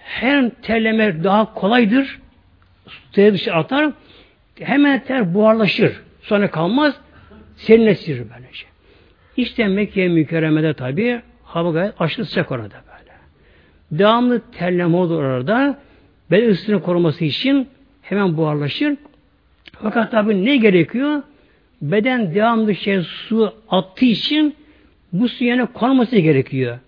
hem 0.05 0.51
terleme 0.51 1.25
daha 1.25 1.55
kolaydır. 1.55 2.21
Suya 3.13 3.33
dışı 3.33 3.55
atar. 3.55 3.93
Hemen 4.61 5.05
ter 5.05 5.35
buharlaşır. 5.35 6.01
Sonra 6.23 6.51
kalmaz. 6.51 6.95
Serinleşir 7.57 8.17
böylece. 8.19 8.67
İşte 9.37 9.69
Mekke 9.69 10.09
mükerremede 10.09 10.75
tabi 10.75 11.21
hava 11.45 11.71
gayet 11.71 12.01
aşırı 12.01 12.27
sıcak 12.27 12.51
orada 12.53 12.63
böyle. 12.63 13.13
Devamlı 13.91 14.43
terleme 14.53 14.97
olur 14.97 15.23
orada. 15.23 15.79
Bel 16.31 16.51
ısısını 16.51 16.83
koruması 16.83 17.25
için 17.25 17.69
hemen 18.03 18.37
buharlaşır. 18.37 18.97
Fakat 19.73 20.11
tabi 20.11 20.45
ne 20.45 20.57
gerekiyor? 20.57 21.23
Beden 21.83 22.35
devamlı 22.35 22.75
şey 22.75 23.01
su 23.03 23.55
attığı 23.69 24.05
için 24.05 24.55
bu 25.13 25.29
su 25.29 25.45
yerine 25.45 25.67
konması 25.67 26.19
gerekiyor. 26.19 26.79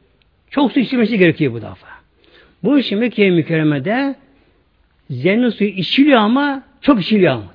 Çok 0.51 0.73
su 0.73 0.81
içilmesi 0.81 1.19
gerekiyor 1.19 1.53
bu 1.53 1.57
defa. 1.57 1.94
Bu 2.65 2.79
için 2.79 2.99
Mekke 2.99 3.31
mükerremede 3.31 4.15
zemzem 5.11 5.53
suyu 5.53 5.71
içiliyor 5.71 6.19
ama 6.19 6.63
çok 6.81 7.03
içiliyor 7.03 7.33
ama. 7.33 7.55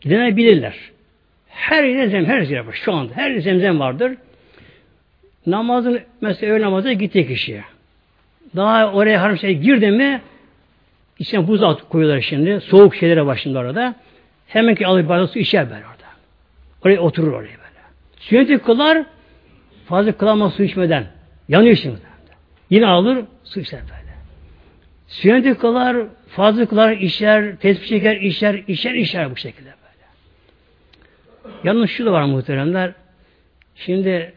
Gidenler 0.00 0.36
bilirler. 0.36 0.74
Her 1.48 1.84
yere 1.84 2.08
zem, 2.08 2.24
her 2.24 2.40
yere 2.40 2.66
var. 2.66 2.72
Şu 2.72 2.92
anda 2.92 3.16
her 3.16 3.38
zemzem 3.38 3.80
vardır. 3.80 4.12
Namazın 5.46 6.00
mesela 6.20 6.52
öğle 6.52 6.64
namazı 6.64 6.92
gitti 6.92 7.26
kişiye. 7.26 7.64
Daha 8.56 8.92
oraya 8.92 9.22
haram 9.22 9.38
şey 9.38 9.58
girdi 9.58 9.90
mi 9.90 10.20
içine 11.18 11.48
buz 11.48 11.62
at 11.62 11.88
koyuyorlar 11.88 12.20
şimdi. 12.20 12.60
Soğuk 12.60 12.94
şeylere 12.94 13.26
başında 13.26 13.58
orada. 13.58 13.94
Hemen 14.46 14.74
ki 14.74 14.86
alıp 14.86 15.08
bardak 15.08 15.30
su 15.30 15.38
içer 15.38 15.70
böyle 15.70 15.84
orada. 15.84 16.08
Oraya 16.84 17.00
oturur 17.00 17.32
oraya 17.32 17.42
böyle. 17.42 17.78
Sünneti 18.18 18.58
kılar 18.58 19.02
fazla 19.86 20.12
kılamaz 20.12 20.54
su 20.54 20.62
içmeden. 20.62 21.06
Yanıyor 21.48 21.76
şimdi. 21.76 22.07
Yine 22.70 22.86
alır 22.86 23.24
su 23.44 23.60
içer 23.60 23.80
böyle. 23.80 24.14
Sünneti 25.06 25.54
kılar 25.54 25.96
fazla 26.28 26.66
kılar 26.66 26.92
içer, 26.92 27.56
tesbih 27.56 27.86
çeker, 27.86 28.16
içer, 28.16 28.54
içer, 28.54 28.94
içer 28.94 29.30
bu 29.30 29.36
şekilde 29.36 29.68
böyle. 29.68 30.06
Yalnız 31.64 31.90
şu 31.90 32.06
da 32.06 32.12
var 32.12 32.22
muhteremler. 32.22 32.92
Şimdi 33.74 34.32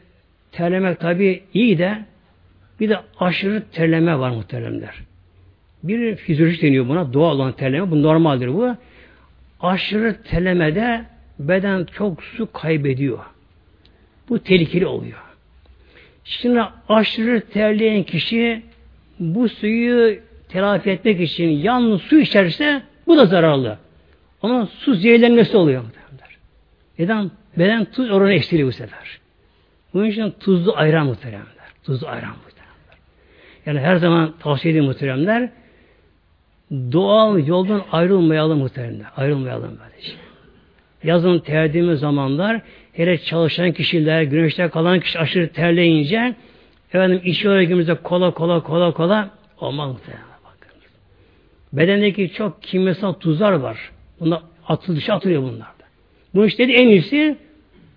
terlemek 0.51 0.99
tabi 0.99 1.43
iyi 1.53 1.77
de 1.77 2.05
bir 2.79 2.89
de 2.89 2.99
aşırı 3.19 3.63
terleme 3.71 4.19
var 4.19 4.29
muhteremler. 4.29 4.95
Bir 5.83 6.15
fizyolojik 6.15 6.61
deniyor 6.61 6.87
buna. 6.87 7.13
Doğal 7.13 7.35
olan 7.35 7.51
terleme. 7.51 7.91
Bu 7.91 8.03
normaldir 8.03 8.53
bu. 8.53 8.75
Aşırı 9.59 10.23
terlemede 10.23 11.05
beden 11.39 11.85
çok 11.85 12.23
su 12.23 12.51
kaybediyor. 12.51 13.19
Bu 14.29 14.39
tehlikeli 14.39 14.85
oluyor. 14.85 15.20
Şimdi 16.23 16.61
aşırı 16.89 17.41
terleyen 17.41 18.03
kişi 18.03 18.61
bu 19.19 19.49
suyu 19.49 20.19
telafi 20.49 20.89
etmek 20.89 21.21
için 21.21 21.49
yalnız 21.49 22.01
su 22.01 22.19
içerse 22.19 22.81
bu 23.07 23.17
da 23.17 23.25
zararlı. 23.25 23.77
Ama 24.41 24.65
su 24.65 24.95
zehirlenmesi 24.95 25.57
oluyor. 25.57 25.83
Neden? 26.99 27.31
Beden 27.57 27.85
tuz 27.85 28.11
oranı 28.11 28.33
eksiliyor 28.33 28.67
bu 28.67 28.71
sefer. 28.71 29.19
Bunun 29.93 30.05
için 30.05 30.33
tuzlu 30.39 30.77
ayran 30.77 31.05
muhteremler. 31.05 31.45
Tuzlu 31.83 32.07
ayran 32.07 32.29
muhteremler. 32.29 32.97
Yani 33.65 33.79
her 33.79 33.95
zaman 33.95 34.33
tavsiye 34.39 34.71
edeyim 34.71 34.85
muhteremler. 34.85 35.49
Doğal 36.71 37.47
yoldan 37.47 37.83
ayrılmayalım 37.91 38.59
muhteremler. 38.59 39.07
Ayrılmayalım 39.17 39.77
böylece. 39.83 40.11
Yazın 41.03 41.39
terdiğimiz 41.39 41.99
zamanlar 41.99 42.61
hele 42.93 43.17
çalışan 43.17 43.71
kişiler, 43.71 44.21
güneşte 44.21 44.69
kalan 44.69 44.99
kişi 44.99 45.19
aşırı 45.19 45.53
terleyince 45.53 46.35
efendim 46.89 47.21
içiyorlar 47.23 47.61
günümüzde 47.61 47.95
kola 47.95 48.31
kola 48.33 48.63
kola 48.63 48.93
kola 48.93 49.29
olmaz 49.57 49.91
muhtemelen 49.91 50.25
bakın. 50.45 50.71
Bedendeki 51.73 52.33
çok 52.33 52.63
kimyasal 52.63 53.13
tuzlar 53.13 53.51
var. 53.51 53.91
Bunlar 54.19 54.41
atıl 54.67 54.95
dışı 54.95 55.13
atılıyor 55.13 55.41
bunlar 55.41 55.59
da. 55.59 55.85
Bu 56.35 56.45
işte 56.45 56.63
en 56.63 56.87
iyisi 56.87 57.37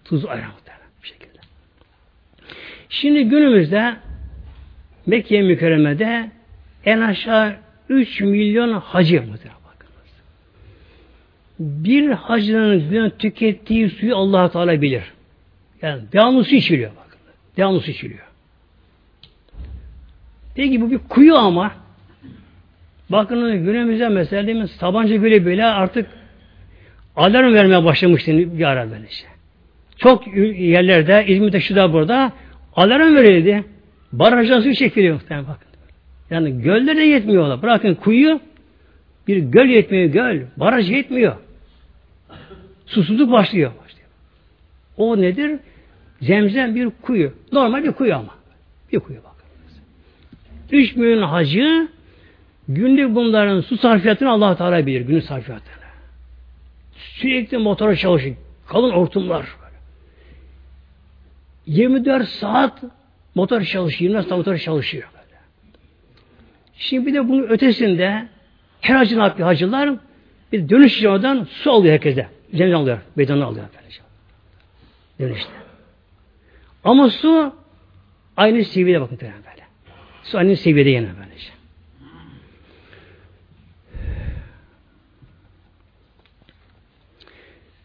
tuz 0.05 0.25
muhtemelen 0.25 0.89
bu 1.03 1.07
şekilde. 1.07 1.39
Şimdi 2.89 3.25
günümüzde 3.25 3.97
Mekke 5.07 5.43
mükerremede 5.43 6.31
en 6.85 7.01
aşağı 7.01 7.57
3 7.89 8.21
milyon 8.21 8.73
hacı 8.73 9.23
muhtemelen. 9.23 9.64
Bir 11.59 12.11
hacının 12.11 12.91
gün 12.91 13.11
tükettiği 13.11 13.91
suyu 13.91 14.17
allah 14.17 14.49
Teala 14.53 14.83
bilir. 14.83 15.03
Yani 15.83 16.03
devamlı 16.13 16.45
su 16.45 16.55
içiliyor 16.55 16.91
bakın. 16.91 17.19
Devamlı 17.57 17.81
su 17.81 17.91
içiliyor. 17.91 18.27
Peki 20.55 20.81
bu 20.81 20.91
bir 20.91 20.99
kuyu 20.99 21.37
ama 21.37 21.73
bakın 23.09 23.65
günümüzde 23.65 24.09
mesela 24.09 24.47
değil 24.47 24.59
mi 24.59 24.69
Sabancı 24.69 25.15
Gölü 25.15 25.47
bile 25.47 25.65
artık 25.65 26.07
alarm 27.17 27.55
vermeye 27.55 27.85
başlamıştı 27.85 28.59
bir 28.59 28.65
ara 28.65 28.91
böyle 28.91 29.09
şey. 29.09 29.29
Çok 29.97 30.37
yerlerde 30.37 31.25
İzmir'de 31.27 31.61
şu 31.61 31.77
da 31.77 31.93
burada 31.93 32.33
alarm 32.77 33.15
verildi. 33.15 33.65
Barajdan 34.13 34.61
su 34.61 34.75
çekiliyor 34.75 35.15
muhtemelen 35.15 35.49
bakın. 35.49 35.69
Yani 36.31 36.63
göller 36.63 36.97
de 36.97 37.03
yetmiyorlar. 37.03 37.63
Bırakın 37.63 37.95
kuyu 37.95 38.41
bir 39.29 39.37
göl 39.37 39.67
yetmiyor 39.67 40.05
göl. 40.05 40.41
Baraj 40.57 40.91
yetmiyor. 40.91 41.37
Susuzluk 42.95 43.33
başlıyor. 43.33 43.73
başlıyor. 43.85 44.09
O 44.97 45.21
nedir? 45.21 45.59
Zemzem 46.21 46.75
bir 46.75 46.91
kuyu. 47.03 47.33
Normal 47.53 47.85
bir 47.85 47.93
kuyu 47.93 48.15
ama. 48.15 48.35
Bir 48.93 49.01
kuyu 49.01 49.19
bakın. 49.19 49.35
3 50.71 50.97
milyon 50.97 51.23
hacı 51.23 51.89
günlük 52.69 53.15
bunların 53.15 53.61
su 53.61 53.77
sarfiyatını 53.77 54.31
Allah 54.31 54.57
Teala 54.57 54.87
bilir. 54.87 55.01
Günlük 55.01 55.25
sarfiyatını. 55.25 55.75
Sürekli 56.97 57.59
motora 57.59 57.97
çalışıyor. 57.97 58.37
Kalın 58.67 58.91
hortumlar. 58.91 59.47
24 61.67 62.29
saat 62.29 62.83
motor 63.35 63.63
çalışıyor. 63.63 64.01
24 64.11 64.29
saat 64.29 64.39
motor 64.39 64.57
çalışıyor. 64.57 65.09
Şimdi 66.77 67.07
bir 67.07 67.15
de 67.15 67.29
bunun 67.29 67.43
ötesinde 67.43 68.29
her 68.81 68.97
hacı 68.97 69.19
ne 69.19 69.23
yapıyor 69.23 69.49
hacılar? 69.49 69.91
Bir 70.53 70.69
dönüş 70.69 71.05
oradan 71.05 71.45
su 71.51 71.73
alıyor 71.73 71.93
herkese. 71.95 72.29
Zemzem 72.55 72.79
alıyor. 72.79 72.99
Bedanı 73.19 73.45
alıyor. 73.45 73.67
Böylece. 73.79 74.01
Dönüşte. 75.21 75.53
Ama 76.85 77.11
su 77.11 77.55
aynı 78.37 78.65
seviyede 78.65 79.01
bakın 79.01 79.19
böyle. 79.21 79.65
Su 80.23 80.39
aynı 80.39 80.57
seviyede 80.57 80.91
yine 80.91 81.09
böylece. 81.21 81.49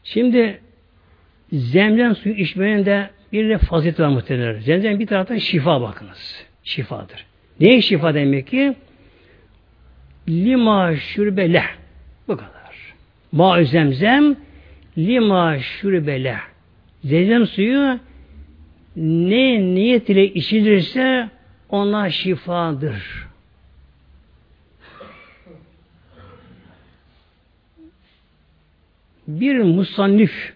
Şimdi 0.04 0.62
zemzem 1.52 2.16
suyu 2.16 2.36
içmenin 2.36 2.86
de 2.86 3.10
bir 3.32 3.50
de 3.50 3.58
fazileti 3.58 4.04
var 4.04 4.08
muhtemelen. 4.08 4.60
Zemzem 4.60 5.00
bir 5.00 5.08
taraftan 5.08 5.38
şifa 5.38 5.82
bakınız. 5.82 6.46
Şifadır. 6.64 7.26
Neye 7.60 7.82
şifa 7.82 8.14
demek 8.14 8.48
ki? 8.48 8.76
Lima 10.30 10.96
şürbele. 10.96 11.64
Bu 12.28 12.38
kadar. 12.38 12.94
Ma 13.32 13.64
zemzem 13.64 14.36
lima 15.08 15.60
şürbele. 15.60 16.38
Zemzem 17.04 17.48
suyu 17.48 18.00
ne 18.96 19.62
niyet 19.62 20.10
ile 20.10 20.26
içilirse 20.26 21.30
ona 21.70 22.10
şifadır. 22.10 23.28
Bir 29.28 29.58
musannif 29.58 30.54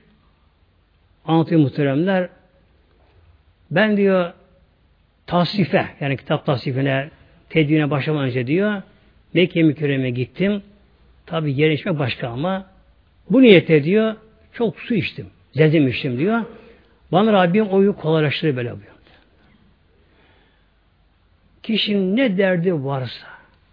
anlatıyor 1.25 1.61
muhteremler 1.61 2.29
ben 3.71 3.97
diyor 3.97 4.33
tasnife 5.25 5.87
yani 5.99 6.17
kitap 6.17 6.45
tasnifine 6.45 7.09
tedvine 7.49 7.89
başlamadan 7.89 8.25
önce 8.25 8.47
diyor 8.47 8.81
Mekke 9.33 9.63
mükerreme 9.63 10.09
gittim. 10.09 10.61
Tabi 11.25 11.53
yer 11.53 11.99
başka 11.99 12.29
ama 12.29 12.65
bu 13.29 13.41
niyete 13.41 13.83
diyor 13.83 14.15
çok 14.53 14.79
su 14.79 14.93
içtim. 14.93 15.27
Zezim 15.53 15.87
içtim 15.87 16.19
diyor. 16.19 16.41
Bana 17.11 17.33
Rabbim 17.33 17.67
oyu 17.69 17.95
kolaylaştırır 17.95 18.55
böyle 18.55 18.71
buyuruyor. 18.71 18.93
Kişinin 21.63 22.17
ne 22.17 22.37
derdi 22.37 22.73
varsa, 22.73 23.27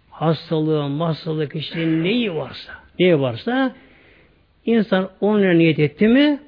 hastalığı, 0.09 1.03
hastalığı, 1.03 1.49
kişinin 1.49 2.03
neyi 2.03 2.35
varsa, 2.35 2.73
neyi 2.99 3.19
varsa, 3.19 3.75
insan 4.65 5.09
onunla 5.21 5.53
niyet 5.53 5.79
etti 5.79 6.07
mi, 6.07 6.39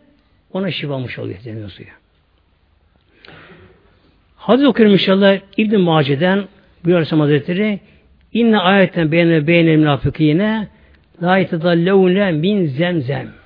ona 0.53 0.71
şifamış 0.71 1.19
oluyor 1.19 1.38
deniyor 1.45 1.69
suya. 1.69 1.93
Hadis 4.36 4.65
okuyorum 4.65 4.93
inşallah 4.93 5.39
İbn-i 5.57 5.77
Mace'den 5.77 6.47
Aleyhisselam 6.86 7.19
Hazretleri 7.19 7.79
İnne 8.34 8.57
ayetten 8.57 9.11
beğene 9.11 9.47
beğene 9.47 9.75
münafıkine 9.75 10.67
la 11.21 11.38
yetedallevne 11.38 12.31
min 12.31 12.65
zemzem. 12.65 13.42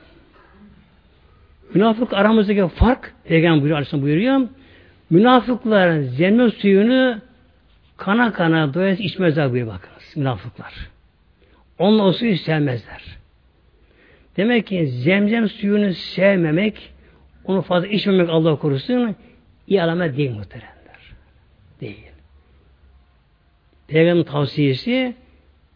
Münafık 1.73 2.13
aramızdaki 2.13 2.67
fark 2.67 3.13
Peygamber 3.23 3.61
buyuruyor, 3.61 3.77
Aleyhisselam 3.77 4.03
buyuruyor. 4.03 4.47
Münafıklar 5.09 5.99
zemzem 5.99 6.51
suyunu 6.51 7.21
kana 7.97 8.33
kana 8.33 8.73
doyası 8.73 9.03
içmezler 9.03 9.51
buyuruyor 9.51 9.75
bakınız. 9.75 10.17
Münafıklar. 10.17 10.73
Onunla 11.79 12.03
o 12.03 12.13
suyu 12.13 12.37
sevmezler. 12.37 13.03
Demek 14.37 14.67
ki 14.67 14.87
zemzem 14.87 15.49
suyunu 15.49 15.93
sevmemek, 15.93 16.93
onu 17.45 17.61
fazla 17.61 17.87
içmemek 17.87 18.29
Allah 18.29 18.55
korusun, 18.55 19.15
iyi 19.67 19.83
alamet 19.83 20.17
değil 20.17 20.31
muhteremler. 20.31 20.77
Değil. 21.81 22.05
Peygamber 23.87 24.23
tavsiyesi 24.23 25.15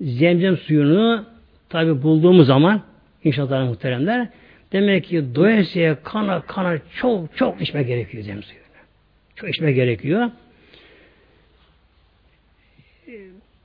zemzem 0.02 0.58
suyunu 0.58 1.26
tabi 1.70 2.04
bulduğumuz 2.04 2.48
zaman 2.48 2.82
inşallah 3.24 3.66
muhteremler 3.68 4.28
demek 4.72 5.06
ki 5.06 5.36
doyasıya 5.36 6.04
kana 6.04 6.42
kana 6.42 6.78
çok 6.96 7.38
çok 7.38 7.62
içme 7.62 7.84
gerekiyor 7.84 8.24
zemzem 8.24 8.44
suyunu. 8.44 8.66
Çok 9.36 9.50
içme 9.50 9.72
gerekiyor. 9.72 10.32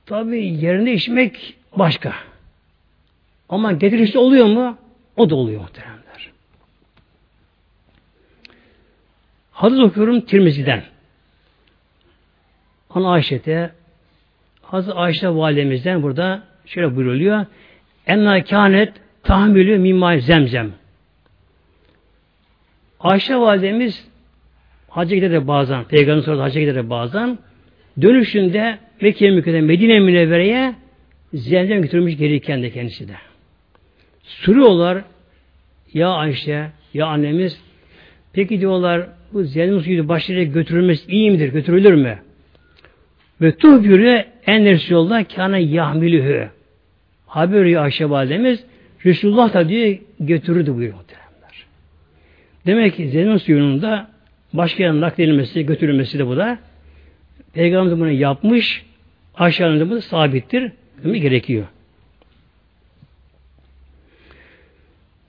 Tabi 0.05 0.45
yerinde 0.45 0.93
içmek 0.93 1.55
başka. 1.75 2.13
Ama 3.49 3.71
getirisi 3.71 4.17
oluyor 4.17 4.45
mu? 4.45 4.77
O 5.15 5.29
da 5.29 5.35
oluyor 5.35 5.61
muhteremler. 5.61 6.31
Hadis 9.51 9.79
okuyorum 9.79 10.21
Tirmizi'den. 10.21 10.83
Ana 12.89 13.11
Ayşe'te 13.11 13.71
Hazreti 14.61 14.97
Ayşe 14.97 15.29
validemizden 15.29 16.03
burada 16.03 16.43
şöyle 16.65 16.95
buyuruluyor. 16.95 17.45
Enna 18.07 18.43
kânet 18.43 18.93
tahmülü 19.23 19.77
mimma 19.77 20.17
zemzem. 20.17 20.71
Ayşe 22.99 23.35
validemiz 23.35 24.07
hacca 24.89 25.15
gider 25.15 25.47
bazen, 25.47 25.83
peygamber 25.83 26.21
sonra 26.21 26.43
hacca 26.43 26.61
gider 26.61 26.89
bazen, 26.89 27.37
dönüşünde 28.01 28.77
Mekke 29.01 29.31
mükerrem 29.31 29.65
Medine 29.65 29.99
Münevvere'ye 29.99 30.75
zemzem 31.33 31.81
götürmüş 31.81 32.17
gelirken 32.17 32.63
de 32.63 32.69
kendisi 32.69 33.07
de. 33.07 33.13
Soruyorlar 34.23 35.03
ya 35.93 36.09
Ayşe 36.09 36.67
ya 36.93 37.05
annemiz 37.05 37.61
peki 38.33 38.59
diyorlar 38.59 39.07
bu 39.33 39.43
zemzem 39.43 39.81
suyu 39.81 40.07
başlarına 40.07 40.43
götürülmesi 40.43 41.11
iyi 41.11 41.31
midir? 41.31 41.53
Götürülür 41.53 41.93
mü? 41.93 42.17
Ve 43.41 43.55
tuhbürü 43.55 44.25
en 44.45 44.79
yolda 44.89 45.23
kâne 45.23 45.61
yahmilühü. 45.61 46.49
Haber 47.25 47.61
veriyor 47.61 47.83
Ayşe 47.83 48.09
validemiz 48.09 48.63
Resulullah 49.05 49.53
da 49.53 49.69
diye 49.69 49.99
götürürdü 50.19 50.75
buyuruyor. 50.75 51.06
Demek 52.67 52.95
ki 52.95 53.09
zemzem 53.09 53.39
suyunun 53.39 53.81
da 53.81 54.07
başka 54.53 54.83
yerine 54.83 55.01
nakledilmesi, 55.01 55.65
götürülmesi 55.65 56.19
de 56.19 56.27
bu 56.27 56.37
da 56.37 56.59
Peygamber 57.53 57.99
bunu 57.99 58.11
yapmış, 58.11 58.85
aşağıda 59.35 59.89
bu 59.89 60.01
sabittir. 60.01 60.71
Demek 61.03 61.21
gerekiyor. 61.21 61.67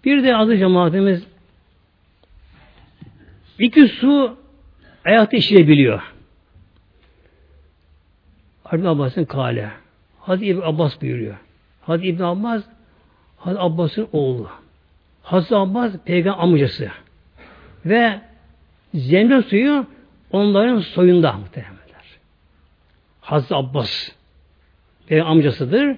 Bir 0.05 0.25
de 0.25 0.37
adı 0.37 0.59
cemaatimiz 0.59 1.27
iki 3.59 3.89
su 3.89 4.37
ayakta 5.05 5.37
işleyebiliyor. 5.37 6.03
Hazreti 8.65 8.89
Abbas'ın 8.89 9.25
kale. 9.25 9.71
Hazreti 10.21 10.47
İbn 10.47 10.61
Abbas 10.61 11.03
buyuruyor. 11.03 11.37
Hazreti 11.81 12.09
İbn 12.09 12.23
Abbas 12.23 12.63
Hazreti 13.37 13.61
Abbas'ın 13.61 14.09
oğlu. 14.13 14.49
Hazreti 15.23 15.57
Abbas 15.57 15.93
peygamber 16.05 16.43
amcası. 16.43 16.91
Ve 17.87 18.21
zemzem 18.95 19.43
suyu 19.43 19.87
onların 20.33 20.81
soyunda 20.81 21.33
muhtemelenler. 21.33 21.79
Hazreti 23.21 23.55
Abbas 23.55 24.13
peygamber 25.07 25.31
amcasıdır. 25.31 25.97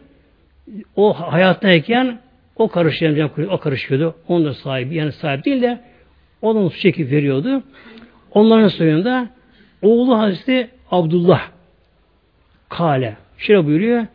O 0.96 1.12
hayattayken 1.32 2.18
o 2.56 2.68
karışıyor, 2.68 3.30
o 3.50 3.58
karışıyordu. 3.58 4.14
Onun 4.28 4.44
da 4.44 4.54
sahibi, 4.54 4.94
yani 4.94 5.12
sahibi 5.12 5.44
değil 5.44 5.62
de 5.62 5.80
onun 6.42 6.68
su 6.68 6.78
çekip 6.78 7.10
veriyordu. 7.10 7.62
Onların 8.30 8.68
soyunda 8.68 9.28
oğlu 9.82 10.18
Hazreti 10.18 10.70
Abdullah 10.90 11.48
Kale. 12.68 13.16
Şöyle 13.38 13.66
buyuruyor. 13.66 14.06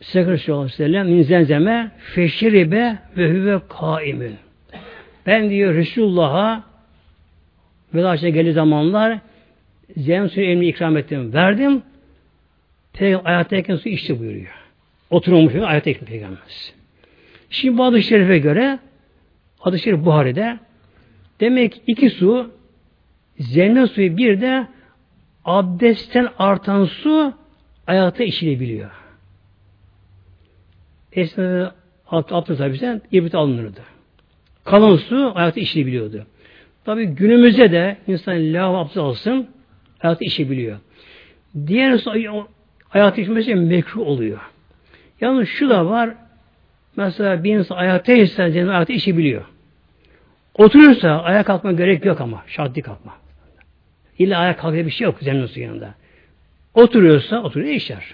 Sekre 0.00 0.38
sallallahu 0.38 0.62
aleyhi 0.62 0.72
ve 0.72 0.84
sellem 0.84 1.08
min 1.08 1.22
zemzeme 1.22 1.90
feşiribe 1.98 2.98
ve 3.16 3.28
hüve 3.30 3.60
kaimün. 3.68 4.36
Ben 5.26 5.50
diyor 5.50 5.74
Resulullah'a 5.74 6.64
veda 7.94 8.16
geldiği 8.16 8.52
zamanlar 8.52 9.18
zemzem 9.96 10.28
suyu 10.28 10.46
elini 10.46 10.66
ikram 10.66 10.96
ettim. 10.96 11.32
Verdim. 11.32 11.82
Peygamber 12.92 13.30
ayaktayken 13.30 13.76
su 13.76 13.88
içti 13.88 14.20
buyuruyor. 14.20 14.54
Oturmuş 15.10 15.54
ayaktayken 15.54 16.04
peygamberimiz. 16.04 16.74
Şimdi 17.50 17.78
bu 17.78 17.84
adı 17.84 18.02
şerife 18.02 18.38
göre 18.38 18.78
adı 19.60 19.78
şerif 19.78 20.04
Buhari'de 20.04 20.58
demek 21.40 21.82
iki 21.86 22.10
su 22.10 22.50
zemzem 23.38 23.88
suyu 23.88 24.16
bir 24.16 24.40
de 24.40 24.66
abdestten 25.44 26.28
artan 26.38 26.84
su 26.84 27.34
ayakta 27.86 28.24
içilebiliyor. 28.24 28.90
Eskiden 31.12 31.70
abdest 32.06 32.60
abdestten 32.60 33.02
ibret 33.12 33.34
alınırdı. 33.34 33.80
Kalan 34.70 34.96
su 34.96 35.32
ayakta 35.34 35.60
içilebiliyordu. 35.60 36.26
Tabi 36.84 37.06
günümüzde 37.06 37.72
de 37.72 37.96
insan 38.06 38.54
lav 38.54 38.74
abdest 38.74 38.96
alsın 38.96 39.48
ayakta 40.00 40.24
içebiliyor. 40.24 40.78
Diğer 41.66 41.98
su 41.98 42.12
ayakta 42.92 43.20
içmesi 43.20 43.54
mekruh 43.54 44.06
oluyor. 44.06 44.40
Yalnız 45.20 45.48
şu 45.48 45.70
da 45.70 45.86
var 45.86 46.10
mesela 46.96 47.44
bir 47.44 47.54
insan 47.54 47.76
ayakta 47.76 48.12
içsen 48.12 48.66
ayakta 48.66 48.92
içebiliyor. 48.92 49.44
Oturuyorsa 50.54 51.22
ayağa 51.22 51.42
kalkma 51.42 51.72
gerek 51.72 52.04
yok 52.04 52.20
ama. 52.20 52.44
Şart 52.46 52.82
kalkma. 52.82 53.12
İlla 54.18 54.38
ayağa 54.38 54.56
kalkacak 54.56 54.86
bir 54.86 54.90
şey 54.90 55.04
yok 55.04 55.18
zemzem 55.20 55.48
suyu 55.48 55.66
yanında. 55.66 55.94
Oturuyorsa 56.74 57.42
oturuyor 57.42 57.74
işler. 57.74 58.04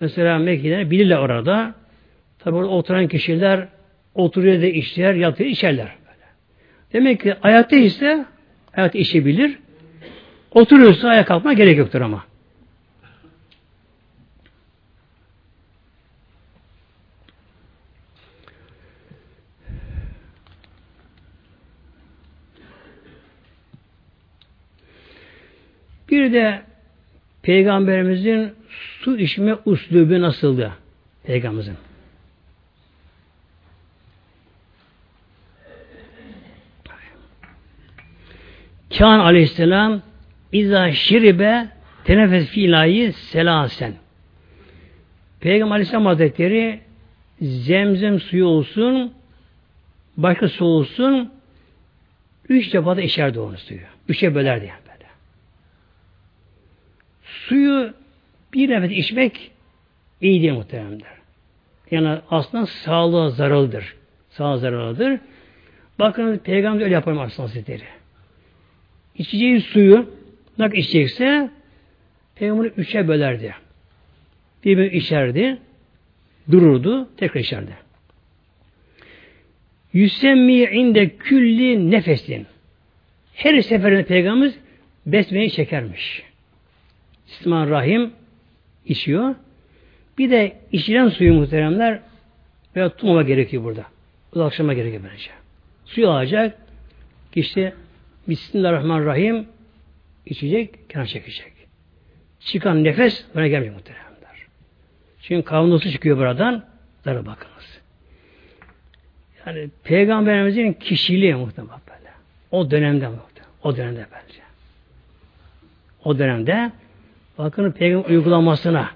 Mesela 0.00 0.38
Mekke'de 0.38 0.90
bilirler 0.90 1.18
orada. 1.18 1.74
Tabi 2.38 2.56
orada 2.56 2.70
oturan 2.70 3.08
kişiler 3.08 3.68
oturuyor 4.14 4.62
da 4.62 4.66
işler, 4.66 5.14
yatıyor, 5.14 5.50
içerler. 5.50 5.88
Demek 6.92 7.20
ki 7.20 7.34
ayakta 7.42 7.76
ise 7.76 8.24
hayat 8.72 8.94
işebilir. 8.94 9.58
Oturuyorsa 10.50 11.08
ayağa 11.08 11.24
kalkma 11.24 11.52
gerek 11.52 11.78
yoktur 11.78 12.00
ama. 12.00 12.24
Bir 26.10 26.32
de 26.32 26.62
Peygamberimizin 27.42 28.52
su 29.00 29.18
içme 29.18 29.56
uslubu 29.64 30.20
nasıldı? 30.20 30.72
Peygamberimizin. 31.24 31.93
Kân 38.94 39.18
aleyhisselam 39.18 40.02
İza 40.52 40.92
şiribe 40.92 41.68
tenefes 42.04 42.48
filayi 42.48 43.12
selasen. 43.12 43.94
Peygamber 45.40 45.74
Aleyhisselam 45.74 46.06
Hazretleri 46.06 46.80
zemzem 47.40 48.20
suyu 48.20 48.46
olsun, 48.46 49.12
başka 50.16 50.48
su 50.48 50.64
olsun, 50.64 51.32
üç 52.48 52.74
defa 52.74 52.96
da 52.96 53.00
içerdi 53.00 53.40
onu 53.40 53.58
suyu. 53.58 53.80
Üçe 54.08 54.34
bölerdi 54.34 54.66
yani 54.66 54.80
böyle. 54.86 55.10
Suyu 57.22 57.94
bir 58.52 58.70
nefes 58.70 58.90
içmek 58.90 59.50
iyi 60.20 60.42
değil 60.42 60.52
muhteremler. 60.52 61.14
Yani 61.90 62.18
aslında 62.30 62.66
sağlığa 62.66 63.30
zararlıdır. 63.30 63.94
Sağlığa 64.30 64.56
zararlıdır. 64.56 65.20
Bakın 65.98 66.38
Peygamber 66.38 66.84
öyle 66.84 66.94
yapar 66.94 67.12
Aleyhisselam 67.12 67.48
Hazretleri. 67.48 68.03
İçeceği 69.18 69.60
suyu 69.60 70.10
ne 70.58 70.66
içecekse 70.66 71.50
Peygamber 72.34 72.64
üçe 72.64 73.08
bölerdi. 73.08 73.54
Bir 74.64 74.78
bir 74.78 74.92
içerdi, 74.92 75.58
dururdu, 76.50 77.08
tekrar 77.16 77.40
içerdi. 77.40 77.76
Yüsemmi 79.92 80.52
inde 80.52 81.16
külli 81.16 81.90
nefesin. 81.90 82.46
Her 83.34 83.62
seferinde 83.62 84.04
Peygamberimiz 84.04 84.58
besmeyi 85.06 85.50
çekermiş. 85.50 86.22
Bismillahirrahmanirrahim 87.26 88.10
içiyor. 88.86 89.34
Bir 90.18 90.30
de 90.30 90.56
içilen 90.72 91.08
suyu 91.08 91.34
muhteremler 91.34 92.00
veya 92.76 92.88
tutmama 92.88 93.22
gerekiyor 93.22 93.64
burada. 93.64 93.84
Uzaklaşma 94.32 94.74
gerekiyor 94.74 95.02
bence. 95.12 95.30
Suyu 95.84 96.10
alacak, 96.10 96.58
işte 97.34 97.74
Bismillahirrahmanirrahim 98.28 99.46
içecek, 100.26 100.90
kenar 100.90 101.06
çekecek. 101.06 101.52
Çıkan 102.40 102.84
nefes 102.84 103.24
buna 103.34 103.46
gelmiyor 103.46 103.74
muhteremler. 103.74 104.46
Çünkü 105.22 105.44
kavnosu 105.44 105.90
çıkıyor 105.90 106.18
buradan. 106.18 106.64
Dara 107.04 107.26
bakınız. 107.26 107.80
Yani 109.46 109.70
Peygamberimizin 109.84 110.72
kişiliği 110.72 111.34
muhtemelen. 111.34 111.80
O 112.50 112.70
dönemde 112.70 113.08
muhtemelen. 113.08 113.54
O 113.62 113.76
dönemde 113.76 114.06
bence. 114.12 114.40
O 116.04 116.18
dönemde 116.18 116.72
bakın 117.38 117.72
peygamber 117.72 118.10
uygulamasına 118.10 118.90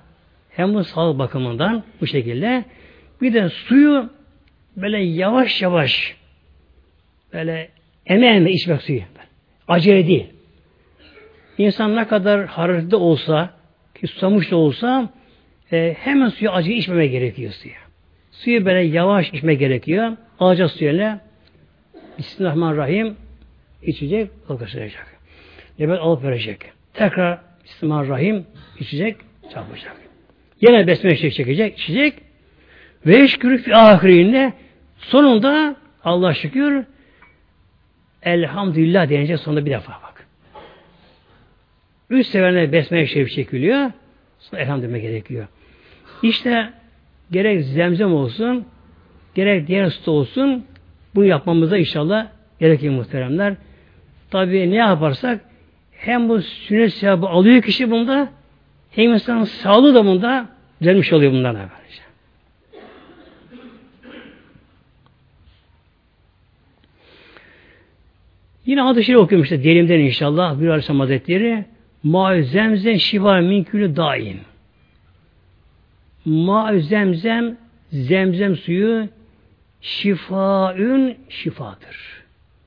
hem 0.50 0.74
bu 0.74 0.84
sağlık 0.84 1.18
bakımından 1.18 1.84
bu 2.00 2.06
şekilde 2.06 2.64
bir 3.20 3.34
de 3.34 3.48
suyu 3.48 4.10
böyle 4.76 4.98
yavaş 4.98 5.62
yavaş 5.62 6.16
böyle 7.32 7.77
eme 8.08 8.26
eme 8.26 8.50
içmek 8.52 8.82
suyu. 8.82 9.00
Acele 9.68 10.06
değil. 10.06 10.26
İnsan 11.58 11.96
ne 11.96 12.08
kadar 12.08 12.46
hararetli 12.46 12.96
olsa, 12.96 13.50
ki 13.94 14.06
susamış 14.06 14.50
da 14.50 14.56
olsa 14.56 15.10
e, 15.72 15.96
hemen 15.98 16.28
suyu 16.28 16.50
acı 16.50 16.72
içmeme 16.72 17.06
gerekiyor 17.06 17.52
suya. 17.52 17.74
Suyu 18.32 18.64
böyle 18.64 18.80
yavaş 18.80 19.32
içme 19.32 19.54
gerekiyor. 19.54 20.16
Alacak 20.40 20.70
suyla 20.70 21.20
Bismillahirrahmanirrahim 22.18 23.16
içecek, 23.82 24.30
kalkıştıracak. 24.48 25.06
Nefes 25.78 25.98
alıp 25.98 26.24
verecek. 26.24 26.58
Tekrar 26.94 27.38
Bismillahirrahmanirrahim 27.64 28.46
içecek, 28.80 29.16
çarpacak. 29.54 29.96
Yine 30.60 30.86
besmele 30.86 31.16
çekecek, 31.16 31.78
içecek. 31.78 32.14
Ve 33.06 33.22
eşkürü 33.22 33.58
fi 33.58 33.76
ahirinde 33.76 34.52
sonunda 34.98 35.76
Allah 36.04 36.34
şükür 36.34 36.84
elhamdülillah 38.28 39.08
deyince 39.08 39.36
sonunda 39.36 39.66
bir 39.66 39.70
defa 39.70 39.92
bak. 39.92 40.26
Üç 42.10 42.26
seferinde 42.26 42.72
besmele 42.72 43.06
şerif 43.06 43.30
çekiliyor. 43.30 43.90
Sonra 44.38 44.62
elhamdülillah 44.62 45.00
gerekiyor. 45.00 45.46
İşte 46.22 46.72
gerek 47.30 47.64
zemzem 47.64 48.14
olsun, 48.14 48.64
gerek 49.34 49.66
diğer 49.68 49.90
su 49.90 50.10
olsun, 50.10 50.64
bunu 51.14 51.24
yapmamıza 51.24 51.78
inşallah 51.78 52.26
gerekiyor 52.60 52.94
muhteremler. 52.94 53.54
Tabi 54.30 54.70
ne 54.70 54.76
yaparsak 54.76 55.40
hem 55.92 56.28
bu 56.28 56.42
sünnet 56.42 56.92
sevabı 56.92 57.26
alıyor 57.26 57.62
kişi 57.62 57.90
bunda 57.90 58.28
hem 58.90 59.12
insanın 59.12 59.44
sağlığı 59.44 59.94
da 59.94 60.04
bunda 60.04 60.48
düzelmiş 60.80 61.12
oluyor 61.12 61.32
bundan 61.32 61.54
evvelce. 61.54 61.77
Yine 68.68 68.82
adı 68.82 69.04
şiir 69.04 69.14
okuyorum 69.14 69.44
işte 69.44 69.62
diyelimden 69.62 69.98
inşallah 69.98 70.60
bir 70.60 70.66
Aleyhisselam 70.66 71.00
Hazretleri 71.00 71.64
Ma 72.02 72.42
zemzem 72.42 72.98
şifa 72.98 73.40
minkülü 73.40 73.96
daim. 73.96 74.40
Ma 76.24 76.78
zemzem 76.78 77.56
zemzem 77.92 78.56
suyu 78.56 79.08
şifaün 79.80 81.16
şifadır. 81.28 81.96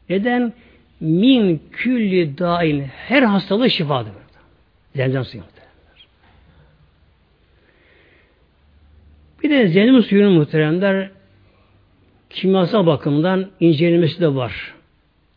Neden? 0.10 0.54
Min 1.00 1.62
külli 1.72 2.38
dain 2.38 2.82
her 2.82 3.24
hastalığı 3.24 3.70
şifadır. 3.70 4.12
Zemzem 4.96 5.26
suyu 5.26 5.44
muhteremler. 5.44 6.08
Bir 9.44 9.50
de 9.50 9.68
zemzem 9.68 10.04
suyunun 10.04 10.34
muhteremler 10.34 11.10
kimyasal 12.30 12.86
bakımdan 12.86 13.48
incelenmesi 13.60 14.22
de 14.22 14.36
var. 14.36 14.81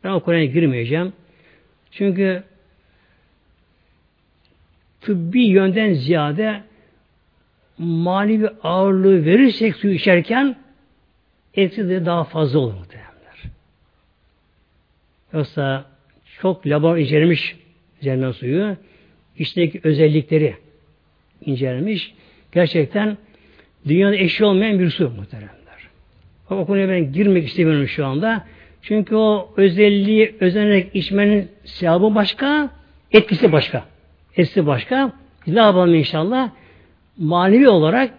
Ben 0.05 0.11
o 0.11 0.21
konuya 0.21 0.45
girmeyeceğim. 0.45 1.13
Çünkü 1.91 2.43
tıbbi 5.01 5.43
yönden 5.43 5.93
ziyade 5.93 6.63
manevi 7.79 8.49
ağırlığı 8.63 9.25
verirsek 9.25 9.77
su 9.77 9.89
içerken 9.89 10.57
etkisi 11.55 11.89
de 11.89 12.07
daha 12.07 12.25
fazla 12.25 12.59
olur 12.59 12.75
muhtemelenler. 12.75 13.43
Yoksa 15.33 15.85
çok 16.41 16.67
laboratuvar 16.67 16.99
incelenmiş 16.99 17.57
cennet 18.03 18.37
suyu 18.37 18.77
içindeki 19.39 19.81
özellikleri 19.85 20.57
incelenmiş. 21.45 22.15
Gerçekten 22.53 23.19
dünyada 23.89 24.17
eşi 24.17 24.45
olmayan 24.45 24.79
bir 24.79 24.91
su 24.91 25.11
muhtemelenler. 25.11 25.55
O 26.51 26.67
konuya 26.67 26.89
ben 26.89 27.13
girmek 27.13 27.49
istemiyorum 27.49 27.89
şu 27.89 28.07
anda. 28.07 28.47
Çünkü 28.89 29.17
o 29.17 29.53
özelliği 29.57 30.37
özenerek 30.41 30.97
içmenin 30.97 31.49
sevabı 31.65 32.15
başka, 32.15 32.71
etkisi 33.13 33.53
başka. 33.53 33.85
Etkisi 34.37 34.67
başka. 34.67 35.13
Ne 35.47 35.61
yapalım 35.61 35.95
inşallah? 35.95 36.51
Manevi 37.19 37.69
olarak 37.69 38.11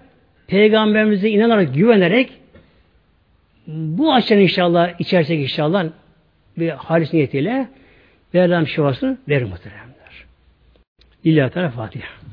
Peygamberimize 0.47 1.29
inanarak, 1.29 1.75
güvenerek 1.75 2.31
bu 3.67 4.13
açıdan 4.13 4.41
inşallah 4.41 4.99
içersek 4.99 5.39
inşallah 5.39 5.85
bir 6.57 6.69
halis 6.69 7.13
niyetiyle 7.13 7.69
Mevlam 8.33 8.67
şifasını 8.67 9.17
verir 9.29 9.43
muhteremler. 9.43 10.25
İlla 11.23 11.49
Teala 11.49 11.69
Fatiha. 11.69 12.24